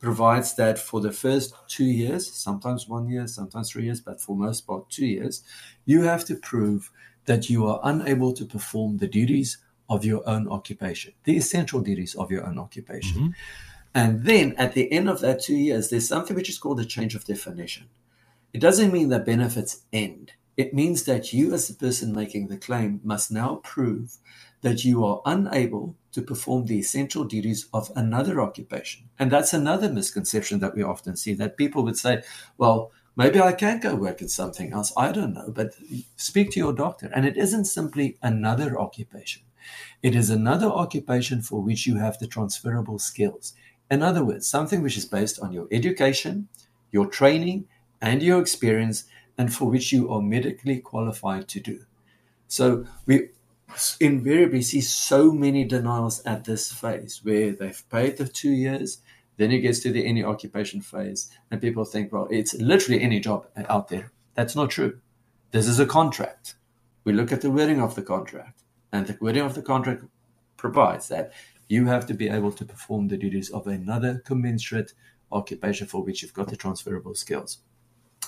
provides 0.00 0.54
that 0.56 0.78
for 0.78 1.00
the 1.00 1.12
first 1.12 1.54
two 1.68 1.84
years, 1.84 2.32
sometimes 2.32 2.88
one 2.88 3.08
year, 3.08 3.26
sometimes 3.26 3.70
three 3.70 3.84
years, 3.84 4.00
but 4.00 4.20
for 4.20 4.34
most 4.34 4.66
part 4.66 4.88
two 4.88 5.06
years, 5.06 5.42
you 5.84 6.02
have 6.02 6.24
to 6.24 6.34
prove 6.34 6.90
that 7.26 7.50
you 7.50 7.66
are 7.66 7.80
unable 7.84 8.32
to 8.32 8.44
perform 8.44 8.96
the 8.96 9.06
duties 9.06 9.58
of 9.88 10.04
your 10.04 10.26
own 10.28 10.48
occupation, 10.48 11.12
the 11.24 11.36
essential 11.36 11.80
duties 11.80 12.14
of 12.14 12.30
your 12.30 12.46
own 12.46 12.58
occupation. 12.58 13.20
Mm-hmm. 13.20 13.30
And 13.94 14.24
then 14.24 14.54
at 14.56 14.74
the 14.74 14.90
end 14.90 15.08
of 15.08 15.20
that 15.20 15.42
two 15.42 15.56
years, 15.56 15.90
there's 15.90 16.08
something 16.08 16.36
which 16.36 16.48
is 16.48 16.58
called 16.58 16.80
a 16.80 16.84
change 16.84 17.14
of 17.14 17.24
definition. 17.24 17.88
It 18.52 18.60
doesn't 18.60 18.92
mean 18.92 19.08
that 19.10 19.26
benefits 19.26 19.82
end. 19.92 20.32
It 20.56 20.74
means 20.74 21.04
that 21.04 21.32
you, 21.32 21.52
as 21.54 21.68
the 21.68 21.74
person 21.74 22.14
making 22.14 22.48
the 22.48 22.56
claim, 22.56 23.00
must 23.02 23.30
now 23.30 23.56
prove 23.62 24.16
that 24.62 24.84
you 24.84 25.04
are 25.04 25.22
unable 25.24 25.96
to 26.12 26.22
perform 26.22 26.66
the 26.66 26.78
essential 26.78 27.24
duties 27.24 27.66
of 27.72 27.90
another 27.96 28.40
occupation. 28.40 29.08
And 29.18 29.30
that's 29.30 29.52
another 29.52 29.88
misconception 29.88 30.58
that 30.60 30.74
we 30.74 30.82
often 30.82 31.16
see 31.16 31.34
that 31.34 31.56
people 31.56 31.84
would 31.84 31.96
say, 31.96 32.22
well, 32.58 32.90
maybe 33.16 33.40
I 33.40 33.52
can 33.52 33.80
go 33.80 33.94
work 33.94 34.20
in 34.20 34.28
something 34.28 34.72
else. 34.72 34.92
I 34.96 35.12
don't 35.12 35.34
know, 35.34 35.50
but 35.50 35.74
speak 36.16 36.50
to 36.52 36.60
your 36.60 36.72
doctor. 36.72 37.10
And 37.14 37.24
it 37.24 37.36
isn't 37.36 37.66
simply 37.66 38.18
another 38.22 38.78
occupation, 38.78 39.42
it 40.02 40.14
is 40.14 40.30
another 40.30 40.68
occupation 40.68 41.42
for 41.42 41.60
which 41.60 41.86
you 41.86 41.96
have 41.96 42.18
the 42.18 42.26
transferable 42.26 42.98
skills. 42.98 43.54
In 43.90 44.02
other 44.02 44.24
words, 44.24 44.46
something 44.46 44.82
which 44.82 44.96
is 44.96 45.04
based 45.04 45.40
on 45.40 45.52
your 45.52 45.66
education, 45.72 46.48
your 46.92 47.06
training, 47.06 47.66
and 48.00 48.22
your 48.22 48.40
experience 48.40 49.04
and 49.36 49.52
for 49.52 49.68
which 49.70 49.92
you 49.92 50.10
are 50.10 50.22
medically 50.22 50.80
qualified 50.80 51.48
to 51.48 51.60
do. 51.60 51.84
So 52.48 52.84
we 53.06 53.30
invariably 54.00 54.62
see 54.62 54.80
so 54.80 55.32
many 55.32 55.64
denials 55.64 56.22
at 56.24 56.44
this 56.44 56.72
phase 56.72 57.20
where 57.22 57.52
they've 57.52 57.82
paid 57.90 58.16
the 58.16 58.28
two 58.28 58.50
years, 58.50 59.02
then 59.36 59.52
it 59.52 59.60
gets 59.60 59.80
to 59.80 59.92
the 59.92 60.06
any 60.06 60.22
occupation 60.22 60.80
phase, 60.80 61.30
and 61.50 61.60
people 61.60 61.84
think, 61.84 62.12
well, 62.12 62.28
it's 62.30 62.54
literally 62.54 63.00
any 63.00 63.20
job 63.20 63.46
out 63.68 63.88
there. 63.88 64.12
That's 64.34 64.56
not 64.56 64.70
true. 64.70 65.00
This 65.50 65.66
is 65.66 65.80
a 65.80 65.86
contract. 65.86 66.54
We 67.04 67.12
look 67.12 67.32
at 67.32 67.40
the 67.40 67.50
wording 67.50 67.80
of 67.80 67.94
the 67.94 68.02
contract, 68.02 68.62
and 68.92 69.06
the 69.06 69.16
wording 69.20 69.44
of 69.44 69.54
the 69.54 69.62
contract 69.62 70.04
provides 70.56 71.08
that 71.08 71.32
you 71.68 71.86
have 71.86 72.06
to 72.06 72.14
be 72.14 72.28
able 72.28 72.52
to 72.52 72.64
perform 72.64 73.08
the 73.08 73.16
duties 73.16 73.50
of 73.50 73.66
another 73.66 74.22
commensurate 74.24 74.92
occupation 75.32 75.86
for 75.86 76.02
which 76.02 76.22
you've 76.22 76.34
got 76.34 76.48
the 76.48 76.56
transferable 76.56 77.14
skills. 77.14 77.58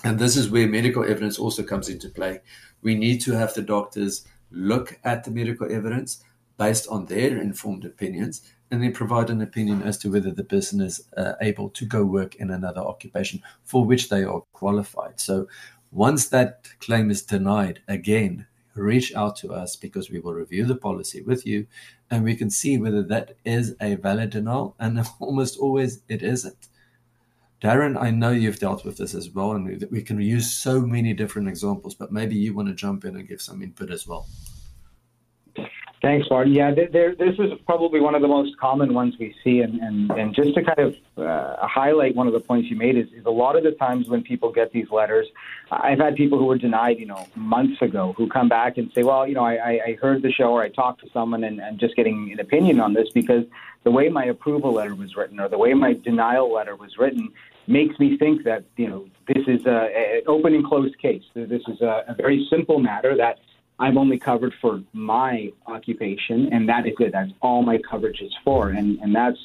And 0.03 0.17
this 0.17 0.35
is 0.35 0.49
where 0.49 0.67
medical 0.67 1.03
evidence 1.03 1.37
also 1.37 1.63
comes 1.63 1.89
into 1.89 2.09
play. 2.09 2.39
We 2.81 2.95
need 2.95 3.21
to 3.21 3.33
have 3.33 3.53
the 3.53 3.61
doctors 3.61 4.25
look 4.53 4.99
at 5.03 5.23
the 5.23 5.31
medical 5.31 5.69
evidence 5.71 6.23
based 6.57 6.87
on 6.87 7.05
their 7.07 7.37
informed 7.37 7.83
opinions 7.83 8.41
and 8.71 8.81
then 8.81 8.93
provide 8.93 9.29
an 9.29 9.41
opinion 9.41 9.81
as 9.81 9.97
to 9.97 10.11
whether 10.11 10.31
the 10.31 10.43
person 10.43 10.81
is 10.81 11.07
uh, 11.17 11.33
able 11.41 11.69
to 11.69 11.85
go 11.85 12.03
work 12.05 12.35
in 12.35 12.49
another 12.49 12.81
occupation 12.81 13.41
for 13.63 13.85
which 13.85 14.09
they 14.09 14.23
are 14.23 14.41
qualified. 14.53 15.19
So 15.19 15.47
once 15.91 16.29
that 16.29 16.67
claim 16.79 17.11
is 17.11 17.21
denied, 17.21 17.81
again, 17.87 18.47
reach 18.75 19.13
out 19.13 19.35
to 19.37 19.53
us 19.53 19.75
because 19.75 20.09
we 20.09 20.19
will 20.19 20.33
review 20.33 20.65
the 20.65 20.75
policy 20.75 21.21
with 21.21 21.45
you 21.45 21.67
and 22.09 22.23
we 22.23 22.35
can 22.35 22.49
see 22.49 22.77
whether 22.77 23.03
that 23.03 23.35
is 23.45 23.75
a 23.79 23.95
valid 23.95 24.31
denial. 24.31 24.75
And 24.79 25.05
almost 25.19 25.57
always 25.59 26.01
it 26.07 26.23
isn't. 26.23 26.67
Darren, 27.63 27.97
I 27.97 28.11
know 28.11 28.31
you've 28.31 28.59
dealt 28.59 28.83
with 28.83 28.97
this 28.97 29.15
as 29.15 29.29
well, 29.29 29.53
and 29.53 29.87
we 29.89 30.01
can 30.01 30.19
use 30.19 30.51
so 30.51 30.81
many 30.81 31.13
different 31.13 31.47
examples, 31.47 31.95
but 31.95 32.11
maybe 32.11 32.35
you 32.35 32.53
want 32.53 32.67
to 32.67 32.73
jump 32.73 33.05
in 33.05 33.15
and 33.15 33.25
give 33.25 33.41
some 33.41 33.61
input 33.61 33.89
as 33.89 34.05
well. 34.05 34.27
Thanks, 36.01 36.29
Martin. 36.29 36.51
Yeah, 36.51 36.73
there, 36.73 37.15
this 37.15 37.39
is 37.39 37.53
probably 37.65 38.01
one 38.01 38.13
of 38.13 38.21
the 38.21 38.27
most 38.27 38.57
common 38.57 38.93
ones 38.93 39.15
we 39.17 39.33
see. 39.41 39.61
And, 39.61 39.79
and, 39.79 40.11
and 40.11 40.35
just 40.35 40.53
to 40.55 40.61
kind 40.61 40.79
of 40.79 40.95
uh, 41.17 41.65
highlight 41.65 42.13
one 42.13 42.27
of 42.27 42.33
the 42.33 42.41
points 42.41 42.69
you 42.69 42.75
made 42.75 42.97
is, 42.97 43.07
is 43.13 43.25
a 43.25 43.31
lot 43.31 43.55
of 43.55 43.63
the 43.63 43.71
times 43.71 44.09
when 44.09 44.21
people 44.21 44.51
get 44.51 44.73
these 44.73 44.89
letters, 44.91 45.27
I've 45.71 45.99
had 45.99 46.17
people 46.17 46.37
who 46.37 46.43
were 46.43 46.57
denied, 46.57 46.99
you 46.99 47.05
know, 47.05 47.25
months 47.35 47.81
ago 47.81 48.13
who 48.17 48.27
come 48.27 48.49
back 48.49 48.77
and 48.77 48.91
say, 48.91 49.03
well, 49.03 49.25
you 49.25 49.35
know, 49.35 49.45
I, 49.45 49.79
I 49.87 49.97
heard 50.01 50.21
the 50.21 50.31
show 50.33 50.51
or 50.51 50.61
I 50.61 50.67
talked 50.67 50.99
to 51.05 51.09
someone 51.13 51.45
and, 51.45 51.61
and 51.61 51.79
just 51.79 51.95
getting 51.95 52.33
an 52.33 52.41
opinion 52.41 52.81
on 52.81 52.93
this 52.93 53.07
because 53.13 53.45
the 53.85 53.91
way 53.91 54.09
my 54.09 54.25
approval 54.25 54.73
letter 54.73 54.95
was 54.95 55.15
written 55.15 55.39
or 55.39 55.47
the 55.47 55.57
way 55.57 55.73
my 55.73 55.93
denial 55.93 56.51
letter 56.51 56.75
was 56.75 56.97
written 56.97 57.31
makes 57.67 57.97
me 57.99 58.17
think 58.17 58.43
that, 58.43 58.63
you 58.77 58.87
know, 58.89 59.05
this 59.27 59.43
is 59.47 59.61
an 59.65 60.21
open 60.27 60.53
and 60.53 60.65
closed 60.65 60.97
case. 60.99 61.23
This 61.33 61.61
is 61.67 61.81
a, 61.81 62.03
a 62.07 62.15
very 62.15 62.47
simple 62.49 62.79
matter 62.79 63.15
that– 63.17 63.39
I'm 63.79 63.97
only 63.97 64.19
covered 64.19 64.53
for 64.61 64.81
my 64.93 65.51
occupation, 65.67 66.49
and 66.51 66.69
that 66.69 66.85
is 66.85 66.93
it. 66.99 67.11
That's 67.11 67.31
all 67.41 67.63
my 67.63 67.79
coverage 67.79 68.21
is 68.21 68.33
for, 68.43 68.69
and 68.69 68.99
and 68.99 69.15
that's 69.15 69.37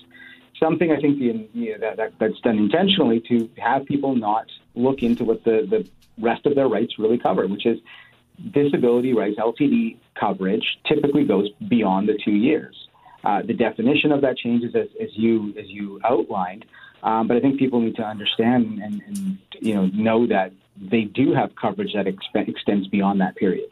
something 0.60 0.92
I 0.92 1.00
think 1.00 1.18
the, 1.18 1.48
you 1.54 1.72
know, 1.72 1.78
that, 1.80 1.96
that 1.96 2.12
that's 2.18 2.40
done 2.40 2.58
intentionally 2.58 3.20
to 3.28 3.48
have 3.58 3.86
people 3.86 4.14
not 4.14 4.46
look 4.74 5.02
into 5.02 5.24
what 5.24 5.44
the 5.44 5.66
the 5.68 5.88
rest 6.22 6.46
of 6.46 6.54
their 6.54 6.68
rights 6.68 6.98
really 6.98 7.18
cover, 7.18 7.46
which 7.46 7.64
is 7.64 7.78
disability 8.52 9.14
rights. 9.14 9.38
LTD 9.38 9.96
coverage 10.14 10.78
typically 10.86 11.24
goes 11.24 11.48
beyond 11.68 12.08
the 12.08 12.18
two 12.24 12.32
years. 12.32 12.76
Uh, 13.24 13.42
the 13.42 13.54
definition 13.54 14.12
of 14.12 14.20
that 14.20 14.36
changes 14.36 14.74
as, 14.76 14.88
as 15.00 15.08
you 15.14 15.54
as 15.58 15.68
you 15.68 16.00
outlined, 16.04 16.66
um, 17.02 17.28
but 17.28 17.36
I 17.36 17.40
think 17.40 17.58
people 17.58 17.80
need 17.80 17.96
to 17.96 18.02
understand 18.02 18.80
and, 18.82 19.02
and 19.06 19.38
you 19.60 19.74
know 19.74 19.86
know 19.86 20.26
that 20.26 20.52
they 20.80 21.02
do 21.02 21.32
have 21.34 21.54
coverage 21.56 21.92
that 21.94 22.06
extends 22.06 22.88
beyond 22.88 23.20
that 23.20 23.36
period 23.36 23.70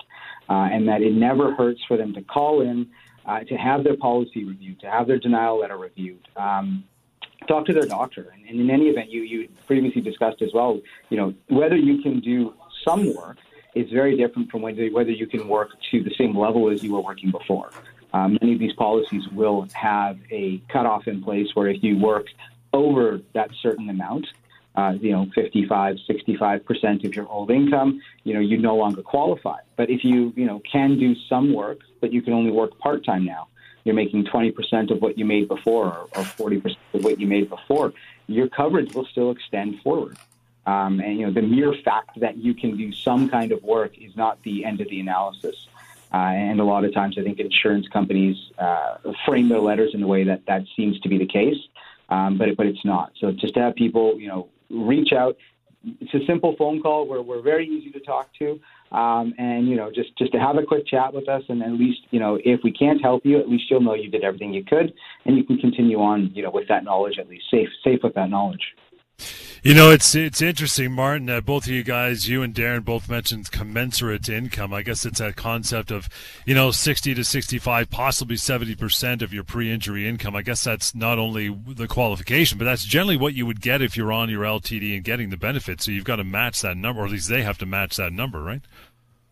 uh, 0.48 0.68
and 0.72 0.88
that 0.88 1.02
it 1.02 1.12
never 1.12 1.54
hurts 1.54 1.80
for 1.86 1.96
them 1.96 2.12
to 2.14 2.22
call 2.22 2.60
in, 2.60 2.88
uh, 3.26 3.40
to 3.40 3.56
have 3.56 3.84
their 3.84 3.96
policy 3.96 4.44
reviewed, 4.44 4.80
to 4.80 4.90
have 4.90 5.06
their 5.06 5.18
denial 5.18 5.60
letter 5.60 5.76
reviewed. 5.76 6.26
Um, 6.36 6.84
talk 7.48 7.66
to 7.66 7.72
their 7.72 7.86
doctor, 7.86 8.32
and, 8.34 8.48
and 8.48 8.60
in 8.60 8.70
any 8.70 8.86
event, 8.86 9.10
you 9.10 9.22
you 9.22 9.48
previously 9.66 10.00
discussed 10.00 10.42
as 10.42 10.50
well. 10.52 10.80
You 11.10 11.16
know 11.16 11.34
whether 11.48 11.76
you 11.76 12.02
can 12.02 12.20
do 12.20 12.54
some 12.84 13.14
work 13.14 13.38
is 13.74 13.90
very 13.90 14.16
different 14.16 14.50
from 14.50 14.62
whether 14.62 14.86
whether 14.88 15.10
you 15.10 15.26
can 15.26 15.48
work 15.48 15.70
to 15.90 16.02
the 16.02 16.14
same 16.16 16.36
level 16.36 16.70
as 16.70 16.82
you 16.82 16.92
were 16.92 17.00
working 17.00 17.30
before. 17.30 17.70
Um, 18.12 18.38
many 18.40 18.54
of 18.54 18.58
these 18.58 18.72
policies 18.74 19.28
will 19.28 19.66
have 19.74 20.18
a 20.30 20.62
cutoff 20.68 21.06
in 21.06 21.22
place 21.22 21.48
where 21.54 21.68
if 21.68 21.82
you 21.82 21.98
work 21.98 22.26
over 22.76 23.20
that 23.32 23.50
certain 23.62 23.88
amount, 23.90 24.26
uh, 24.76 24.94
you 25.00 25.10
know, 25.10 25.26
55, 25.34 25.96
65% 26.08 27.04
of 27.04 27.16
your 27.16 27.26
old 27.28 27.50
income, 27.50 28.00
you 28.24 28.34
know, 28.34 28.40
you 28.40 28.58
no 28.58 28.76
longer 28.76 29.02
qualify. 29.02 29.58
But 29.76 29.90
if 29.90 30.04
you, 30.04 30.32
you 30.36 30.44
know, 30.44 30.60
can 30.70 30.98
do 30.98 31.14
some 31.28 31.54
work, 31.54 31.78
but 32.00 32.12
you 32.12 32.20
can 32.22 32.34
only 32.34 32.50
work 32.50 32.78
part 32.78 33.04
time 33.04 33.24
now, 33.24 33.48
you're 33.84 33.94
making 33.94 34.24
20% 34.26 34.90
of 34.90 35.00
what 35.00 35.16
you 35.16 35.24
made 35.24 35.48
before 35.48 35.86
or, 35.86 36.08
or 36.16 36.24
40% 36.24 36.76
of 36.92 37.04
what 37.04 37.18
you 37.18 37.26
made 37.26 37.48
before, 37.48 37.92
your 38.26 38.48
coverage 38.48 38.94
will 38.94 39.06
still 39.06 39.30
extend 39.30 39.80
forward. 39.80 40.18
Um, 40.66 41.00
and, 41.00 41.18
you 41.18 41.26
know, 41.26 41.32
the 41.32 41.42
mere 41.42 41.72
fact 41.84 42.18
that 42.20 42.36
you 42.36 42.52
can 42.52 42.76
do 42.76 42.92
some 42.92 43.28
kind 43.28 43.52
of 43.52 43.62
work 43.62 43.96
is 43.96 44.16
not 44.16 44.42
the 44.42 44.64
end 44.64 44.80
of 44.80 44.88
the 44.88 44.98
analysis. 44.98 45.68
Uh, 46.12 46.16
and 46.16 46.60
a 46.60 46.64
lot 46.64 46.84
of 46.84 46.92
times, 46.92 47.16
I 47.18 47.22
think 47.22 47.38
insurance 47.38 47.86
companies 47.88 48.36
uh, 48.58 48.96
frame 49.24 49.48
their 49.48 49.60
letters 49.60 49.92
in 49.94 50.02
a 50.02 50.06
way 50.06 50.24
that 50.24 50.46
that 50.46 50.64
seems 50.76 50.98
to 51.00 51.08
be 51.08 51.18
the 51.18 51.26
case, 51.26 51.58
um, 52.08 52.38
but 52.38 52.48
but 52.56 52.66
it's 52.66 52.84
not. 52.84 53.12
So 53.20 53.32
just 53.32 53.54
to 53.54 53.60
have 53.60 53.74
people, 53.74 54.18
you 54.18 54.28
know, 54.28 54.48
reach 54.70 55.12
out. 55.12 55.36
It's 56.00 56.14
a 56.14 56.26
simple 56.26 56.56
phone 56.58 56.82
call. 56.82 57.06
We're, 57.06 57.22
we're 57.22 57.42
very 57.42 57.64
easy 57.68 57.92
to 57.92 58.00
talk 58.00 58.28
to. 58.40 58.58
Um, 58.90 59.34
and, 59.38 59.68
you 59.68 59.76
know, 59.76 59.90
just, 59.94 60.16
just 60.18 60.32
to 60.32 60.38
have 60.38 60.56
a 60.56 60.64
quick 60.64 60.84
chat 60.86 61.12
with 61.14 61.28
us. 61.28 61.42
And 61.48 61.62
at 61.62 61.72
least, 61.72 62.00
you 62.10 62.18
know, 62.18 62.38
if 62.44 62.60
we 62.64 62.72
can't 62.72 63.00
help 63.00 63.24
you, 63.24 63.38
at 63.38 63.48
least 63.48 63.64
you'll 63.70 63.82
know 63.82 63.94
you 63.94 64.10
did 64.10 64.24
everything 64.24 64.52
you 64.52 64.64
could. 64.64 64.92
And 65.26 65.36
you 65.36 65.44
can 65.44 65.58
continue 65.58 65.98
on, 65.98 66.32
you 66.34 66.42
know, 66.42 66.50
with 66.50 66.66
that 66.68 66.82
knowledge, 66.82 67.18
at 67.20 67.28
least 67.28 67.44
safe, 67.52 67.68
safe 67.84 68.00
with 68.02 68.14
that 68.14 68.30
knowledge. 68.30 68.74
You 69.62 69.74
know, 69.74 69.90
it's 69.90 70.14
it's 70.14 70.42
interesting, 70.42 70.92
Martin. 70.92 71.26
that 71.26 71.44
both 71.44 71.64
of 71.64 71.72
you 71.72 71.82
guys, 71.82 72.28
you 72.28 72.42
and 72.42 72.54
Darren, 72.54 72.84
both 72.84 73.08
mentioned 73.08 73.50
commensurate 73.50 74.28
income. 74.28 74.72
I 74.72 74.82
guess 74.82 75.04
it's 75.04 75.18
a 75.18 75.32
concept 75.32 75.90
of, 75.90 76.08
you 76.44 76.54
know, 76.54 76.70
sixty 76.70 77.14
to 77.14 77.24
sixty-five, 77.24 77.90
possibly 77.90 78.36
seventy 78.36 78.76
percent 78.76 79.22
of 79.22 79.32
your 79.32 79.42
pre-injury 79.42 80.06
income. 80.06 80.36
I 80.36 80.42
guess 80.42 80.62
that's 80.62 80.94
not 80.94 81.18
only 81.18 81.48
the 81.48 81.88
qualification, 81.88 82.58
but 82.58 82.64
that's 82.64 82.84
generally 82.84 83.16
what 83.16 83.34
you 83.34 83.44
would 83.46 83.60
get 83.60 83.82
if 83.82 83.96
you're 83.96 84.12
on 84.12 84.30
your 84.30 84.44
LTD 84.44 84.94
and 84.94 85.02
getting 85.02 85.30
the 85.30 85.36
benefits. 85.36 85.84
So 85.86 85.90
you've 85.90 86.04
got 86.04 86.16
to 86.16 86.24
match 86.24 86.60
that 86.60 86.76
number, 86.76 87.02
or 87.02 87.06
at 87.06 87.10
least 87.10 87.28
they 87.28 87.42
have 87.42 87.58
to 87.58 87.66
match 87.66 87.96
that 87.96 88.12
number, 88.12 88.42
right? 88.42 88.62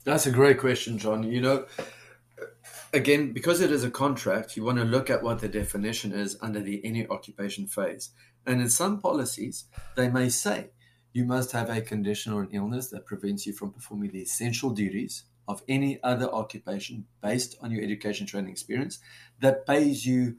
That's 0.03 0.27
a 0.27 0.33
great 0.33 0.59
question, 0.59 0.99
John. 0.99 1.23
You 1.23 1.43
know, 1.43 1.67
again, 2.93 3.33
because 3.33 3.61
it 3.61 3.71
is 3.71 3.85
a 3.85 3.91
contract, 3.91 4.57
you 4.57 4.65
want 4.65 4.79
to 4.79 4.85
look 4.85 5.11
at 5.11 5.23
what 5.23 5.39
the 5.39 5.49
definition 5.49 6.13
is 6.13 6.37
under 6.41 6.61
the 6.61 6.85
any 6.85 7.07
occupation 7.07 7.67
phase. 7.69 8.11
And 8.47 8.61
in 8.61 8.69
some 8.69 9.01
policies, 9.01 9.65
they 9.97 10.09
may 10.09 10.29
say 10.29 10.71
you 11.13 11.25
must 11.25 11.53
have 11.53 11.71
a 11.71 11.81
condition 11.81 12.33
or 12.33 12.43
an 12.43 12.51
illness 12.53 12.89
that 12.91 13.07
prevents 13.07 13.47
you 13.47 13.53
from 13.53 13.73
performing 13.73 14.11
the 14.11 14.23
essential 14.23 14.71
duties 14.71 15.25
of 15.47 15.63
any 15.69 16.03
other 16.03 16.29
occupation 16.31 17.07
based 17.23 17.57
on 17.61 17.71
your 17.71 17.83
education 17.83 18.27
training 18.27 18.51
experience 18.51 18.99
that 19.41 19.67
pays 19.67 20.07
you 20.07 20.37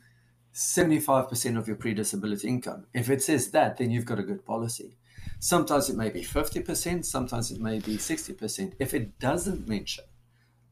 75% 0.53 1.57
of 1.57 1.67
your 1.67 1.75
pre 1.75 1.93
disability 1.93 2.47
income. 2.47 2.85
If 2.93 3.09
it 3.09 3.21
says 3.21 3.51
that, 3.51 3.77
then 3.77 3.91
you've 3.91 4.05
got 4.05 4.19
a 4.19 4.23
good 4.23 4.45
policy. 4.45 4.97
Sometimes 5.39 5.89
it 5.89 5.97
may 5.97 6.09
be 6.09 6.21
50%, 6.21 7.05
sometimes 7.05 7.51
it 7.51 7.59
may 7.59 7.79
be 7.79 7.97
60%. 7.97 8.73
If 8.79 8.93
it 8.93 9.19
doesn't 9.19 9.67
mention 9.67 10.05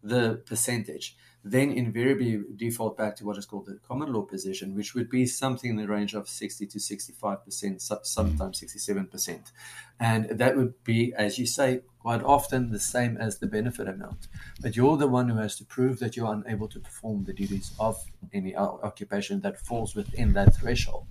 the 0.01 0.41
percentage, 0.45 1.17
then 1.45 1.71
invariably 1.71 2.41
default 2.55 2.97
back 2.97 3.17
to 3.17 3.25
what 3.25 3.37
is 3.37 3.45
called 3.45 3.65
the 3.65 3.77
common 3.85 4.13
law 4.13 4.21
position, 4.21 4.75
which 4.75 4.95
would 4.95 5.09
be 5.09 5.25
something 5.25 5.71
in 5.71 5.75
the 5.75 5.87
range 5.87 6.13
of 6.13 6.29
60 6.29 6.65
to 6.67 6.77
65%, 6.77 8.05
sometimes 8.05 8.61
67%. 8.61 9.51
And 9.99 10.29
that 10.29 10.55
would 10.55 10.81
be, 10.85 11.13
as 11.17 11.37
you 11.37 11.45
say, 11.45 11.81
quite 11.99 12.23
often 12.23 12.71
the 12.71 12.79
same 12.79 13.17
as 13.17 13.39
the 13.39 13.47
benefit 13.47 13.89
amount. 13.89 14.27
But 14.61 14.77
you're 14.77 14.95
the 14.95 15.07
one 15.07 15.27
who 15.27 15.37
has 15.37 15.57
to 15.57 15.65
prove 15.65 15.99
that 15.99 16.15
you're 16.15 16.31
unable 16.31 16.69
to 16.69 16.79
perform 16.79 17.25
the 17.25 17.33
duties 17.33 17.73
of 17.77 18.01
any 18.33 18.55
occupation 18.55 19.41
that 19.41 19.59
falls 19.59 19.95
within 19.95 20.33
that 20.33 20.55
threshold. 20.55 21.07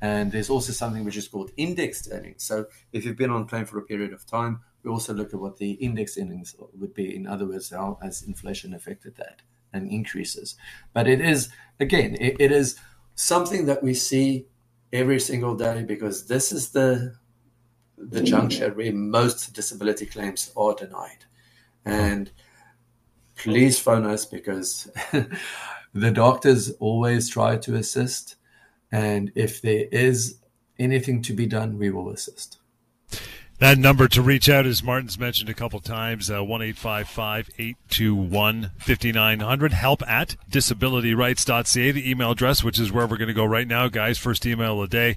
And 0.00 0.32
there's 0.32 0.50
also 0.50 0.72
something 0.72 1.04
which 1.04 1.16
is 1.16 1.28
called 1.28 1.50
indexed 1.56 2.08
earnings. 2.12 2.44
So 2.44 2.66
if 2.92 3.04
you've 3.04 3.16
been 3.16 3.30
on 3.30 3.46
claim 3.46 3.66
for 3.66 3.78
a 3.78 3.82
period 3.82 4.12
of 4.12 4.26
time, 4.26 4.60
we 4.82 4.90
also 4.90 5.12
look 5.12 5.34
at 5.34 5.40
what 5.40 5.56
the 5.58 5.72
index 5.72 6.16
earnings 6.16 6.54
would 6.58 6.94
be. 6.94 7.14
In 7.14 7.26
other 7.26 7.46
words, 7.46 7.70
how 7.70 7.98
has 8.02 8.22
inflation 8.22 8.72
affected 8.72 9.16
that? 9.16 9.42
And 9.76 9.90
increases. 9.90 10.56
But 10.92 11.06
it 11.06 11.20
is, 11.20 11.48
again, 11.78 12.16
it, 12.20 12.36
it 12.40 12.52
is 12.52 12.78
something 13.14 13.66
that 13.66 13.82
we 13.82 13.94
see 13.94 14.46
every 14.92 15.20
single 15.20 15.54
day 15.54 15.82
because 15.82 16.26
this 16.26 16.52
is 16.52 16.70
the 16.70 17.14
the 17.98 18.22
juncture 18.22 18.70
where 18.74 18.92
most 18.92 19.54
disability 19.54 20.04
claims 20.04 20.52
are 20.54 20.74
denied. 20.74 21.24
And 21.84 22.30
please 23.36 23.78
phone 23.78 24.04
us 24.04 24.26
because 24.26 24.90
the 25.94 26.10
doctors 26.10 26.70
always 26.72 27.28
try 27.28 27.56
to 27.56 27.74
assist. 27.74 28.36
And 28.92 29.32
if 29.34 29.62
there 29.62 29.86
is 29.90 30.38
anything 30.78 31.22
to 31.22 31.32
be 31.32 31.46
done, 31.46 31.78
we 31.78 31.90
will 31.90 32.10
assist. 32.10 32.58
That 33.58 33.78
number 33.78 34.06
to 34.08 34.20
reach 34.20 34.50
out, 34.50 34.66
as 34.66 34.82
Martin's 34.82 35.18
mentioned 35.18 35.48
a 35.48 35.54
couple 35.54 35.80
times, 35.80 36.30
uh, 36.30 36.44
one 36.44 36.60
eight 36.60 36.76
five 36.76 37.08
five 37.08 37.48
eight 37.58 37.78
two 37.88 38.14
one 38.14 38.72
fifty 38.78 39.12
nine 39.12 39.40
hundred. 39.40 39.72
Help 39.72 40.06
at 40.06 40.36
disabilityrights.ca, 40.50 41.90
the 41.90 42.10
email 42.10 42.32
address, 42.32 42.62
which 42.62 42.78
is 42.78 42.92
where 42.92 43.06
we're 43.06 43.16
going 43.16 43.28
to 43.28 43.34
go 43.34 43.46
right 43.46 43.66
now, 43.66 43.88
guys. 43.88 44.18
First 44.18 44.44
email 44.44 44.82
of 44.82 44.90
the 44.90 44.96
day. 44.96 45.16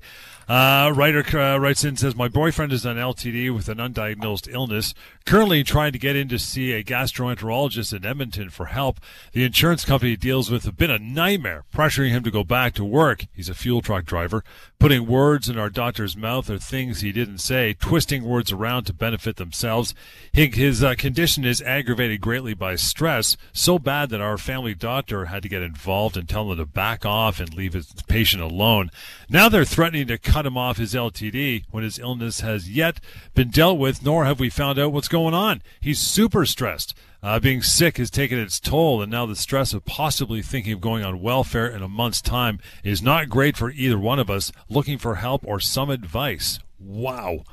Uh, 0.49 0.91
writer 0.95 1.23
uh, 1.37 1.59
writes 1.59 1.83
in 1.83 1.95
says, 1.95 2.15
My 2.15 2.27
boyfriend 2.27 2.73
is 2.73 2.83
on 2.83 2.95
LTD 2.95 3.53
with 3.53 3.69
an 3.69 3.77
undiagnosed 3.77 4.51
illness, 4.51 4.95
currently 5.23 5.63
trying 5.63 5.91
to 5.91 5.99
get 5.99 6.15
in 6.15 6.27
to 6.29 6.39
see 6.39 6.71
a 6.71 6.83
gastroenterologist 6.83 7.95
in 7.95 8.03
Edmonton 8.03 8.49
for 8.49 8.65
help. 8.65 8.99
The 9.31 9.43
insurance 9.43 9.85
company 9.85 10.15
deals 10.15 10.49
with 10.49 10.63
have 10.63 10.75
been 10.75 10.89
a 10.89 10.97
nightmare, 10.97 11.65
pressuring 11.71 12.09
him 12.09 12.23
to 12.23 12.31
go 12.31 12.43
back 12.43 12.73
to 12.75 12.83
work. 12.83 13.27
He's 13.31 13.47
a 13.47 13.53
fuel 13.53 13.83
truck 13.83 14.05
driver, 14.05 14.43
putting 14.79 15.05
words 15.05 15.49
in 15.49 15.59
our 15.59 15.69
doctor's 15.69 16.17
mouth 16.17 16.49
or 16.49 16.57
things 16.57 17.01
he 17.01 17.11
didn't 17.11 17.37
say, 17.37 17.75
twisting 17.79 18.23
words 18.23 18.51
around 18.51 18.85
to 18.85 18.93
benefit 18.93 19.35
themselves. 19.35 19.93
His 20.33 20.83
uh, 20.83 20.95
condition 20.95 21.45
is 21.45 21.61
aggravated 21.61 22.21
greatly 22.21 22.55
by 22.55 22.73
stress, 22.73 23.37
so 23.53 23.77
bad 23.77 24.09
that 24.09 24.21
our 24.21 24.39
family 24.39 24.73
doctor 24.73 25.25
had 25.25 25.43
to 25.43 25.49
get 25.49 25.61
involved 25.61 26.17
and 26.17 26.27
tell 26.27 26.51
him 26.51 26.57
to 26.57 26.65
back 26.65 27.05
off 27.05 27.39
and 27.39 27.53
leave 27.53 27.73
his 27.73 27.93
patient 28.07 28.41
alone. 28.41 28.89
Now 29.31 29.47
they're 29.47 29.63
threatening 29.63 30.07
to 30.07 30.17
cut 30.17 30.47
him 30.47 30.57
off 30.57 30.77
his 30.77 30.95
LTD 30.95 31.65
when 31.69 31.83
his 31.83 31.99
illness 31.99 32.39
has 32.39 32.67
yet 32.67 32.99
been 33.35 33.51
dealt 33.51 33.77
with, 33.77 34.03
nor 34.03 34.25
have 34.25 34.39
we 34.39 34.49
found 34.49 34.79
out 34.79 34.91
what's 34.91 35.07
going 35.07 35.35
on. 35.35 35.61
He's 35.79 35.99
super 35.99 36.47
stressed. 36.47 36.95
Uh, 37.21 37.39
being 37.39 37.61
sick 37.61 37.97
has 37.97 38.09
taken 38.09 38.39
its 38.39 38.59
toll, 38.59 39.03
and 39.03 39.11
now 39.11 39.27
the 39.27 39.35
stress 39.35 39.71
of 39.71 39.85
possibly 39.85 40.41
thinking 40.41 40.73
of 40.73 40.81
going 40.81 41.03
on 41.03 41.21
welfare 41.21 41.67
in 41.67 41.83
a 41.83 41.87
month's 41.87 42.21
time 42.21 42.59
is 42.83 43.03
not 43.03 43.29
great 43.29 43.55
for 43.55 43.69
either 43.69 43.99
one 43.99 44.17
of 44.17 44.31
us 44.31 44.51
looking 44.67 44.97
for 44.97 45.15
help 45.15 45.45
or 45.45 45.59
some 45.59 45.91
advice. 45.91 46.57
Wow. 46.79 47.43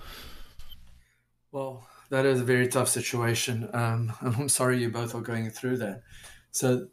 Well, 1.52 1.86
that 2.08 2.24
is 2.24 2.40
a 2.40 2.44
very 2.44 2.68
tough 2.68 2.88
situation. 2.88 3.68
Um, 3.74 4.14
I'm 4.22 4.48
sorry 4.48 4.78
you 4.78 4.88
both 4.88 5.14
are 5.14 5.20
going 5.20 5.50
through 5.50 5.76
that. 5.78 6.02
So, 6.52 6.86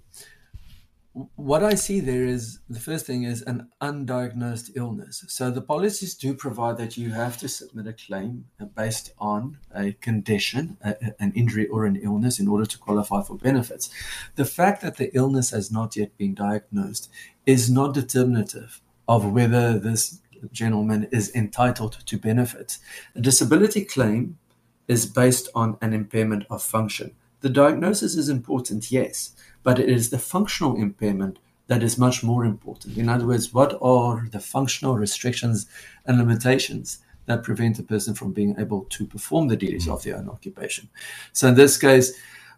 what 1.35 1.63
I 1.63 1.75
see 1.75 1.99
there 1.99 2.23
is 2.23 2.59
the 2.67 2.79
first 2.79 3.05
thing 3.05 3.23
is 3.23 3.43
an 3.43 3.69
undiagnosed 3.81 4.71
illness. 4.75 5.23
So 5.27 5.51
the 5.51 5.61
policies 5.61 6.15
do 6.15 6.33
provide 6.33 6.77
that 6.77 6.97
you 6.97 7.11
have 7.11 7.37
to 7.37 7.47
submit 7.47 7.85
a 7.85 7.93
claim 7.93 8.45
based 8.75 9.13
on 9.19 9.59
a 9.75 9.93
condition, 9.93 10.77
a, 10.83 10.95
an 11.19 11.31
injury 11.35 11.67
or 11.67 11.85
an 11.85 11.97
illness 11.97 12.39
in 12.39 12.47
order 12.47 12.65
to 12.65 12.77
qualify 12.79 13.21
for 13.21 13.37
benefits. 13.37 13.91
The 14.35 14.45
fact 14.45 14.81
that 14.81 14.97
the 14.97 15.15
illness 15.15 15.51
has 15.51 15.71
not 15.71 15.95
yet 15.95 16.17
been 16.17 16.33
diagnosed 16.33 17.11
is 17.45 17.69
not 17.69 17.93
determinative 17.93 18.81
of 19.07 19.31
whether 19.31 19.77
this 19.77 20.19
gentleman 20.51 21.07
is 21.11 21.33
entitled 21.35 21.99
to 22.07 22.17
benefits. 22.17 22.79
A 23.15 23.21
disability 23.21 23.85
claim 23.85 24.39
is 24.87 25.05
based 25.05 25.47
on 25.53 25.77
an 25.79 25.93
impairment 25.93 26.45
of 26.49 26.63
function. 26.63 27.15
The 27.43 27.49
diagnosis 27.49 28.15
is 28.15 28.29
important, 28.29 28.89
yes, 28.89 29.35
but 29.63 29.77
it 29.77 29.89
is 29.89 30.09
the 30.09 30.17
functional 30.17 30.77
impairment 30.77 31.39
that 31.67 31.83
is 31.83 31.97
much 31.97 32.23
more 32.23 32.45
important. 32.45 32.97
In 32.97 33.09
other 33.09 33.27
words, 33.27 33.53
what 33.53 33.77
are 33.81 34.29
the 34.31 34.39
functional 34.39 34.95
restrictions 34.95 35.65
and 36.05 36.17
limitations 36.17 36.99
that 37.25 37.43
prevent 37.43 37.79
a 37.79 37.83
person 37.83 38.13
from 38.13 38.31
being 38.31 38.55
able 38.57 38.85
to 38.91 39.05
perform 39.05 39.49
the 39.49 39.57
duties 39.57 39.89
of 39.89 40.03
their 40.03 40.15
own 40.15 40.29
occupation? 40.29 40.87
So 41.33 41.49
in 41.49 41.55
this 41.55 41.77
case, 41.77 42.13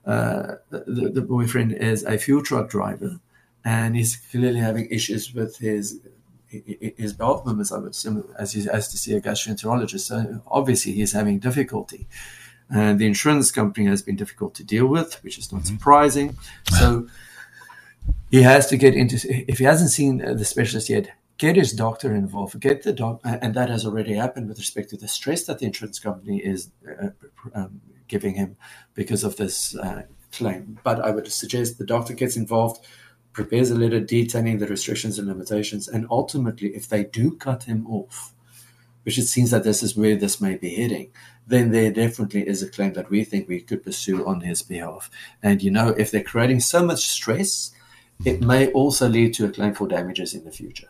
uh, 0.05 0.57
the, 0.69 1.09
the 1.11 1.21
boyfriend 1.21 1.71
is 1.71 2.03
a 2.03 2.19
fuel 2.19 2.43
truck 2.43 2.69
driver 2.69 3.19
and 3.63 3.95
he's 3.95 4.15
clearly 4.15 4.59
having 4.59 4.87
issues 4.91 5.33
with 5.33 5.57
his 5.57 5.99
his 6.47 7.11
bowel 7.11 7.43
movements, 7.45 7.71
I 7.71 7.79
would 7.79 7.91
assume, 7.91 8.23
as 8.39 8.53
he 8.53 8.63
has 8.65 8.87
to 8.89 8.97
see 8.97 9.13
a 9.15 9.19
gastroenterologist. 9.19 10.01
So 10.01 10.41
obviously 10.47 10.93
he's 10.93 11.11
having 11.11 11.39
difficulty. 11.39 12.07
And 12.69 12.99
the 12.99 13.05
insurance 13.05 13.51
company 13.51 13.85
has 13.87 14.01
been 14.01 14.15
difficult 14.15 14.55
to 14.55 14.63
deal 14.63 14.87
with, 14.87 15.23
which 15.23 15.37
is 15.37 15.51
not 15.51 15.61
mm-hmm. 15.61 15.75
surprising. 15.75 16.37
So 16.77 17.07
he 18.31 18.41
has 18.41 18.67
to 18.67 18.77
get 18.77 18.95
into, 18.95 19.17
if 19.49 19.59
he 19.59 19.65
hasn't 19.65 19.91
seen 19.91 20.17
the 20.17 20.45
specialist 20.45 20.89
yet, 20.89 21.11
get 21.37 21.55
his 21.55 21.73
doctor 21.73 22.13
involved, 22.15 22.59
get 22.59 22.83
the 22.83 22.93
doc, 22.93 23.19
and 23.23 23.53
that 23.53 23.69
has 23.69 23.85
already 23.85 24.13
happened 24.13 24.47
with 24.47 24.57
respect 24.57 24.89
to 24.89 24.97
the 24.97 25.07
stress 25.07 25.45
that 25.45 25.59
the 25.59 25.65
insurance 25.65 25.99
company 25.99 26.37
is 26.39 26.71
uh, 26.89 27.09
um, 27.53 27.81
giving 28.07 28.35
him 28.35 28.55
because 28.93 29.23
of 29.23 29.35
this 29.37 29.75
uh, 29.77 30.03
claim. 30.31 30.79
But 30.83 30.99
I 30.99 31.11
would 31.11 31.31
suggest 31.31 31.77
the 31.77 31.85
doctor 31.85 32.13
gets 32.13 32.37
involved, 32.37 32.85
prepares 33.33 33.69
a 33.69 33.75
letter 33.75 33.99
detailing 33.99 34.59
the 34.59 34.67
restrictions 34.67 35.19
and 35.19 35.27
limitations, 35.27 35.87
and 35.87 36.07
ultimately, 36.09 36.69
if 36.69 36.87
they 36.87 37.03
do 37.03 37.31
cut 37.35 37.63
him 37.63 37.85
off, 37.87 38.33
which 39.03 39.17
it 39.17 39.27
seems 39.27 39.51
that 39.51 39.63
this 39.63 39.83
is 39.83 39.95
where 39.95 40.15
this 40.15 40.41
may 40.41 40.55
be 40.55 40.75
heading, 40.75 41.11
then 41.47 41.71
there 41.71 41.91
definitely 41.91 42.47
is 42.47 42.63
a 42.63 42.69
claim 42.69 42.93
that 42.93 43.09
we 43.09 43.23
think 43.23 43.47
we 43.47 43.61
could 43.61 43.83
pursue 43.83 44.25
on 44.25 44.41
his 44.41 44.61
behalf. 44.61 45.09
And 45.43 45.61
you 45.61 45.71
know, 45.71 45.89
if 45.89 46.11
they're 46.11 46.23
creating 46.23 46.61
so 46.61 46.85
much 46.85 47.07
stress, 47.09 47.71
it 48.23 48.41
may 48.41 48.71
also 48.71 49.07
lead 49.09 49.33
to 49.35 49.45
a 49.45 49.51
claim 49.51 49.73
for 49.73 49.87
damages 49.87 50.33
in 50.33 50.43
the 50.45 50.51
future. 50.51 50.87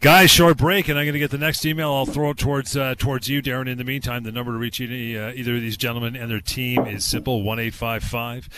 Guys, 0.00 0.30
short 0.30 0.58
break, 0.58 0.88
and 0.88 0.98
I'm 0.98 1.06
going 1.06 1.14
to 1.14 1.18
get 1.18 1.30
the 1.30 1.38
next 1.38 1.64
email. 1.64 1.90
I'll 1.90 2.04
throw 2.04 2.30
it 2.30 2.36
towards 2.36 2.76
uh, 2.76 2.94
towards 2.98 3.28
you, 3.28 3.40
Darren. 3.40 3.70
In 3.70 3.78
the 3.78 3.84
meantime, 3.84 4.22
the 4.24 4.32
number 4.32 4.52
to 4.52 4.58
reach 4.58 4.80
any, 4.80 5.16
uh, 5.16 5.32
either 5.32 5.54
of 5.54 5.62
these 5.62 5.78
gentlemen 5.78 6.14
and 6.14 6.30
their 6.30 6.40
team 6.40 6.86
is 6.86 7.06
simple: 7.06 7.42
one 7.42 7.58
eight 7.58 7.72
five 7.72 8.04
five 8.04 8.48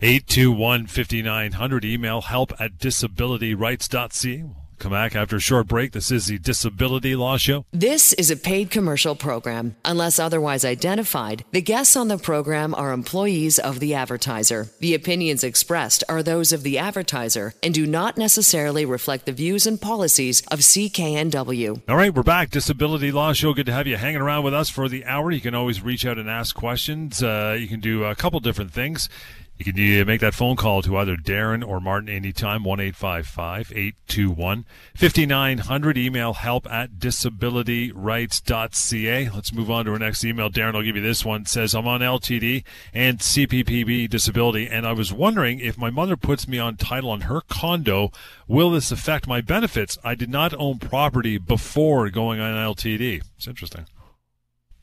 eight 0.00 0.26
two 0.26 0.50
one 0.50 0.86
fifty 0.86 1.20
nine 1.20 1.52
hundred. 1.52 1.84
Email 1.84 2.22
help 2.22 2.52
at 2.58 2.78
disabilityrights.ca. 2.78 4.63
Come 4.78 4.92
back 4.92 5.14
after 5.14 5.36
a 5.36 5.40
short 5.40 5.66
break. 5.66 5.92
This 5.92 6.10
is 6.10 6.26
the 6.26 6.38
Disability 6.38 7.16
Law 7.16 7.36
Show. 7.36 7.64
This 7.72 8.12
is 8.14 8.30
a 8.30 8.36
paid 8.36 8.70
commercial 8.70 9.14
program. 9.14 9.76
Unless 9.84 10.18
otherwise 10.18 10.64
identified, 10.64 11.44
the 11.52 11.62
guests 11.62 11.96
on 11.96 12.08
the 12.08 12.18
program 12.18 12.74
are 12.74 12.92
employees 12.92 13.58
of 13.58 13.80
the 13.80 13.94
advertiser. 13.94 14.68
The 14.80 14.94
opinions 14.94 15.44
expressed 15.44 16.04
are 16.08 16.22
those 16.22 16.52
of 16.52 16.62
the 16.62 16.78
advertiser 16.78 17.54
and 17.62 17.72
do 17.72 17.86
not 17.86 18.18
necessarily 18.18 18.84
reflect 18.84 19.26
the 19.26 19.32
views 19.32 19.66
and 19.66 19.80
policies 19.80 20.42
of 20.50 20.60
CKNW. 20.60 21.82
All 21.88 21.96
right, 21.96 22.14
we're 22.14 22.22
back. 22.22 22.50
Disability 22.50 23.12
Law 23.12 23.32
Show. 23.32 23.54
Good 23.54 23.66
to 23.66 23.72
have 23.72 23.86
you 23.86 23.96
hanging 23.96 24.20
around 24.20 24.44
with 24.44 24.54
us 24.54 24.68
for 24.68 24.88
the 24.88 25.04
hour. 25.04 25.30
You 25.30 25.40
can 25.40 25.54
always 25.54 25.82
reach 25.82 26.04
out 26.04 26.18
and 26.18 26.28
ask 26.28 26.54
questions. 26.54 27.22
Uh, 27.22 27.56
you 27.58 27.68
can 27.68 27.80
do 27.80 28.04
a 28.04 28.14
couple 28.14 28.40
different 28.40 28.72
things. 28.72 29.08
You 29.56 29.72
can 29.72 30.02
uh, 30.02 30.04
make 30.04 30.20
that 30.20 30.34
phone 30.34 30.56
call 30.56 30.82
to 30.82 30.96
either 30.96 31.16
Darren 31.16 31.64
or 31.66 31.78
Martin 31.78 32.08
anytime, 32.08 32.64
1 32.64 32.80
821 32.80 34.64
5900. 34.96 35.96
Email 35.96 36.32
help 36.32 36.68
at 36.68 36.98
disabilityrights.ca. 36.98 39.30
Let's 39.30 39.52
move 39.52 39.70
on 39.70 39.84
to 39.84 39.92
our 39.92 39.98
next 40.00 40.24
email. 40.24 40.50
Darren, 40.50 40.74
I'll 40.74 40.82
give 40.82 40.96
you 40.96 41.02
this 41.02 41.24
one. 41.24 41.42
It 41.42 41.48
says, 41.48 41.72
I'm 41.72 41.86
on 41.86 42.00
LTD 42.00 42.64
and 42.92 43.20
CPPB 43.20 44.10
disability, 44.10 44.66
and 44.66 44.84
I 44.84 44.92
was 44.92 45.12
wondering 45.12 45.60
if 45.60 45.78
my 45.78 45.90
mother 45.90 46.16
puts 46.16 46.48
me 46.48 46.58
on 46.58 46.76
title 46.76 47.10
on 47.10 47.20
her 47.22 47.40
condo, 47.42 48.10
will 48.48 48.72
this 48.72 48.90
affect 48.90 49.28
my 49.28 49.40
benefits? 49.40 49.96
I 50.02 50.16
did 50.16 50.30
not 50.30 50.52
own 50.54 50.80
property 50.80 51.38
before 51.38 52.10
going 52.10 52.40
on 52.40 52.56
LTD. 52.56 53.22
It's 53.36 53.46
interesting. 53.46 53.86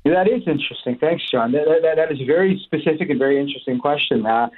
That 0.04 0.28
is 0.28 0.42
interesting. 0.48 0.98
Thanks, 1.00 1.24
John. 1.30 1.52
That, 1.52 1.66
that, 1.84 1.96
that 1.96 2.12
is 2.12 2.20
a 2.22 2.26
very 2.26 2.60
specific 2.66 3.10
and 3.10 3.20
very 3.20 3.40
interesting 3.40 3.80
question. 3.80 4.26
Uh, 4.26 4.50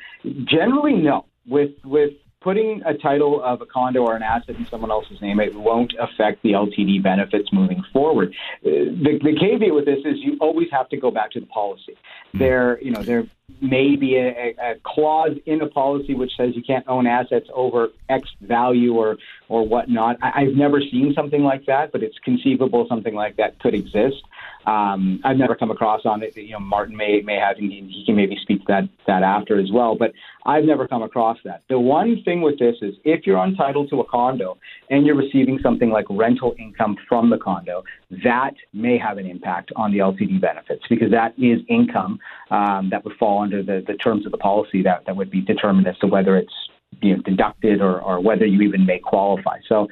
generally, 0.45 0.93
no. 0.93 1.25
With 1.45 1.71
with 1.83 2.13
putting 2.43 2.81
a 2.85 2.93
title 2.93 3.41
of 3.43 3.61
a 3.61 3.65
condo 3.65 4.01
or 4.01 4.15
an 4.15 4.21
asset 4.21 4.55
in 4.55 4.67
someone 4.67 4.91
else's 4.91 5.21
name, 5.21 5.39
it 5.39 5.55
won't 5.55 5.93
affect 5.99 6.43
the 6.43 6.51
LTD 6.51 7.01
benefits 7.01 7.49
moving 7.51 7.83
forward. 7.91 8.35
Uh, 8.65 8.69
the, 8.69 9.19
the 9.23 9.35
caveat 9.39 9.73
with 9.73 9.85
this 9.85 9.99
is 9.99 10.17
you 10.17 10.37
always 10.41 10.67
have 10.71 10.89
to 10.89 10.97
go 10.97 11.09
back 11.09 11.31
to 11.31 11.39
the 11.39 11.45
policy. 11.47 11.95
There, 12.33 12.81
you 12.81 12.91
know, 12.91 13.01
there 13.01 13.25
may 13.61 13.95
be 13.95 14.15
a, 14.17 14.53
a 14.61 14.75
clause 14.83 15.37
in 15.45 15.61
a 15.61 15.67
policy 15.67 16.13
which 16.13 16.31
says 16.35 16.55
you 16.55 16.63
can't 16.63 16.85
own 16.87 17.07
assets 17.07 17.47
over 17.53 17.89
X 18.09 18.29
value 18.41 18.93
or 18.93 19.17
or 19.47 19.65
whatnot. 19.65 20.17
I, 20.21 20.41
I've 20.41 20.55
never 20.55 20.81
seen 20.81 21.13
something 21.15 21.43
like 21.43 21.65
that, 21.67 21.91
but 21.91 22.03
it's 22.03 22.17
conceivable 22.19 22.85
something 22.89 23.15
like 23.15 23.37
that 23.37 23.59
could 23.59 23.73
exist. 23.73 24.21
Um, 24.65 25.19
I've 25.23 25.37
never 25.37 25.55
come 25.55 25.71
across 25.71 26.01
on 26.05 26.23
it. 26.23 26.35
You 26.35 26.53
know, 26.53 26.59
Martin 26.59 26.95
may 26.95 27.21
may 27.21 27.35
have, 27.35 27.57
and 27.57 27.71
he, 27.71 27.81
he 27.81 28.03
can 28.05 28.15
maybe 28.15 28.37
speak 28.41 28.59
to 28.59 28.65
that 28.67 28.83
that 29.07 29.23
after 29.23 29.59
as 29.59 29.71
well. 29.71 29.95
But 29.95 30.13
I've 30.45 30.63
never 30.63 30.87
come 30.87 31.01
across 31.01 31.37
that. 31.45 31.63
The 31.69 31.79
one 31.79 32.21
thing 32.23 32.41
with 32.41 32.59
this 32.59 32.75
is 32.81 32.95
if 33.03 33.25
you're 33.25 33.43
entitled 33.43 33.89
to 33.89 33.99
a 33.99 34.05
condo 34.05 34.57
and 34.89 35.05
you're 35.05 35.15
receiving 35.15 35.59
something 35.61 35.89
like 35.89 36.05
rental 36.09 36.55
income 36.57 36.97
from 37.07 37.29
the 37.29 37.37
condo, 37.37 37.83
that 38.23 38.53
may 38.73 38.97
have 38.97 39.17
an 39.17 39.25
impact 39.25 39.71
on 39.75 39.91
the 39.91 39.99
LTD 39.99 40.39
benefits 40.39 40.83
because 40.89 41.11
that 41.11 41.33
is 41.37 41.59
income 41.69 42.19
um, 42.51 42.89
that 42.91 43.03
would 43.03 43.15
fall 43.17 43.41
under 43.41 43.63
the, 43.63 43.83
the 43.87 43.95
terms 43.95 44.25
of 44.25 44.31
the 44.31 44.37
policy 44.37 44.81
that, 44.83 45.05
that 45.05 45.15
would 45.15 45.31
be 45.31 45.41
determined 45.41 45.87
as 45.87 45.97
to 45.99 46.07
whether 46.07 46.37
it's 46.37 46.53
you 47.01 47.15
know, 47.15 47.21
deducted 47.23 47.81
or, 47.81 48.01
or 48.01 48.21
whether 48.21 48.45
you 48.45 48.61
even 48.61 48.85
may 48.85 48.99
qualify. 48.99 49.57
So 49.67 49.87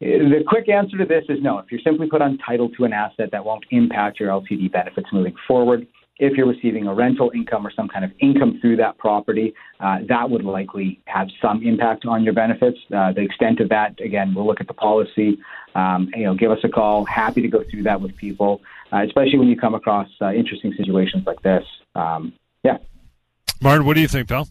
the 0.00 0.44
quick 0.46 0.68
answer 0.68 0.96
to 0.98 1.04
this 1.04 1.24
is 1.28 1.38
no. 1.42 1.58
If 1.58 1.70
you're 1.70 1.80
simply 1.80 2.08
put 2.08 2.22
on 2.22 2.38
title 2.38 2.68
to 2.70 2.84
an 2.84 2.92
asset, 2.92 3.30
that 3.32 3.44
won't 3.44 3.64
impact 3.70 4.20
your 4.20 4.28
LTD 4.30 4.70
benefits 4.70 5.08
moving 5.12 5.34
forward. 5.46 5.86
If 6.20 6.36
you're 6.36 6.48
receiving 6.48 6.88
a 6.88 6.94
rental 6.94 7.30
income 7.32 7.64
or 7.64 7.70
some 7.70 7.88
kind 7.88 8.04
of 8.04 8.10
income 8.20 8.58
through 8.60 8.76
that 8.76 8.98
property, 8.98 9.54
uh, 9.78 9.98
that 10.08 10.28
would 10.28 10.44
likely 10.44 11.00
have 11.06 11.28
some 11.40 11.62
impact 11.64 12.06
on 12.06 12.24
your 12.24 12.32
benefits. 12.32 12.78
Uh, 12.92 13.12
the 13.12 13.20
extent 13.20 13.60
of 13.60 13.68
that, 13.68 14.00
again, 14.00 14.34
we'll 14.34 14.46
look 14.46 14.60
at 14.60 14.66
the 14.66 14.74
policy. 14.74 15.38
Um, 15.76 16.10
you 16.14 16.24
know, 16.24 16.34
give 16.34 16.50
us 16.50 16.58
a 16.64 16.68
call. 16.68 17.04
Happy 17.04 17.40
to 17.42 17.48
go 17.48 17.62
through 17.70 17.84
that 17.84 18.00
with 18.00 18.16
people, 18.16 18.60
uh, 18.92 19.02
especially 19.04 19.38
when 19.38 19.48
you 19.48 19.56
come 19.56 19.74
across 19.74 20.08
uh, 20.20 20.32
interesting 20.32 20.74
situations 20.76 21.24
like 21.24 21.40
this. 21.42 21.64
Um, 21.94 22.32
yeah. 22.64 22.78
Martin, 23.60 23.86
what 23.86 23.94
do 23.94 24.00
you 24.00 24.08
think, 24.08 24.28
pal? 24.28 24.48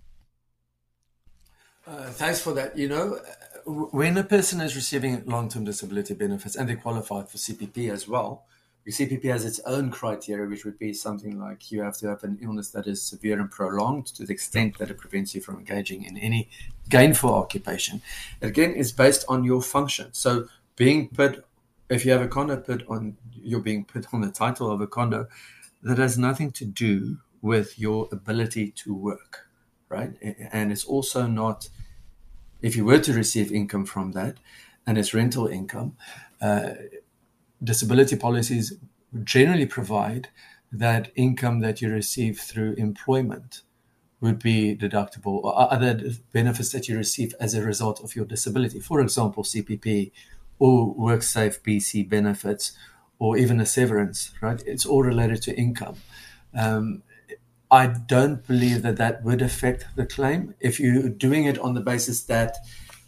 Uh, 1.86 2.06
thanks 2.12 2.42
for 2.42 2.54
that. 2.54 2.78
You 2.78 2.90
know, 2.90 3.18
when 3.68 4.18
a 4.18 4.24
person 4.24 4.62
is 4.62 4.76
receiving 4.76 5.24
long-term 5.26 5.66
disability 5.66 6.14
benefits 6.14 6.56
and 6.56 6.70
they 6.70 6.76
qualify 6.76 7.24
for 7.24 7.38
CPP 7.38 7.92
as 7.92 8.08
well, 8.08 8.46
CPP 8.88 9.26
has 9.26 9.44
its 9.44 9.60
own 9.66 9.92
criteria, 9.92 10.48
which 10.48 10.64
would 10.64 10.80
be 10.80 10.94
something 10.94 11.38
like 11.38 11.70
you 11.70 11.82
have 11.82 11.98
to 11.98 12.08
have 12.08 12.24
an 12.24 12.40
illness 12.42 12.70
that 12.70 12.88
is 12.88 13.02
severe 13.02 13.38
and 13.38 13.52
prolonged 13.52 14.06
to 14.08 14.26
the 14.26 14.32
extent 14.32 14.78
that 14.78 14.90
it 14.90 14.98
prevents 14.98 15.36
you 15.36 15.42
from 15.42 15.58
engaging 15.58 16.06
in 16.06 16.18
any 16.18 16.50
gainful 16.88 17.34
occupation. 17.34 18.02
Again, 18.42 18.74
it's 18.78 18.94
based 18.94 19.26
on 19.28 19.44
your 19.44 19.62
function. 19.62 20.14
So 20.14 20.48
being 20.78 21.10
put, 21.10 21.46
if 21.90 22.06
you 22.06 22.14
have 22.14 22.22
a 22.22 22.30
condo 22.30 22.56
put 22.56 22.88
on, 22.88 23.18
you're 23.34 23.60
being 23.60 23.84
put 23.84 24.14
on 24.14 24.22
the 24.22 24.32
title 24.32 24.72
of 24.72 24.80
a 24.80 24.88
condo, 24.88 25.28
that 25.84 25.98
has 25.98 26.18
nothing 26.18 26.52
to 26.52 26.64
do 26.64 27.18
with 27.42 27.78
your 27.78 28.08
ability 28.14 28.72
to 28.72 28.94
work, 28.94 29.50
right? 29.90 30.14
And 30.54 30.72
it's 30.72 30.86
also 30.86 31.28
not 31.28 31.68
if 32.62 32.76
you 32.76 32.86
were 32.86 33.00
to 33.00 33.14
receive 33.14 33.52
income 33.52 33.86
from 33.86 34.12
that 34.14 34.38
and 34.86 34.98
it's 34.98 35.14
rental 35.14 35.48
income, 35.48 35.96
uh, 36.42 36.72
disability 37.64 38.16
policies 38.16 38.74
generally 39.24 39.66
provide 39.66 40.30
that 40.72 41.12
income 41.16 41.60
that 41.62 41.82
you 41.82 41.90
receive 41.90 42.40
through 42.40 42.74
employment 42.74 43.62
would 44.20 44.40
be 44.40 44.76
deductible 44.76 45.44
or 45.44 45.72
other 45.72 46.12
benefits 46.34 46.72
that 46.72 46.88
you 46.88 46.98
receive 46.98 47.36
as 47.40 47.54
a 47.54 47.62
result 47.62 48.04
of 48.04 48.16
your 48.16 48.26
disability. 48.26 48.80
For 48.80 49.00
example, 49.00 49.44
CPP 49.44 50.12
or 50.60 50.96
WorkSafe 50.96 51.62
BC 51.62 52.10
benefits 52.10 52.74
or 53.20 53.38
even 53.38 53.60
a 53.60 53.66
severance, 53.66 54.32
right? 54.42 54.62
It's 54.66 54.86
all 54.86 55.04
related 55.04 55.42
to 55.44 55.56
income. 55.56 55.98
Um, 56.56 57.04
I 57.70 57.88
don't 57.88 58.46
believe 58.48 58.82
that 58.84 58.98
that 58.98 59.24
would 59.24 59.42
affect 59.42 59.88
the 59.96 60.06
claim. 60.06 60.56
If 60.60 60.80
you're 60.80 61.10
doing 61.10 61.46
it 61.46 61.60
on 61.60 61.74
the 61.74 61.82
basis 61.82 62.24
that 62.24 62.56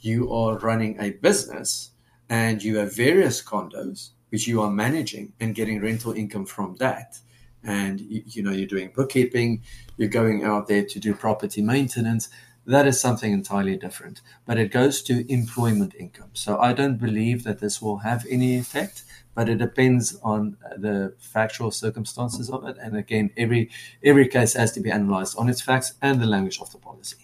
you 0.02 0.32
are 0.34 0.58
running 0.58 1.00
a 1.00 1.12
business 1.12 1.92
and 2.30 2.62
you 2.62 2.78
have 2.78 2.96
various 2.96 3.44
condos 3.44 4.10
which 4.30 4.48
you 4.48 4.62
are 4.62 4.70
managing 4.70 5.34
and 5.40 5.56
getting 5.56 5.82
rental 5.82 6.12
income 6.12 6.46
from 6.46 6.76
that 6.76 7.18
and 7.64 8.00
you, 8.00 8.24
you 8.26 8.44
know 8.44 8.52
you're 8.52 8.68
doing 8.68 8.92
bookkeeping 8.96 9.62
you're 9.98 10.08
going 10.08 10.44
out 10.44 10.68
there 10.68 10.86
to 10.86 11.00
do 11.00 11.14
property 11.14 11.62
maintenance 11.62 12.30
that 12.66 12.88
is 12.88 13.00
something 13.00 13.32
entirely 13.34 13.76
different 13.76 14.22
but 14.46 14.58
it 14.58 14.72
goes 14.72 15.02
to 15.02 15.32
employment 15.32 15.94
income 15.98 16.30
so 16.34 16.60
i 16.60 16.74
don't 16.74 16.98
believe 16.98 17.44
that 17.44 17.60
this 17.60 17.82
will 17.82 17.98
have 17.98 18.26
any 18.30 18.58
effect 18.58 19.04
but 19.36 19.48
it 19.48 19.58
depends 19.58 20.18
on 20.24 20.58
the 20.78 21.14
factual 21.20 21.72
circumstances 21.72 22.50
of 22.50 22.66
it 22.66 22.78
and 22.82 22.96
again 22.96 23.30
every 23.38 23.70
every 24.04 24.28
case 24.28 24.54
has 24.54 24.72
to 24.72 24.80
be 24.80 24.92
analyzed 24.92 25.38
on 25.38 25.50
its 25.50 25.62
facts 25.62 25.94
and 26.02 26.22
the 26.22 26.26
language 26.26 26.60
of 26.60 26.72
the 26.72 26.78
policy 26.78 27.18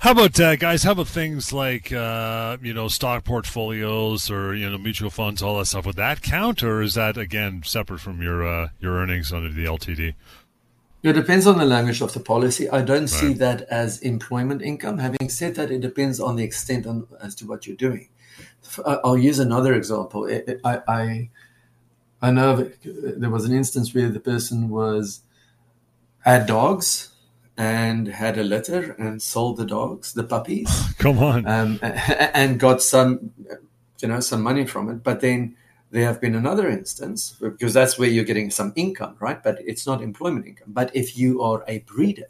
how 0.00 0.12
about 0.12 0.40
uh, 0.40 0.56
guys? 0.56 0.82
How 0.82 0.92
about 0.92 1.08
things 1.08 1.52
like 1.52 1.92
uh, 1.92 2.56
you 2.62 2.72
know 2.72 2.88
stock 2.88 3.22
portfolios 3.22 4.30
or 4.30 4.54
you 4.54 4.70
know 4.70 4.78
mutual 4.78 5.10
funds, 5.10 5.42
all 5.42 5.58
that 5.58 5.66
stuff? 5.66 5.84
Would 5.84 5.96
that 5.96 6.22
count, 6.22 6.62
or 6.62 6.80
is 6.80 6.94
that 6.94 7.18
again 7.18 7.60
separate 7.66 8.00
from 8.00 8.22
your 8.22 8.46
uh, 8.46 8.68
your 8.80 8.94
earnings 8.94 9.30
under 9.30 9.52
the 9.52 9.66
LTD? 9.66 10.14
It 11.02 11.14
depends 11.14 11.46
on 11.46 11.56
the 11.56 11.64
language 11.64 12.02
of 12.02 12.12
the 12.12 12.20
policy. 12.20 12.68
I 12.68 12.82
don't 12.82 13.00
right. 13.00 13.08
see 13.08 13.32
that 13.34 13.62
as 13.70 14.00
employment 14.00 14.60
income. 14.60 14.98
Having 14.98 15.30
said 15.30 15.54
that, 15.54 15.70
it 15.70 15.80
depends 15.80 16.20
on 16.20 16.36
the 16.36 16.44
extent 16.44 16.86
on, 16.86 17.06
as 17.22 17.34
to 17.36 17.46
what 17.46 17.66
you're 17.66 17.76
doing. 17.76 18.08
I'll 18.84 19.16
use 19.16 19.38
another 19.38 19.74
example. 19.74 20.28
I, 20.64 20.80
I, 20.86 21.30
I 22.20 22.30
know 22.30 22.70
there 22.84 23.30
was 23.30 23.46
an 23.46 23.54
instance 23.54 23.94
where 23.94 24.10
the 24.10 24.20
person 24.20 24.68
was 24.68 25.22
had 26.20 26.46
dogs 26.46 27.14
and 27.56 28.08
had 28.08 28.38
a 28.38 28.42
litter 28.42 28.92
and 28.92 29.22
sold 29.22 29.56
the 29.56 29.66
dogs, 29.66 30.12
the 30.12 30.24
puppies. 30.24 30.68
Come 30.98 31.18
on. 31.18 31.46
Um, 31.46 31.78
and 31.82 32.60
got 32.60 32.82
some, 32.82 33.32
you 34.00 34.08
know, 34.08 34.20
some 34.20 34.42
money 34.42 34.66
from 34.66 34.90
it. 34.90 35.02
But 35.02 35.20
then 35.20 35.56
there 35.90 36.04
have 36.06 36.20
been 36.20 36.34
another 36.34 36.68
instance 36.68 37.34
because 37.40 37.74
that's 37.74 37.98
where 37.98 38.08
you're 38.08 38.24
getting 38.24 38.50
some 38.50 38.72
income, 38.76 39.16
right? 39.18 39.42
But 39.42 39.58
it's 39.66 39.86
not 39.86 40.02
employment 40.02 40.46
income. 40.46 40.68
But 40.72 40.94
if 40.94 41.18
you 41.18 41.42
are 41.42 41.64
a 41.66 41.80
breeder, 41.80 42.28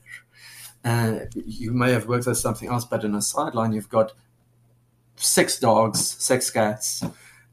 uh, 0.84 1.20
you 1.34 1.72
may 1.72 1.92
have 1.92 2.06
worked 2.06 2.26
as 2.26 2.40
something 2.40 2.68
else, 2.68 2.84
but 2.84 3.04
in 3.04 3.14
a 3.14 3.22
sideline, 3.22 3.72
you've 3.72 3.90
got 3.90 4.12
six 5.16 5.58
dogs, 5.58 6.00
six 6.18 6.50
cats, 6.50 7.04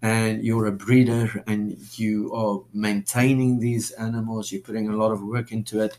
and 0.02 0.43
you're 0.43 0.67
a 0.67 0.72
breeder 0.72 1.43
and 1.48 1.78
you 1.98 2.34
are 2.34 2.63
maintaining 2.74 3.60
these 3.60 3.91
animals, 3.91 4.52
you're 4.52 4.62
putting 4.62 4.88
a 4.88 4.96
lot 4.96 5.12
of 5.12 5.22
work 5.22 5.52
into 5.52 5.82
it 5.82 5.98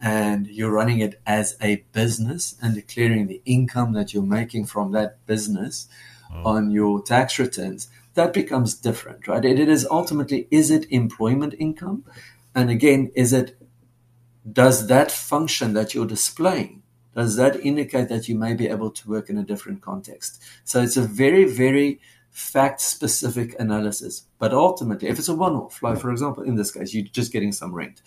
and 0.00 0.46
you're 0.48 0.72
running 0.72 0.98
it 0.98 1.20
as 1.26 1.56
a 1.62 1.76
business 1.92 2.56
and 2.60 2.74
declaring 2.74 3.26
the 3.26 3.40
income 3.44 3.92
that 3.92 4.12
you're 4.12 4.22
making 4.22 4.66
from 4.66 4.92
that 4.92 5.24
business 5.26 5.88
oh. 6.34 6.42
on 6.44 6.70
your 6.70 7.02
tax 7.02 7.38
returns, 7.38 7.88
that 8.14 8.32
becomes 8.32 8.74
different, 8.74 9.26
right? 9.26 9.44
It, 9.44 9.58
it 9.58 9.68
is 9.68 9.86
ultimately, 9.90 10.46
is 10.50 10.70
it 10.70 10.86
employment 10.90 11.54
income? 11.58 12.04
And 12.54 12.70
again, 12.70 13.10
is 13.14 13.32
it, 13.32 13.56
does 14.50 14.86
that 14.88 15.10
function 15.10 15.72
that 15.74 15.94
you're 15.94 16.06
displaying, 16.06 16.82
does 17.14 17.36
that 17.36 17.64
indicate 17.64 18.08
that 18.08 18.28
you 18.28 18.36
may 18.36 18.54
be 18.54 18.68
able 18.68 18.90
to 18.90 19.08
work 19.08 19.30
in 19.30 19.38
a 19.38 19.44
different 19.44 19.80
context? 19.82 20.42
So 20.64 20.82
it's 20.82 20.96
a 20.96 21.02
very, 21.02 21.44
very 21.44 22.00
fact 22.30 22.80
specific 22.80 23.54
analysis. 23.60 24.26
But 24.38 24.52
ultimately, 24.52 25.08
if 25.08 25.18
it's 25.18 25.28
a 25.28 25.34
one 25.34 25.54
off, 25.54 25.82
like 25.82 26.00
for 26.00 26.10
example, 26.10 26.42
in 26.42 26.56
this 26.56 26.72
case, 26.72 26.92
you're 26.92 27.04
just 27.04 27.32
getting 27.32 27.52
some 27.52 27.72
rent. 27.72 28.02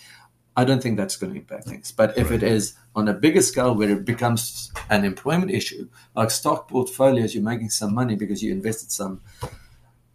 I 0.57 0.65
don't 0.65 0.81
think 0.81 0.97
that's 0.97 1.15
going 1.15 1.33
to 1.33 1.39
impact 1.39 1.65
things. 1.65 1.91
But 1.91 2.17
if 2.17 2.31
right. 2.31 2.41
it 2.41 2.51
is 2.51 2.73
on 2.95 3.07
a 3.07 3.13
bigger 3.13 3.43
scale 3.43 3.75
where 3.75 3.91
it 3.91 4.05
becomes 4.05 4.71
an 4.89 5.05
employment 5.05 5.51
issue, 5.51 5.87
like 6.15 6.31
stock 6.31 6.67
portfolios, 6.67 7.35
you're 7.35 7.43
making 7.43 7.69
some 7.69 7.93
money 7.93 8.15
because 8.15 8.41
you 8.41 8.51
invested 8.51 8.91
some 8.91 9.21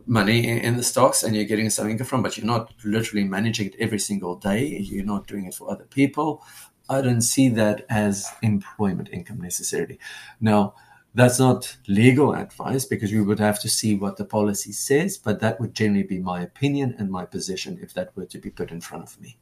money 0.05 0.49
in, 0.49 0.77
the 0.77 0.83
stocks 0.83 1.23
and 1.23 1.37
you're 1.37 1.45
getting 1.45 1.71
some 1.71 1.89
income 1.89 2.09
from, 2.09 2.23
but 2.23 2.37
you're 2.37 2.45
not 2.45 2.75
literally 2.85 3.23
managing 3.23 3.69
it 3.69 3.77
every 3.79 4.01
single 4.01 4.35
day. 4.35 4.67
You're 4.67 5.05
not 5.05 5.29
doing 5.29 5.47
it 5.47 5.55
for 5.55 5.71
other 5.71 5.85
people. 5.85 6.45
I 6.91 7.03
don't 7.03 7.21
see 7.21 7.49
that 7.51 7.87
as 7.89 8.29
employment 8.43 9.11
income 9.13 9.41
necessarily. 9.41 10.01
Now, 10.41 10.75
that's 11.15 11.39
not 11.39 11.77
legal 11.87 12.35
advice 12.35 12.85
because 12.85 13.13
we 13.13 13.21
would 13.21 13.39
have 13.39 13.61
to 13.61 13.69
see 13.69 13.95
what 13.95 14.17
the 14.17 14.25
policy 14.25 14.73
says, 14.73 15.19
but 15.19 15.39
that 15.39 15.61
would 15.61 15.73
generally 15.73 16.03
be 16.03 16.19
my 16.19 16.41
opinion 16.41 16.97
and 16.99 17.13
my 17.13 17.27
position 17.27 17.79
if 17.81 17.95
that 17.95 18.17
were 18.17 18.27
to 18.27 18.39
be 18.39 18.51
put 18.51 18.73
in 18.73 18.81
front 18.81 19.05
of 19.05 19.21
me. 19.21 19.37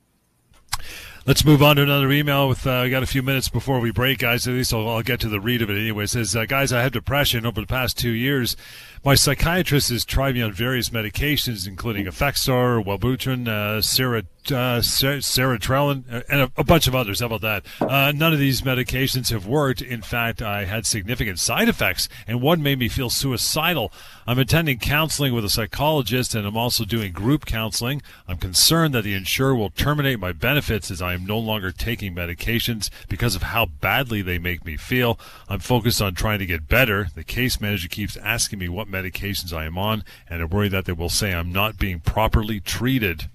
Let's 1.27 1.45
move 1.45 1.63
on 1.63 1.77
to 1.77 1.83
another 1.83 2.11
email. 2.11 2.49
With 2.49 2.67
uh, 2.67 2.81
we 2.85 2.91
got 2.91 3.03
a 3.03 3.07
few 3.07 3.23
minutes 3.23 3.51
before 3.51 3.79
we 3.79 3.91
break, 3.91 4.21
guys. 4.21 4.49
At 4.49 4.55
least 4.55 4.73
I'll, 4.73 4.89
I'll 4.89 5.03
get 5.03 5.21
to 5.21 5.29
the 5.29 5.39
read 5.39 5.61
of 5.61 5.69
it 5.69 5.79
anyway. 5.79 6.05
It 6.05 6.11
says, 6.11 6.35
uh, 6.35 6.47
guys, 6.47 6.73
I 6.73 6.81
have 6.81 6.93
depression 6.93 7.45
over 7.45 7.61
the 7.61 7.67
past 7.67 7.99
two 7.99 8.11
years. 8.11 8.57
My 9.05 9.15
psychiatrist 9.15 9.91
has 9.91 10.07
tried 10.07 10.35
me 10.35 10.41
on 10.41 10.53
various 10.53 10.89
medications, 10.89 11.69
including 11.69 12.07
Effexor, 12.07 12.83
Wellbutrin, 12.83 13.49
uh, 13.49 13.81
Serat, 13.81 14.25
uh, 14.51 14.81
Sertraline, 14.81 16.05
uh, 16.13 16.23
and 16.29 16.41
a, 16.43 16.53
a, 16.57 16.65
bunch 16.65 16.87
of 16.87 16.95
others. 16.95 17.21
How 17.21 17.27
about 17.27 17.41
that? 17.43 17.67
Uh, 17.81 18.13
none 18.13 18.33
of 18.33 18.39
these 18.39 18.63
medications 18.63 19.31
have 19.31 19.47
worked. 19.47 19.83
In 19.83 20.03
fact, 20.03 20.43
I 20.43 20.65
had 20.65 20.87
significant 20.87 21.39
side 21.39 21.69
effects, 21.69 22.09
and 22.27 22.41
one 22.41 22.63
made 22.63 22.79
me 22.79 22.89
feel 22.89 23.11
suicidal. 23.11 23.93
I'm 24.27 24.39
attending 24.39 24.79
counseling 24.79 25.35
with 25.35 25.45
a 25.45 25.51
psychologist, 25.51 26.35
and 26.35 26.47
I'm 26.47 26.57
also 26.57 26.85
doing 26.85 27.13
group 27.13 27.47
counseling. 27.47 28.03
I'm 28.29 28.39
concerned 28.39 28.95
that 28.95 29.03
the 29.03 29.15
insurer 29.15 29.55
will 29.55 29.71
terminate 29.71 30.21
my 30.21 30.33
benefits 30.33 30.91
as 30.91 31.03
I 31.03 31.15
am 31.15 31.27
no 31.27 31.39
longer 31.39 31.73
taking 31.73 32.15
medications 32.15 32.91
because 33.09 33.35
of 33.35 33.43
how 33.43 33.67
badly 33.67 34.23
they 34.23 34.39
make 34.39 34.65
me 34.65 34.77
feel. 34.77 35.19
I'm 35.49 35.61
focused 35.61 36.01
on 36.01 36.15
trying 36.15 36.39
to 36.39 36.47
get 36.47 36.69
better. 36.69 37.09
The 37.15 37.25
case 37.25 37.61
manager 37.61 37.89
keeps 37.89 38.17
asking 38.19 38.59
me 38.59 38.69
what 38.69 38.89
medications 38.89 39.53
I 39.53 39.65
am 39.65 39.79
on, 39.79 40.05
and 40.29 40.43
I 40.43 40.45
worry 40.45 40.69
that 40.69 40.85
they 40.85 40.93
will 40.93 41.09
say 41.09 41.33
I'm 41.33 41.53
not 41.53 41.79
being 41.79 42.01
properly 42.01 42.61
treated. 42.61 43.29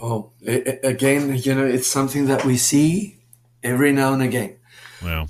Oh, 0.00 0.32
again, 0.46 1.36
you 1.36 1.54
know, 1.54 1.64
it's 1.64 1.86
something 1.86 2.26
that 2.26 2.44
we 2.44 2.56
see 2.56 3.18
every 3.62 3.92
now 3.92 4.12
and 4.12 4.22
again. 4.22 4.58
Well, 5.02 5.28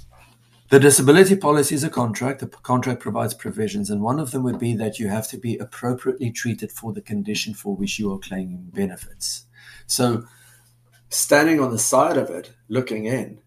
the 0.70 0.80
disability 0.80 1.37
policy 1.37 1.74
is 1.74 1.84
a 1.84 1.90
contract. 1.90 2.40
The 2.40 2.48
contract 2.48 3.00
provides 3.00 3.34
provisions, 3.34 3.90
and 3.90 4.02
one 4.02 4.18
of 4.18 4.30
them 4.30 4.42
would 4.42 4.58
be 4.58 4.74
that 4.74 4.98
you 4.98 5.08
have 5.08 5.28
to 5.28 5.37
be 5.37 5.56
appropriately 5.58 6.32
treated 6.32 6.72
for 6.72 6.92
the 6.92 7.02
condition 7.02 7.54
for 7.54 7.76
which 7.76 7.98
you 7.98 8.12
are 8.12 8.18
claiming 8.18 8.70
benefits. 8.72 9.44
So, 9.87 10.24
standing 11.10 11.60
on 11.60 11.70
the 11.70 11.78
side 11.78 12.16
of 12.16 12.30
it, 12.30 12.52
looking 12.68 13.04
in, 13.04 13.40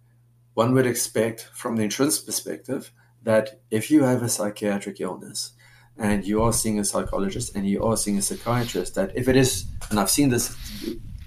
one 0.54 0.74
would 0.74 0.86
expect 0.86 1.50
from 1.54 1.76
the 1.76 1.84
insurance 1.84 2.20
perspective 2.20 2.92
that 3.24 3.60
if 3.70 3.92
you 3.92 4.04
have 4.04 4.24
a 4.24 4.30
psychiatric 4.30 5.02
illness 5.02 5.52
and 5.98 6.26
you 6.26 6.42
are 6.44 6.54
seeing 6.54 6.80
a 6.80 6.86
psychologist 6.86 7.56
and 7.56 7.68
you 7.68 7.84
are 7.84 7.98
seeing 7.98 8.18
a 8.18 8.22
psychiatrist, 8.22 8.96
that 8.96 9.12
if 9.16 9.28
it 9.28 9.36
is, 9.36 9.66
and 9.90 10.00
I've 10.00 10.10
seen 10.10 10.30
this, 10.30 10.56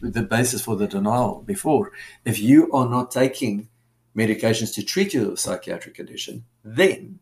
the 0.00 0.22
basis 0.22 0.62
for 0.62 0.76
the 0.76 0.86
denial 0.86 1.42
before, 1.44 1.92
if 2.24 2.38
you 2.38 2.70
are 2.72 2.88
not 2.88 3.10
taking 3.10 3.68
medications 4.16 4.74
to 4.74 4.82
treat 4.82 5.14
your 5.14 5.36
psychiatric 5.36 5.94
condition, 5.94 6.44
then 6.64 7.18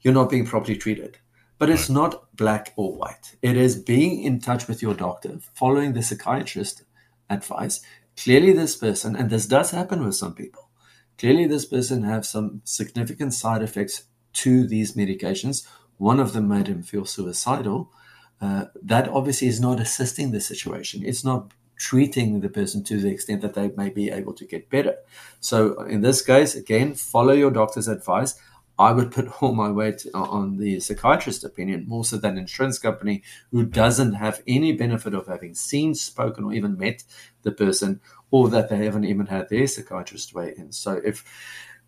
you're 0.00 0.14
not 0.14 0.30
being 0.30 0.46
properly 0.46 0.76
treated. 0.76 1.18
But 1.58 1.68
it's 1.68 1.90
not 1.90 2.34
black 2.34 2.72
or 2.76 2.96
white. 2.96 3.36
It 3.42 3.56
is 3.56 3.76
being 3.76 4.22
in 4.22 4.40
touch 4.40 4.66
with 4.66 4.80
your 4.80 4.94
doctor, 4.94 5.38
following 5.54 5.92
the 5.92 6.02
psychiatrist 6.02 6.84
advice. 7.28 7.82
Clearly, 8.16 8.52
this 8.52 8.76
person, 8.76 9.14
and 9.14 9.28
this 9.28 9.46
does 9.46 9.70
happen 9.70 10.02
with 10.02 10.14
some 10.14 10.34
people, 10.34 10.70
clearly 11.18 11.46
this 11.46 11.66
person 11.66 12.02
have 12.02 12.24
some 12.24 12.62
significant 12.64 13.34
side 13.34 13.62
effects 13.62 14.04
to 14.32 14.66
these 14.66 14.94
medications. 14.94 15.66
One 16.00 16.18
of 16.18 16.32
them 16.32 16.48
made 16.48 16.66
him 16.66 16.82
feel 16.82 17.04
suicidal. 17.04 17.92
Uh, 18.40 18.64
that 18.82 19.06
obviously 19.08 19.48
is 19.48 19.60
not 19.60 19.78
assisting 19.78 20.30
the 20.30 20.40
situation. 20.40 21.02
It's 21.04 21.22
not 21.22 21.52
treating 21.76 22.40
the 22.40 22.48
person 22.48 22.82
to 22.84 22.98
the 22.98 23.10
extent 23.10 23.42
that 23.42 23.52
they 23.52 23.70
may 23.76 23.90
be 23.90 24.10
able 24.10 24.32
to 24.32 24.46
get 24.46 24.70
better. 24.70 24.96
So, 25.40 25.82
in 25.82 26.00
this 26.00 26.22
case, 26.22 26.54
again, 26.54 26.94
follow 26.94 27.34
your 27.34 27.50
doctor's 27.50 27.86
advice. 27.86 28.34
I 28.78 28.92
would 28.92 29.12
put 29.12 29.28
all 29.42 29.54
my 29.54 29.70
weight 29.70 30.06
on 30.14 30.56
the 30.56 30.80
psychiatrist 30.80 31.44
opinion 31.44 31.84
more 31.86 32.06
so 32.06 32.16
than 32.16 32.38
insurance 32.38 32.78
company 32.78 33.22
who 33.50 33.66
doesn't 33.66 34.14
have 34.14 34.42
any 34.46 34.72
benefit 34.72 35.12
of 35.12 35.26
having 35.26 35.54
seen, 35.54 35.94
spoken, 35.94 36.44
or 36.44 36.54
even 36.54 36.78
met 36.78 37.04
the 37.42 37.52
person, 37.52 38.00
or 38.30 38.48
that 38.48 38.70
they 38.70 38.86
haven't 38.86 39.04
even 39.04 39.26
had 39.26 39.50
their 39.50 39.66
psychiatrist 39.66 40.32
weigh 40.32 40.54
in. 40.56 40.72
So, 40.72 40.98
if 41.04 41.24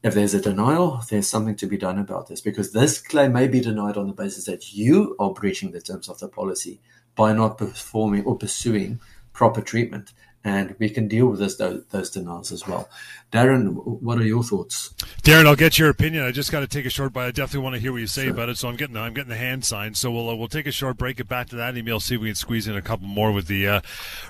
if 0.02 0.14
there's 0.14 0.34
a 0.34 0.40
denial, 0.40 1.00
there's 1.08 1.28
something 1.28 1.54
to 1.56 1.66
be 1.66 1.76
done 1.76 1.98
about 1.98 2.26
this 2.26 2.40
because 2.40 2.72
this 2.72 3.00
claim 3.00 3.32
may 3.32 3.46
be 3.46 3.60
denied 3.60 3.96
on 3.96 4.08
the 4.08 4.12
basis 4.12 4.46
that 4.46 4.72
you 4.74 5.14
are 5.20 5.32
breaching 5.32 5.70
the 5.70 5.80
terms 5.80 6.08
of 6.08 6.18
the 6.18 6.28
policy 6.28 6.80
by 7.14 7.32
not 7.32 7.58
performing 7.58 8.24
or 8.24 8.36
pursuing 8.36 9.00
proper 9.32 9.60
treatment. 9.60 10.12
And 10.44 10.74
we 10.78 10.88
can 10.88 11.08
deal 11.08 11.26
with 11.26 11.38
this, 11.38 11.56
those, 11.56 11.84
those 11.90 12.10
denials 12.10 12.50
as 12.50 12.66
well. 12.66 12.88
Darren, 13.30 13.74
what 14.02 14.18
are 14.18 14.24
your 14.24 14.42
thoughts? 14.42 14.92
Darren, 15.22 15.46
I'll 15.46 15.56
get 15.56 15.78
your 15.78 15.88
opinion. 15.88 16.22
I 16.24 16.32
just 16.32 16.52
got 16.52 16.60
to 16.60 16.66
take 16.66 16.84
a 16.84 16.90
short 16.90 17.14
break. 17.14 17.28
I 17.28 17.30
definitely 17.30 17.60
want 17.60 17.76
to 17.76 17.80
hear 17.80 17.90
what 17.90 18.02
you 18.02 18.06
say 18.06 18.24
sure. 18.24 18.32
about 18.32 18.50
it. 18.50 18.58
So 18.58 18.68
I'm 18.68 18.76
getting 18.76 18.92
the, 18.92 19.00
I'm 19.00 19.14
getting 19.14 19.30
the 19.30 19.36
hand 19.36 19.64
sign. 19.64 19.94
So 19.94 20.10
we'll 20.10 20.28
uh, 20.28 20.34
we'll 20.34 20.48
take 20.48 20.66
a 20.66 20.72
short 20.72 20.98
break. 20.98 21.16
Get 21.16 21.28
back 21.28 21.48
to 21.48 21.56
that 21.56 21.74
email. 21.74 21.98
See 21.98 22.16
if 22.16 22.20
we 22.20 22.28
can 22.28 22.34
squeeze 22.34 22.68
in 22.68 22.76
a 22.76 22.82
couple 22.82 23.06
more 23.06 23.32
with 23.32 23.46
the 23.46 23.66
uh, 23.66 23.80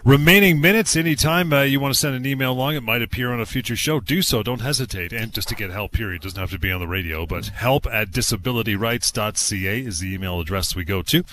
remaining 0.04 0.60
minutes. 0.60 0.94
Anytime 0.94 1.52
uh, 1.52 1.62
you 1.62 1.80
want 1.80 1.94
to 1.94 1.98
send 1.98 2.14
an 2.14 2.24
email 2.24 2.52
along, 2.52 2.76
it 2.76 2.82
might 2.82 3.02
appear 3.02 3.32
on 3.32 3.40
a 3.40 3.46
future 3.46 3.74
show. 3.74 3.98
Do 3.98 4.22
so. 4.22 4.44
Don't 4.44 4.60
hesitate. 4.60 5.12
And 5.12 5.32
just 5.32 5.48
to 5.48 5.56
get 5.56 5.70
help, 5.70 5.90
period. 5.90 6.22
Doesn't 6.22 6.38
have 6.38 6.52
to 6.52 6.58
be 6.60 6.70
on 6.70 6.78
the 6.78 6.86
radio, 6.86 7.26
but 7.26 7.46
help 7.46 7.86
at 7.86 8.12
disabilityrights.ca 8.12 9.80
is 9.80 9.98
the 9.98 10.14
email 10.14 10.38
address 10.38 10.76
we 10.76 10.84
go 10.84 11.02
to, 11.02 11.24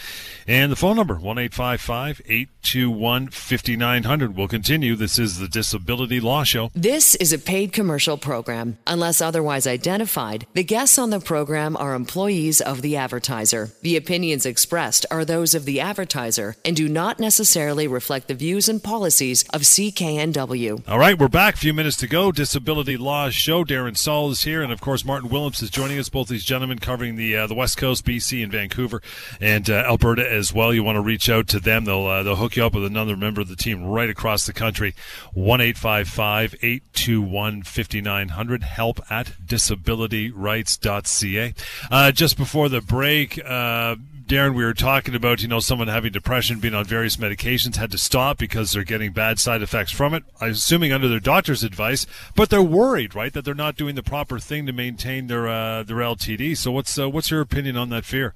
and 0.47 0.71
the 0.71 0.75
phone 0.75 0.95
number 0.95 1.15
one 1.15 1.37
eight 1.37 1.53
five 1.53 1.81
five 1.81 2.19
eight 2.25 2.49
two 2.63 2.89
one 2.89 3.27
fifty 3.27 3.77
nine 3.77 4.05
hundred. 4.05 4.35
We'll 4.35 4.47
continue. 4.47 4.68
This 4.69 5.17
is 5.17 5.39
the 5.39 5.47
Disability 5.47 6.19
Law 6.19 6.43
Show. 6.43 6.69
This 6.75 7.15
is 7.15 7.33
a 7.33 7.39
paid 7.39 7.73
commercial 7.73 8.19
program. 8.19 8.77
Unless 8.85 9.19
otherwise 9.19 9.65
identified, 9.65 10.45
the 10.53 10.63
guests 10.63 10.99
on 10.99 11.09
the 11.09 11.19
program 11.19 11.75
are 11.75 11.95
employees 11.95 12.61
of 12.61 12.83
the 12.83 12.95
advertiser. 12.95 13.71
The 13.81 13.97
opinions 13.97 14.45
expressed 14.45 15.07
are 15.09 15.25
those 15.25 15.55
of 15.55 15.65
the 15.65 15.79
advertiser 15.79 16.55
and 16.63 16.75
do 16.75 16.87
not 16.87 17.19
necessarily 17.19 17.87
reflect 17.87 18.27
the 18.27 18.35
views 18.35 18.69
and 18.69 18.83
policies 18.83 19.43
of 19.51 19.63
CKNW. 19.63 20.87
All 20.87 20.99
right, 20.99 21.17
we're 21.17 21.29
back. 21.29 21.55
A 21.55 21.57
few 21.57 21.73
minutes 21.73 21.97
to 21.97 22.07
go. 22.07 22.31
Disability 22.31 22.95
Law 22.95 23.31
Show. 23.31 23.63
Darren 23.63 23.97
Saul 23.97 24.29
is 24.29 24.43
here, 24.43 24.61
and 24.61 24.71
of 24.71 24.81
course, 24.81 25.03
Martin 25.03 25.31
Willems 25.31 25.63
is 25.63 25.71
joining 25.71 25.97
us. 25.97 26.09
Both 26.09 26.27
these 26.27 26.45
gentlemen 26.45 26.77
covering 26.77 27.15
the 27.15 27.35
uh, 27.35 27.47
the 27.47 27.55
West 27.55 27.77
Coast, 27.77 28.05
BC, 28.05 28.43
and 28.43 28.51
Vancouver, 28.51 29.01
and 29.41 29.67
uh, 29.67 29.85
Alberta 29.87 30.31
as 30.31 30.53
well. 30.53 30.71
You 30.71 30.83
want 30.83 30.97
to 30.97 31.01
reach 31.01 31.27
out 31.27 31.47
to 31.47 31.59
them. 31.59 31.85
They'll 31.85 32.05
uh, 32.05 32.21
they'll 32.21 32.35
hook 32.35 32.55
you 32.55 32.63
up 32.63 32.75
with 32.75 32.85
another 32.85 33.17
member 33.17 33.41
of 33.41 33.47
the 33.47 33.55
team 33.55 33.83
right 33.83 34.11
across 34.11 34.45
the 34.45 34.58
country. 34.59 34.93
One 35.33 35.61
eight 35.61 35.77
five 35.77 36.09
five 36.09 36.53
eight 36.61 36.83
two 36.93 37.21
one. 37.21 37.63
5900 37.63 38.63
help 38.63 38.99
at 39.09 39.27
disabilityrights.ca. 39.45 41.53
Uh, 41.89 42.11
just 42.11 42.35
before 42.37 42.67
the 42.69 42.81
break, 42.81 43.39
uh, 43.45 43.95
Darren, 44.25 44.53
we 44.53 44.63
were 44.63 44.73
talking 44.73 45.15
about, 45.15 45.41
you 45.41 45.47
know, 45.47 45.59
someone 45.59 45.87
having 45.87 46.11
depression, 46.11 46.59
being 46.59 46.75
on 46.75 46.85
various 46.85 47.17
medications, 47.17 47.77
had 47.77 47.89
to 47.91 47.97
stop 47.97 48.37
because 48.37 48.71
they're 48.71 48.83
getting 48.83 49.11
bad 49.11 49.39
side 49.39 49.63
effects 49.63 49.91
from 49.91 50.13
it. 50.13 50.23
I'm 50.39 50.51
assuming 50.51 50.93
under 50.93 51.07
their 51.07 51.19
doctor's 51.19 51.63
advice, 51.63 52.05
but 52.35 52.51
they're 52.51 52.61
worried, 52.61 53.15
right, 53.15 53.33
that 53.33 53.43
they're 53.45 53.55
not 53.55 53.75
doing 53.75 53.95
the 53.95 54.03
proper 54.03 54.37
thing 54.37 54.67
to 54.67 54.73
maintain 54.73 55.25
their 55.27 55.47
uh, 55.47 55.81
their 55.83 55.97
LTD. 55.97 56.55
So, 56.57 56.71
what's 56.71 56.99
uh, 56.99 57.09
what's 57.09 57.31
your 57.31 57.41
opinion 57.41 57.75
on 57.75 57.89
that 57.89 58.05
fear? 58.05 58.35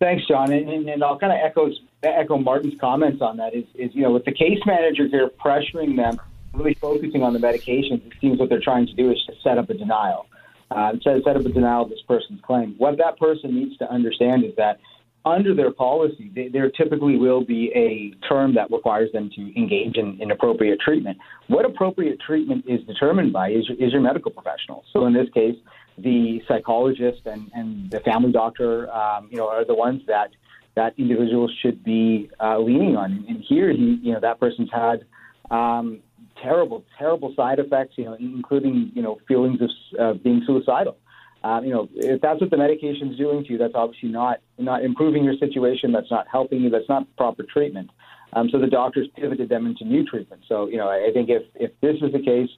Thanks, 0.00 0.26
John, 0.26 0.52
and, 0.52 0.88
and 0.88 1.04
I'll 1.04 1.18
kind 1.18 1.32
of 1.32 1.38
echo 1.42 1.70
echo 2.02 2.38
Martin's 2.38 2.78
comments 2.80 3.22
on 3.22 3.36
that. 3.38 3.54
Is, 3.54 3.64
is 3.74 3.94
you 3.94 4.02
know, 4.02 4.12
with 4.12 4.24
the 4.24 4.32
case 4.32 4.60
managers, 4.66 5.10
they're 5.10 5.28
pressuring 5.28 5.96
them 5.96 6.20
really 6.56 6.74
focusing 6.74 7.22
on 7.22 7.32
the 7.32 7.38
medications, 7.38 8.04
it 8.06 8.12
seems 8.20 8.38
what 8.38 8.48
they're 8.48 8.60
trying 8.60 8.86
to 8.86 8.94
do 8.94 9.10
is 9.10 9.22
to 9.26 9.32
set 9.42 9.58
up 9.58 9.70
a 9.70 9.74
denial. 9.74 10.26
Uh, 10.70 10.92
set, 11.02 11.22
set 11.22 11.36
up 11.36 11.44
a 11.44 11.48
denial 11.48 11.84
of 11.84 11.90
this 11.90 12.00
person's 12.08 12.40
claim. 12.40 12.74
What 12.78 12.98
that 12.98 13.18
person 13.18 13.54
needs 13.54 13.76
to 13.78 13.90
understand 13.90 14.44
is 14.44 14.52
that 14.56 14.80
under 15.24 15.54
their 15.54 15.72
policy, 15.72 16.30
they, 16.34 16.48
there 16.48 16.70
typically 16.70 17.16
will 17.16 17.44
be 17.44 17.70
a 17.74 18.26
term 18.28 18.54
that 18.54 18.70
requires 18.70 19.10
them 19.12 19.30
to 19.36 19.58
engage 19.58 19.96
in, 19.96 20.20
in 20.20 20.30
appropriate 20.30 20.80
treatment. 20.80 21.18
What 21.48 21.64
appropriate 21.64 22.20
treatment 22.20 22.64
is 22.68 22.84
determined 22.86 23.32
by 23.32 23.50
is, 23.50 23.68
is 23.78 23.92
your 23.92 24.00
medical 24.00 24.30
professional. 24.30 24.84
So 24.92 25.06
in 25.06 25.12
this 25.12 25.28
case, 25.34 25.56
the 25.98 26.42
psychologist 26.48 27.22
and, 27.26 27.50
and 27.54 27.90
the 27.90 28.00
family 28.00 28.32
doctor, 28.32 28.92
um, 28.92 29.28
you 29.30 29.36
know, 29.36 29.48
are 29.48 29.64
the 29.64 29.74
ones 29.74 30.02
that 30.06 30.30
that 30.76 30.94
individuals 30.98 31.52
should 31.62 31.82
be 31.82 32.30
uh, 32.38 32.58
leaning 32.58 32.96
on. 32.96 33.24
And 33.28 33.42
here, 33.48 33.72
he, 33.72 33.98
you 34.02 34.12
know, 34.12 34.20
that 34.20 34.38
person's 34.38 34.70
had 34.72 35.04
um, 35.50 36.00
terrible, 36.42 36.84
terrible 36.98 37.32
side 37.34 37.58
effects, 37.58 37.94
you 37.96 38.04
know, 38.04 38.16
including, 38.20 38.92
you 38.94 39.02
know, 39.02 39.18
feelings 39.26 39.58
of 39.60 39.70
uh, 39.98 40.18
being 40.22 40.42
suicidal. 40.46 40.96
Um, 41.42 41.64
you 41.64 41.72
know, 41.72 41.88
if 41.94 42.20
that's 42.20 42.40
what 42.40 42.50
the 42.50 42.56
medication 42.56 43.10
is 43.10 43.18
doing 43.18 43.44
to 43.44 43.52
you, 43.52 43.58
that's 43.58 43.74
obviously 43.74 44.08
not 44.08 44.38
not 44.58 44.84
improving 44.84 45.22
your 45.22 45.36
situation. 45.36 45.92
That's 45.92 46.10
not 46.10 46.26
helping 46.30 46.60
you. 46.60 46.70
That's 46.70 46.88
not 46.88 47.04
proper 47.16 47.44
treatment. 47.44 47.90
Um, 48.32 48.48
so 48.50 48.58
the 48.58 48.66
doctors 48.66 49.06
pivoted 49.14 49.48
them 49.48 49.66
into 49.66 49.84
new 49.84 50.04
treatment. 50.04 50.42
So 50.48 50.66
you 50.66 50.76
know, 50.76 50.88
I, 50.88 51.08
I 51.08 51.12
think 51.12 51.28
if 51.28 51.42
if 51.54 51.70
this 51.80 51.96
is 52.02 52.12
the 52.12 52.18
case, 52.20 52.50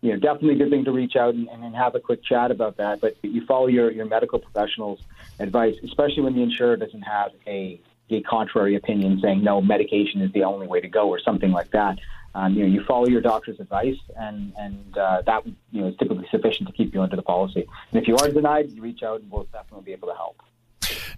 you 0.00 0.12
know, 0.12 0.18
definitely 0.18 0.54
a 0.54 0.58
good 0.58 0.70
thing 0.70 0.84
to 0.84 0.92
reach 0.92 1.16
out 1.16 1.34
and, 1.34 1.48
and 1.48 1.74
have 1.74 1.94
a 1.94 2.00
quick 2.00 2.22
chat 2.22 2.50
about 2.50 2.76
that. 2.76 3.00
But 3.00 3.16
you 3.22 3.44
follow 3.46 3.66
your 3.66 3.90
your 3.90 4.06
medical 4.06 4.38
professional's 4.38 5.00
advice, 5.38 5.76
especially 5.82 6.22
when 6.22 6.34
the 6.34 6.42
insurer 6.42 6.76
doesn't 6.76 7.02
have 7.02 7.32
a 7.46 7.80
a 8.10 8.22
contrary 8.22 8.74
opinion 8.74 9.20
saying 9.20 9.42
no, 9.42 9.60
medication 9.60 10.22
is 10.22 10.32
the 10.32 10.44
only 10.44 10.66
way 10.66 10.80
to 10.80 10.88
go 10.88 11.08
or 11.08 11.20
something 11.20 11.52
like 11.52 11.70
that 11.72 11.98
um, 12.34 12.54
you 12.54 12.60
know, 12.60 12.72
you 12.72 12.84
follow 12.84 13.08
your 13.08 13.20
doctor's 13.20 13.58
advice, 13.58 13.96
and 14.16 14.52
and 14.56 14.96
uh, 14.96 15.22
that 15.22 15.46
you 15.46 15.80
know 15.80 15.88
is 15.88 15.96
typically 15.96 16.26
sufficient 16.30 16.68
to 16.68 16.72
keep 16.72 16.94
you 16.94 17.02
under 17.02 17.16
the 17.16 17.22
policy. 17.22 17.66
And 17.90 18.00
if 18.00 18.06
you 18.06 18.16
are 18.16 18.28
denied, 18.28 18.70
you 18.70 18.82
reach 18.82 19.02
out, 19.02 19.20
and 19.20 19.30
we'll 19.30 19.44
definitely 19.44 19.84
be 19.84 19.92
able 19.92 20.08
to 20.08 20.14
help. 20.14 20.40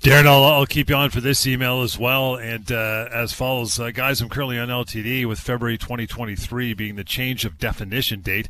Darren, 0.00 0.24
I'll, 0.24 0.44
I'll, 0.44 0.64
keep 0.64 0.88
you 0.88 0.96
on 0.96 1.10
for 1.10 1.20
this 1.20 1.46
email 1.46 1.82
as 1.82 1.98
well. 1.98 2.36
And 2.36 2.72
uh, 2.72 3.10
as 3.12 3.34
follows, 3.34 3.78
uh, 3.78 3.90
guys, 3.90 4.22
I'm 4.22 4.30
currently 4.30 4.58
on 4.58 4.68
LTD 4.68 5.26
with 5.26 5.38
February 5.38 5.76
2023 5.76 6.72
being 6.72 6.96
the 6.96 7.04
change 7.04 7.44
of 7.44 7.58
definition 7.58 8.22
date 8.22 8.48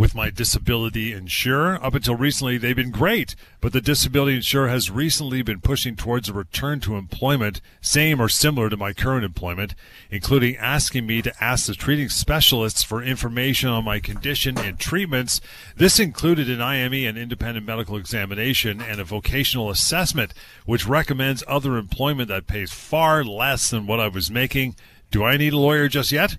with 0.00 0.14
my 0.14 0.30
disability 0.30 1.12
insurer. 1.12 1.78
Up 1.84 1.94
until 1.94 2.14
recently, 2.14 2.56
they've 2.56 2.74
been 2.74 2.90
great, 2.90 3.36
but 3.60 3.74
the 3.74 3.82
disability 3.82 4.36
insurer 4.36 4.68
has 4.68 4.90
recently 4.90 5.42
been 5.42 5.60
pushing 5.60 5.94
towards 5.94 6.26
a 6.26 6.32
return 6.32 6.80
to 6.80 6.96
employment, 6.96 7.60
same 7.82 8.18
or 8.18 8.26
similar 8.26 8.70
to 8.70 8.78
my 8.78 8.94
current 8.94 9.26
employment, 9.26 9.74
including 10.10 10.56
asking 10.56 11.06
me 11.06 11.20
to 11.20 11.44
ask 11.44 11.66
the 11.66 11.74
treating 11.74 12.08
specialists 12.08 12.82
for 12.82 13.02
information 13.02 13.68
on 13.68 13.84
my 13.84 14.00
condition 14.00 14.56
and 14.56 14.78
treatments. 14.78 15.38
This 15.76 16.00
included 16.00 16.48
an 16.48 16.62
IME, 16.62 17.06
an 17.06 17.18
independent 17.18 17.66
medical 17.66 17.98
examination, 17.98 18.80
and 18.80 19.02
a 19.02 19.04
vocational 19.04 19.68
assessment, 19.68 20.32
which 20.64 20.86
recommends 20.86 21.44
other 21.46 21.76
employment 21.76 22.28
that 22.28 22.46
pays 22.46 22.72
far 22.72 23.22
less 23.22 23.68
than 23.68 23.86
what 23.86 24.00
I 24.00 24.08
was 24.08 24.30
making. 24.30 24.76
Do 25.10 25.24
I 25.24 25.36
need 25.36 25.52
a 25.52 25.58
lawyer 25.58 25.88
just 25.88 26.10
yet? 26.10 26.38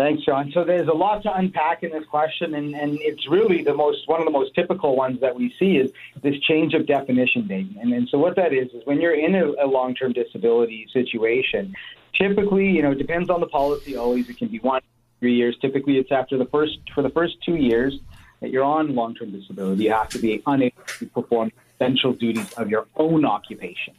Thanks, 0.00 0.24
John. 0.24 0.50
So 0.52 0.64
there's 0.64 0.88
a 0.88 0.94
lot 0.94 1.22
to 1.24 1.36
unpack 1.36 1.82
in 1.82 1.90
this 1.90 2.06
question, 2.06 2.54
and, 2.54 2.74
and 2.74 2.98
it's 3.02 3.28
really 3.28 3.62
the 3.62 3.74
most 3.74 4.08
one 4.08 4.18
of 4.18 4.24
the 4.24 4.30
most 4.30 4.54
typical 4.54 4.96
ones 4.96 5.20
that 5.20 5.34
we 5.34 5.54
see 5.58 5.76
is 5.76 5.92
this 6.22 6.40
change 6.40 6.72
of 6.72 6.86
definition 6.86 7.46
date. 7.46 7.66
And, 7.78 7.92
and 7.92 8.08
so 8.08 8.16
what 8.16 8.34
that 8.36 8.54
is 8.54 8.70
is 8.72 8.80
when 8.86 8.98
you're 9.02 9.14
in 9.14 9.34
a, 9.34 9.44
a 9.62 9.66
long-term 9.66 10.14
disability 10.14 10.88
situation, 10.90 11.74
typically, 12.14 12.70
you 12.70 12.80
know, 12.80 12.92
it 12.92 12.98
depends 12.98 13.28
on 13.28 13.40
the 13.40 13.46
policy. 13.46 13.94
Always, 13.94 14.30
it 14.30 14.38
can 14.38 14.48
be 14.48 14.56
one, 14.60 14.80
three 15.18 15.34
years. 15.34 15.54
Typically, 15.60 15.98
it's 15.98 16.10
after 16.10 16.38
the 16.38 16.46
first 16.46 16.78
for 16.94 17.02
the 17.02 17.10
first 17.10 17.36
two 17.44 17.56
years 17.56 17.98
that 18.40 18.48
you're 18.48 18.64
on 18.64 18.94
long-term 18.94 19.32
disability. 19.32 19.84
You 19.84 19.92
have 19.92 20.08
to 20.08 20.18
be 20.18 20.42
unable 20.46 20.82
to 20.98 21.06
perform 21.08 21.52
essential 21.74 22.14
duties 22.14 22.50
of 22.54 22.70
your 22.70 22.86
own 22.96 23.26
occupation. 23.26 23.92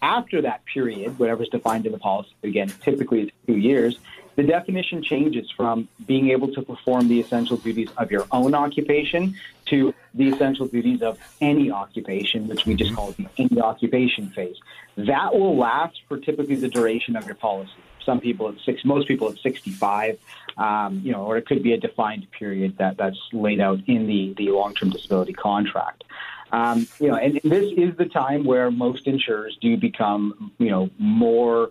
After 0.00 0.40
that 0.40 0.64
period, 0.64 1.18
whatever's 1.18 1.50
defined 1.50 1.84
in 1.84 1.92
the 1.92 1.98
policy, 1.98 2.30
again, 2.42 2.72
typically 2.82 3.20
it's 3.20 3.32
two 3.46 3.58
years 3.58 3.98
the 4.36 4.42
definition 4.42 5.02
changes 5.02 5.50
from 5.50 5.88
being 6.06 6.30
able 6.30 6.52
to 6.54 6.62
perform 6.62 7.08
the 7.08 7.20
essential 7.20 7.56
duties 7.56 7.88
of 7.96 8.10
your 8.10 8.26
own 8.32 8.54
occupation 8.54 9.34
to 9.66 9.94
the 10.14 10.28
essential 10.28 10.66
duties 10.66 11.02
of 11.02 11.18
any 11.40 11.70
occupation, 11.70 12.48
which 12.48 12.66
we 12.66 12.74
just 12.74 12.94
call 12.94 13.12
the 13.12 13.26
any 13.38 13.60
occupation 13.60 14.30
phase. 14.30 14.56
That 14.96 15.34
will 15.34 15.56
last 15.56 16.02
for 16.08 16.18
typically 16.18 16.56
the 16.56 16.68
duration 16.68 17.16
of 17.16 17.26
your 17.26 17.34
policy. 17.34 17.72
Some 18.04 18.20
people 18.20 18.48
at 18.48 18.54
six, 18.64 18.84
most 18.84 19.06
people 19.08 19.28
at 19.28 19.38
65, 19.38 20.18
um, 20.56 21.00
you 21.04 21.12
know, 21.12 21.24
or 21.24 21.36
it 21.36 21.46
could 21.46 21.62
be 21.62 21.72
a 21.72 21.78
defined 21.78 22.26
period 22.32 22.78
that, 22.78 22.96
that's 22.96 23.18
laid 23.32 23.60
out 23.60 23.80
in 23.86 24.06
the, 24.06 24.34
the 24.36 24.50
long-term 24.50 24.90
disability 24.90 25.32
contract. 25.32 26.04
Um, 26.52 26.88
you 26.98 27.08
know, 27.08 27.16
and 27.16 27.40
this 27.44 27.72
is 27.76 27.96
the 27.96 28.06
time 28.06 28.44
where 28.44 28.70
most 28.70 29.06
insurers 29.06 29.56
do 29.60 29.76
become, 29.76 30.52
you 30.58 30.70
know, 30.70 30.90
more, 30.98 31.70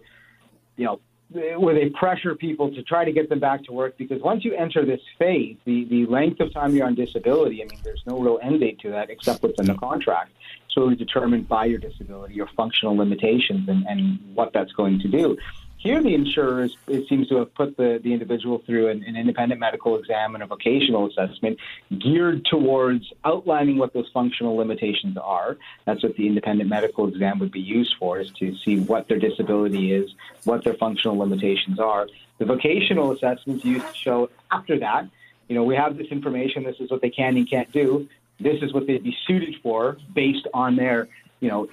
you 0.78 0.86
know, 0.86 1.02
where 1.32 1.76
they 1.76 1.90
pressure 1.90 2.34
people 2.34 2.74
to 2.74 2.82
try 2.82 3.06
to 3.06 3.12
get 3.12 3.30
them 3.30 3.40
back 3.40 3.64
to 3.64 3.72
work 3.72 3.98
because 3.98 4.22
once 4.22 4.44
you 4.44 4.56
enter 4.56 4.84
this 4.84 5.02
phase, 5.20 5.58
the, 5.66 5.86
the 5.86 6.06
length 6.08 6.40
of 6.40 6.52
time 6.52 6.76
you're 6.76 6.88
on 6.88 6.96
disability, 6.96 7.62
I 7.62 7.68
mean, 7.68 7.80
there's 7.84 8.02
no 8.08 8.20
real 8.20 8.40
end 8.42 8.62
date 8.62 8.80
to 8.80 8.90
that 8.92 9.12
except 9.12 9.44
what's 9.44 9.60
in 9.60 9.68
the 9.68 9.76
contract. 9.76 10.32
So 10.72 10.90
it's 10.90 10.98
determined 10.98 11.48
by 11.48 11.66
your 11.66 11.78
disability, 11.78 12.34
your 12.34 12.50
functional 12.58 12.96
limitations, 12.98 13.70
and, 13.70 13.86
and 13.88 14.20
what 14.34 14.54
that's 14.54 14.72
going 14.72 15.00
to 15.02 15.08
do. 15.08 15.38
Here, 15.80 16.04
the 16.04 16.14
insurers, 16.14 16.76
it 16.88 17.08
seems 17.08 17.30
to 17.30 17.38
have 17.38 17.56
put 17.56 17.78
the, 17.78 18.02
the 18.04 18.12
individual 18.12 18.62
through 18.66 18.90
an, 18.90 19.02
an, 19.06 19.16
independent 19.16 19.62
medical 19.62 19.98
exam 19.98 20.36
and 20.36 20.44
a 20.44 20.46
vocational 20.46 21.08
assessment 21.08 21.58
geared 21.98 22.44
towards 22.44 23.14
outlining 23.24 23.78
what 23.78 23.94
those 23.94 24.10
functional 24.14 24.58
limitations 24.58 25.16
are. 25.18 25.56
That's 25.86 26.04
what 26.04 26.18
the 26.18 26.28
independent 26.28 26.70
medical 26.70 27.08
exam 27.08 27.40
would 27.40 27.54
be 27.54 27.62
used 27.62 27.96
for, 27.98 28.20
is 28.20 28.30
to 28.40 28.58
see 28.58 28.82
what 28.82 29.08
their 29.08 29.20
disability 29.20 29.94
is, 29.94 30.14
what 30.44 30.66
their 30.66 30.74
functional 30.74 31.18
limitations 31.18 31.80
are. 31.80 32.10
The 32.40 32.46
vocational 32.46 33.14
assessment 33.14 33.60
is 33.60 33.66
used 33.66 33.88
to 33.88 33.96
show 33.96 34.30
after 34.52 34.80
that, 34.80 35.08
you 35.48 35.56
know, 35.56 35.64
we 35.64 35.76
have 35.76 35.98
this 35.98 36.08
information, 36.08 36.64
this 36.64 36.80
is 36.82 36.92
what 36.92 37.02
they 37.02 37.10
can 37.10 37.38
and 37.38 37.50
can't 37.50 37.72
do, 37.72 38.10
this 38.38 38.62
is 38.62 38.74
what 38.74 38.86
they'd 38.86 39.04
be 39.04 39.16
suited 39.26 39.56
for 39.64 39.98
based 40.14 40.46
on 40.54 40.76
their 40.76 41.08
you 41.40 41.48
know, 41.48 41.68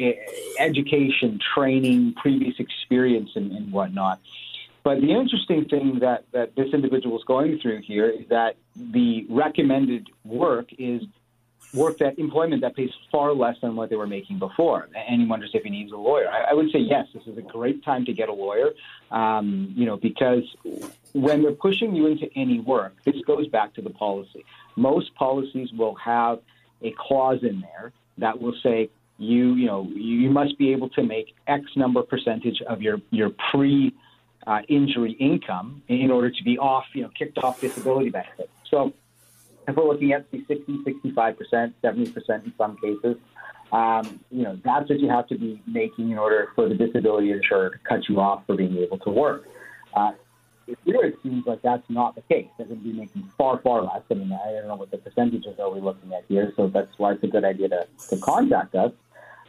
education, 0.59 1.41
training, 1.55 2.14
previous 2.14 2.55
experience, 2.59 3.31
and, 3.35 3.53
and 3.53 3.73
whatnot. 3.73 4.21
But 4.83 5.01
the 5.01 5.11
interesting 5.11 5.64
thing 5.64 5.99
that, 6.01 6.25
that 6.33 6.55
this 6.55 6.73
individual 6.73 7.19
is 7.19 7.25
going 7.25 7.59
through 7.59 7.83
here 7.83 8.09
is 8.09 8.29
that 8.29 8.55
the 8.77 9.27
recommended 9.29 10.09
work 10.25 10.69
is 10.79 11.03
work 11.75 11.99
that 11.99 12.19
employment 12.19 12.62
that 12.62 12.77
pays 12.77 12.91
far 13.11 13.33
less 13.33 13.57
than 13.61 13.75
what 13.75 13.91
they 13.91 13.97
were 13.97 14.07
making 14.07 14.39
before. 14.39 14.89
And 14.95 15.21
he 15.21 15.27
wonders 15.27 15.51
if 15.55 15.64
he 15.64 15.71
needs 15.71 15.93
a 15.93 15.97
lawyer. 15.97 16.29
I, 16.29 16.51
I 16.51 16.55
would 16.55 16.71
say 16.71 16.79
yes. 16.79 17.07
This 17.12 17.27
is 17.27 17.37
a 17.37 17.43
great 17.43 17.85
time 17.85 18.05
to 18.05 18.12
get 18.12 18.29
a 18.29 18.33
lawyer. 18.33 18.71
Um, 19.11 19.73
you 19.77 19.87
know, 19.87 19.97
because 19.97 20.45
when 21.12 21.43
they're 21.43 21.53
pushing 21.53 21.95
you 21.95 22.07
into 22.07 22.29
any 22.37 22.61
work, 22.61 22.95
this 23.05 23.17
goes 23.27 23.49
back 23.49 23.75
to 23.75 23.83
the 23.83 23.91
policy. 23.91 24.45
Most 24.77 25.14
policies 25.17 25.73
will 25.73 25.95
have 25.97 26.41
a 26.83 26.95
clause 26.97 27.43
in 27.43 27.61
there 27.61 27.93
that 28.19 28.41
will 28.41 28.55
say 28.62 28.91
you 29.19 29.55
you 29.55 29.67
know 29.67 29.89
you 29.95 30.31
must 30.31 30.59
be 30.59 30.73
able 30.73 30.89
to 30.91 31.03
make 31.03 31.35
X 31.47 31.64
number 31.77 32.03
percentage 32.03 32.61
of 32.62 32.83
your 32.83 33.01
your 33.11 33.31
pre 33.51 33.95
uh, 34.47 34.61
injury 34.69 35.12
income 35.12 35.83
in 35.89 36.11
order 36.11 36.31
to 36.31 36.45
be 36.45 36.59
off 36.59 36.85
you 36.93 37.03
know 37.03 37.11
kicked 37.19 37.39
off 37.39 37.61
disability 37.61 38.11
benefits. 38.11 38.51
So 38.71 38.93
if 39.67 39.75
we're 39.75 39.89
looking 39.89 40.12
at 40.12 40.27
60, 40.31 40.83
65 40.85 41.39
percent, 41.39 41.75
70 41.83 42.12
percent 42.12 42.45
in 42.45 42.53
some 42.59 42.77
cases, 42.77 43.17
um, 43.73 44.21
you 44.31 44.43
know 44.43 44.59
that's 44.64 44.89
what 44.89 45.01
you 45.01 45.09
have 45.09 45.27
to 45.29 45.39
be 45.39 45.62
making 45.67 46.11
in 46.11 46.19
order 46.19 46.53
for 46.55 46.69
the 46.69 46.75
disability 46.75 47.33
insurer 47.33 47.71
to 47.71 47.79
cut 47.79 48.09
you 48.09 48.21
off 48.21 48.45
for 48.47 48.55
being 48.55 48.77
able 48.77 48.99
to 48.99 49.11
work. 49.11 49.49
Uh, 49.95 50.12
here 50.85 51.05
it 51.05 51.17
seems 51.23 51.47
like 51.47 51.62
that's 51.62 51.89
not 51.89 52.14
the 52.14 52.23
case. 52.23 52.49
They're 52.59 52.67
going 52.67 52.81
to 52.81 52.85
be 52.85 52.93
making 52.93 53.31
far, 53.39 53.61
far 53.61 53.83
less. 53.83 54.03
I 54.11 54.14
mean, 54.14 54.33
I 54.33 54.53
don't 54.53 54.69
know 54.69 54.75
what 54.75 54.91
the 54.91 54.99
percentages 54.99 55.59
are 55.61 55.71
we're 55.71 55.79
looking 55.79 56.12
at 56.12 56.25
here, 56.29 56.53
so 56.57 56.69
that's 56.69 56.99
why 56.99 57.12
it's 57.12 57.23
a 57.23 57.29
good 57.29 57.45
idea 57.45 57.69
to, 57.69 57.87
to 58.11 58.17
contact 58.17 58.75
us. 58.75 58.93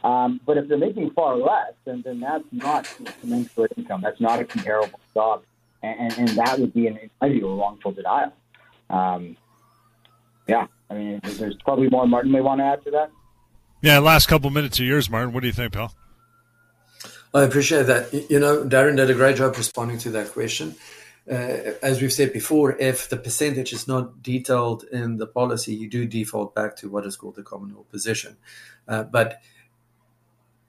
Um, 0.04 0.40
but 0.46 0.56
if 0.56 0.68
they're 0.68 0.78
making 0.78 1.10
far 1.10 1.36
less, 1.36 1.72
then, 1.84 2.02
then 2.02 2.20
that's 2.20 2.44
not 2.52 2.88
commensurate 3.20 3.72
income. 3.76 4.00
That's 4.02 4.20
not 4.20 4.40
a 4.40 4.44
comparable 4.44 5.00
job. 5.12 5.42
And, 5.82 6.12
and, 6.12 6.28
and 6.28 6.38
that 6.38 6.58
would 6.58 6.72
be, 6.72 6.86
an, 6.86 6.96
in 6.96 7.10
my 7.20 7.28
view, 7.28 7.48
a 7.48 7.56
wrongful 7.56 7.92
denial. 7.92 8.32
Um, 8.90 9.36
yeah, 10.46 10.66
I 10.88 10.94
mean, 10.94 11.20
there's 11.22 11.56
probably 11.64 11.88
more 11.88 12.06
Martin 12.06 12.30
may 12.30 12.40
want 12.40 12.60
to 12.60 12.64
add 12.64 12.84
to 12.84 12.90
that. 12.92 13.10
Yeah, 13.82 13.98
last 13.98 14.26
couple 14.26 14.50
minutes 14.50 14.78
of 14.78 14.86
yours, 14.86 15.10
Martin. 15.10 15.32
What 15.32 15.40
do 15.40 15.46
you 15.46 15.52
think, 15.52 15.72
pal? 15.72 15.94
I 17.34 17.42
appreciate 17.42 17.84
that. 17.84 18.12
You 18.30 18.40
know, 18.40 18.64
Darren 18.64 18.96
did 18.96 19.10
a 19.10 19.14
great 19.14 19.36
job 19.36 19.56
responding 19.56 19.98
to 19.98 20.10
that 20.10 20.32
question 20.32 20.74
uh, 21.30 21.74
as 21.82 22.00
we've 22.00 22.12
said 22.12 22.32
before, 22.32 22.76
if 22.78 23.08
the 23.08 23.16
percentage 23.16 23.72
is 23.72 23.86
not 23.86 24.22
detailed 24.22 24.84
in 24.84 25.18
the 25.18 25.26
policy, 25.26 25.74
you 25.74 25.88
do 25.88 26.06
default 26.06 26.54
back 26.54 26.76
to 26.76 26.88
what 26.88 27.04
is 27.04 27.16
called 27.16 27.36
the 27.36 27.42
common 27.42 27.74
law 27.74 27.82
position. 27.90 28.36
Uh, 28.86 29.02
but 29.02 29.40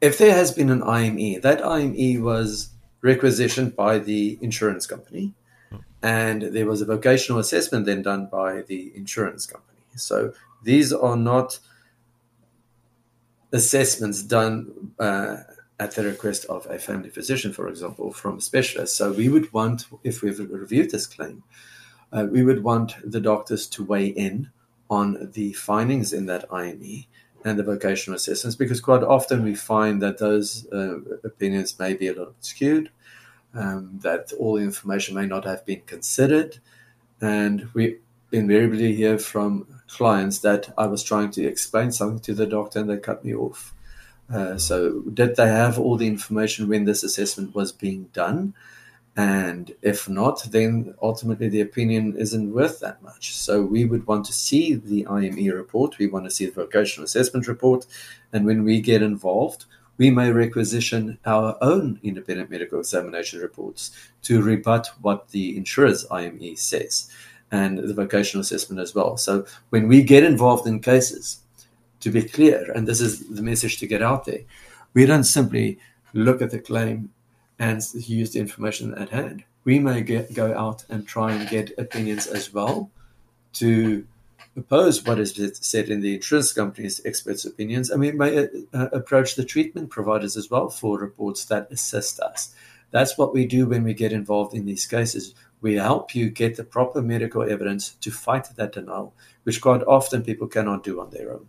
if 0.01 0.17
there 0.17 0.33
has 0.33 0.51
been 0.51 0.69
an 0.69 0.83
IME, 0.83 1.41
that 1.41 1.65
IME 1.65 2.23
was 2.23 2.69
requisitioned 3.01 3.75
by 3.75 3.99
the 3.99 4.37
insurance 4.41 4.87
company, 4.87 5.33
and 6.01 6.41
there 6.41 6.65
was 6.65 6.81
a 6.81 6.85
vocational 6.85 7.39
assessment 7.39 7.85
then 7.85 8.01
done 8.01 8.27
by 8.31 8.61
the 8.63 8.91
insurance 8.95 9.45
company. 9.45 9.79
So 9.95 10.33
these 10.63 10.93
are 10.93 11.17
not 11.17 11.59
assessments 13.51 14.23
done 14.23 14.93
uh, 14.99 15.37
at 15.79 15.91
the 15.95 16.03
request 16.03 16.45
of 16.45 16.65
a 16.69 16.77
family 16.77 17.09
physician, 17.09 17.51
for 17.51 17.67
example, 17.67 18.13
from 18.13 18.37
a 18.37 18.41
specialist. 18.41 18.95
So 18.95 19.11
we 19.11 19.29
would 19.29 19.51
want, 19.51 19.85
if 20.03 20.21
we've 20.21 20.39
reviewed 20.39 20.91
this 20.91 21.07
claim, 21.07 21.43
uh, 22.11 22.27
we 22.29 22.43
would 22.43 22.63
want 22.63 22.95
the 23.03 23.21
doctors 23.21 23.67
to 23.67 23.83
weigh 23.83 24.07
in 24.07 24.49
on 24.89 25.31
the 25.33 25.53
findings 25.53 26.13
in 26.13 26.25
that 26.25 26.45
IME 26.51 27.05
and 27.45 27.57
the 27.57 27.63
vocational 27.63 28.15
assessments, 28.15 28.55
because 28.55 28.81
quite 28.81 29.03
often 29.03 29.43
we 29.43 29.55
find 29.55 30.01
that 30.01 30.17
those 30.17 30.67
uh, 30.71 30.99
opinions 31.23 31.77
may 31.79 31.93
be 31.93 32.07
a 32.07 32.13
little 32.13 32.35
skewed, 32.41 32.89
um, 33.53 33.99
that 34.03 34.31
all 34.33 34.55
the 34.55 34.63
information 34.63 35.15
may 35.15 35.25
not 35.25 35.45
have 35.45 35.65
been 35.65 35.81
considered, 35.85 36.59
and 37.21 37.69
we 37.73 37.97
invariably 38.31 38.95
hear 38.95 39.17
from 39.17 39.65
clients 39.87 40.39
that 40.39 40.71
I 40.77 40.85
was 40.85 41.03
trying 41.03 41.31
to 41.31 41.45
explain 41.45 41.91
something 41.91 42.19
to 42.21 42.33
the 42.33 42.45
doctor 42.45 42.79
and 42.79 42.89
they 42.89 42.97
cut 42.97 43.25
me 43.25 43.33
off. 43.33 43.73
Uh, 44.31 44.57
so, 44.57 45.01
did 45.01 45.35
they 45.35 45.47
have 45.47 45.79
all 45.79 45.97
the 45.97 46.05
information 46.05 46.67
when 46.67 46.85
this 46.85 47.03
assessment 47.03 47.55
was 47.55 47.71
being 47.71 48.09
done? 48.13 48.53
And 49.19 49.75
if 49.81 50.07
not, 50.07 50.41
then 50.49 50.95
ultimately 51.01 51.49
the 51.49 51.59
opinion 51.59 52.15
isn't 52.15 52.53
worth 52.53 52.79
that 52.79 53.03
much. 53.03 53.35
So, 53.35 53.61
we 53.61 53.83
would 53.83 54.07
want 54.07 54.23
to 54.27 54.31
see 54.31 54.75
the 54.75 55.05
IME 55.07 55.49
report, 55.49 55.97
we 55.97 56.07
want 56.07 56.23
to 56.23 56.31
see 56.31 56.45
the 56.45 56.53
vocational 56.53 57.03
assessment 57.03 57.45
report, 57.45 57.85
and 58.31 58.45
when 58.45 58.63
we 58.63 58.79
get 58.79 59.01
involved, 59.01 59.65
we 59.97 60.09
may 60.09 60.31
requisition 60.31 61.19
our 61.25 61.57
own 61.59 61.99
independent 62.01 62.49
medical 62.49 62.79
examination 62.79 63.41
reports 63.41 63.91
to 64.21 64.41
rebut 64.41 64.87
what 65.01 65.27
the 65.31 65.57
insurer's 65.57 66.05
IME 66.09 66.55
says 66.55 67.11
and 67.51 67.77
the 67.77 67.93
vocational 67.93 68.39
assessment 68.39 68.79
as 68.79 68.95
well. 68.95 69.17
So, 69.17 69.45
when 69.71 69.89
we 69.89 70.01
get 70.01 70.23
involved 70.23 70.65
in 70.65 70.79
cases, 70.79 71.41
to 71.99 72.09
be 72.09 72.23
clear, 72.23 72.71
and 72.71 72.87
this 72.87 73.01
is 73.01 73.27
the 73.27 73.41
message 73.41 73.79
to 73.79 73.87
get 73.87 74.01
out 74.01 74.23
there, 74.23 74.43
we 74.93 75.05
don't 75.05 75.25
simply 75.25 75.77
look 76.13 76.41
at 76.41 76.51
the 76.51 76.59
claim 76.59 77.09
and 77.59 77.81
use 77.93 78.31
the 78.31 78.39
information 78.39 78.93
at 78.95 79.09
hand. 79.09 79.43
We 79.65 79.79
may 79.79 80.01
get, 80.01 80.33
go 80.33 80.57
out 80.57 80.85
and 80.89 81.05
try 81.05 81.33
and 81.33 81.47
get 81.49 81.77
opinions 81.77 82.25
as 82.25 82.53
well 82.53 82.89
to 83.53 84.07
oppose 84.55 85.05
what 85.05 85.19
is 85.19 85.35
said 85.61 85.89
in 85.89 86.01
the 86.01 86.15
insurance 86.15 86.53
company's 86.53 87.01
experts' 87.05 87.45
opinions, 87.45 87.89
and 87.89 87.99
we 87.99 88.11
may 88.11 88.37
uh, 88.37 88.47
uh, 88.73 88.87
approach 88.93 89.35
the 89.35 89.45
treatment 89.45 89.89
providers 89.89 90.37
as 90.37 90.49
well 90.49 90.69
for 90.69 90.97
reports 90.97 91.45
that 91.45 91.71
assist 91.71 92.19
us. 92.19 92.53
That's 92.91 93.17
what 93.17 93.33
we 93.33 93.45
do 93.45 93.67
when 93.67 93.83
we 93.83 93.93
get 93.93 94.13
involved 94.13 94.55
in 94.55 94.65
these 94.65 94.87
cases. 94.87 95.35
We 95.61 95.75
help 95.75 96.15
you 96.15 96.29
get 96.29 96.55
the 96.55 96.63
proper 96.63 97.01
medical 97.01 97.43
evidence 97.43 97.91
to 98.01 98.11
fight 98.11 98.47
that 98.55 98.71
denial, 98.71 99.13
which 99.43 99.61
quite 99.61 99.83
often 99.83 100.23
people 100.23 100.47
cannot 100.47 100.83
do 100.83 100.99
on 101.01 101.09
their 101.11 101.33
own. 101.33 101.47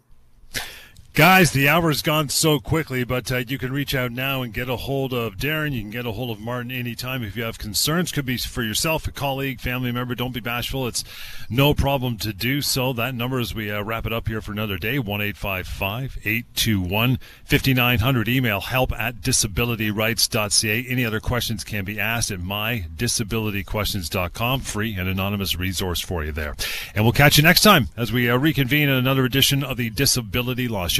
Guys, 1.13 1.51
the 1.51 1.69
hour's 1.69 2.03
gone 2.03 2.29
so 2.29 2.61
quickly, 2.61 3.03
but 3.03 3.33
uh, 3.33 3.39
you 3.39 3.59
can 3.59 3.73
reach 3.73 3.97
out 3.97 4.13
now 4.13 4.43
and 4.43 4.55
get 4.55 4.69
a 4.69 4.77
hold 4.77 5.13
of 5.13 5.37
Darren. 5.37 5.73
You 5.73 5.81
can 5.81 5.91
get 5.91 6.07
a 6.07 6.13
hold 6.13 6.31
of 6.31 6.39
Martin 6.39 6.71
anytime 6.71 7.25
if 7.25 7.37
you 7.37 7.43
have 7.43 7.59
concerns. 7.59 8.13
Could 8.13 8.27
be 8.27 8.37
for 8.37 8.63
yourself, 8.63 9.09
a 9.09 9.13
colleague, 9.13 9.61
family 9.61 9.91
member. 9.91 10.15
Don't 10.15 10.33
be 10.33 10.39
bashful. 10.39 10.87
It's 10.87 11.03
no 11.51 11.75
problem 11.75 12.17
to 12.19 12.33
do 12.33 12.63
so. 12.63 12.93
That 12.93 13.17
number 13.17 13.41
as 13.41 13.53
we 13.53 13.73
uh, 13.73 13.83
wrap 13.83 14.07
it 14.07 14.13
up 14.13 14.29
here 14.29 14.41
for 14.41 14.53
another 14.53 14.79
day, 14.79 15.01
1 15.01 15.21
821 15.21 17.19
5900. 17.45 18.29
Email 18.29 18.61
help 18.61 18.93
at 18.93 19.17
disabilityrights.ca. 19.17 20.87
Any 20.89 21.05
other 21.05 21.19
questions 21.19 21.65
can 21.65 21.85
be 21.85 21.99
asked 21.99 22.31
at 22.31 22.39
mydisabilityquestions.com. 22.39 24.61
Free 24.61 24.95
and 24.95 25.09
anonymous 25.09 25.57
resource 25.57 26.01
for 26.01 26.25
you 26.25 26.31
there. 26.31 26.55
And 26.95 27.05
we'll 27.05 27.13
catch 27.13 27.37
you 27.37 27.43
next 27.43 27.63
time 27.63 27.89
as 27.97 28.13
we 28.13 28.31
uh, 28.31 28.37
reconvene 28.37 28.89
in 28.89 28.95
another 28.95 29.25
edition 29.25 29.65
of 29.65 29.77
the 29.77 29.91
Disability 29.91 30.69
Law 30.69 30.87
Show 30.87 31.00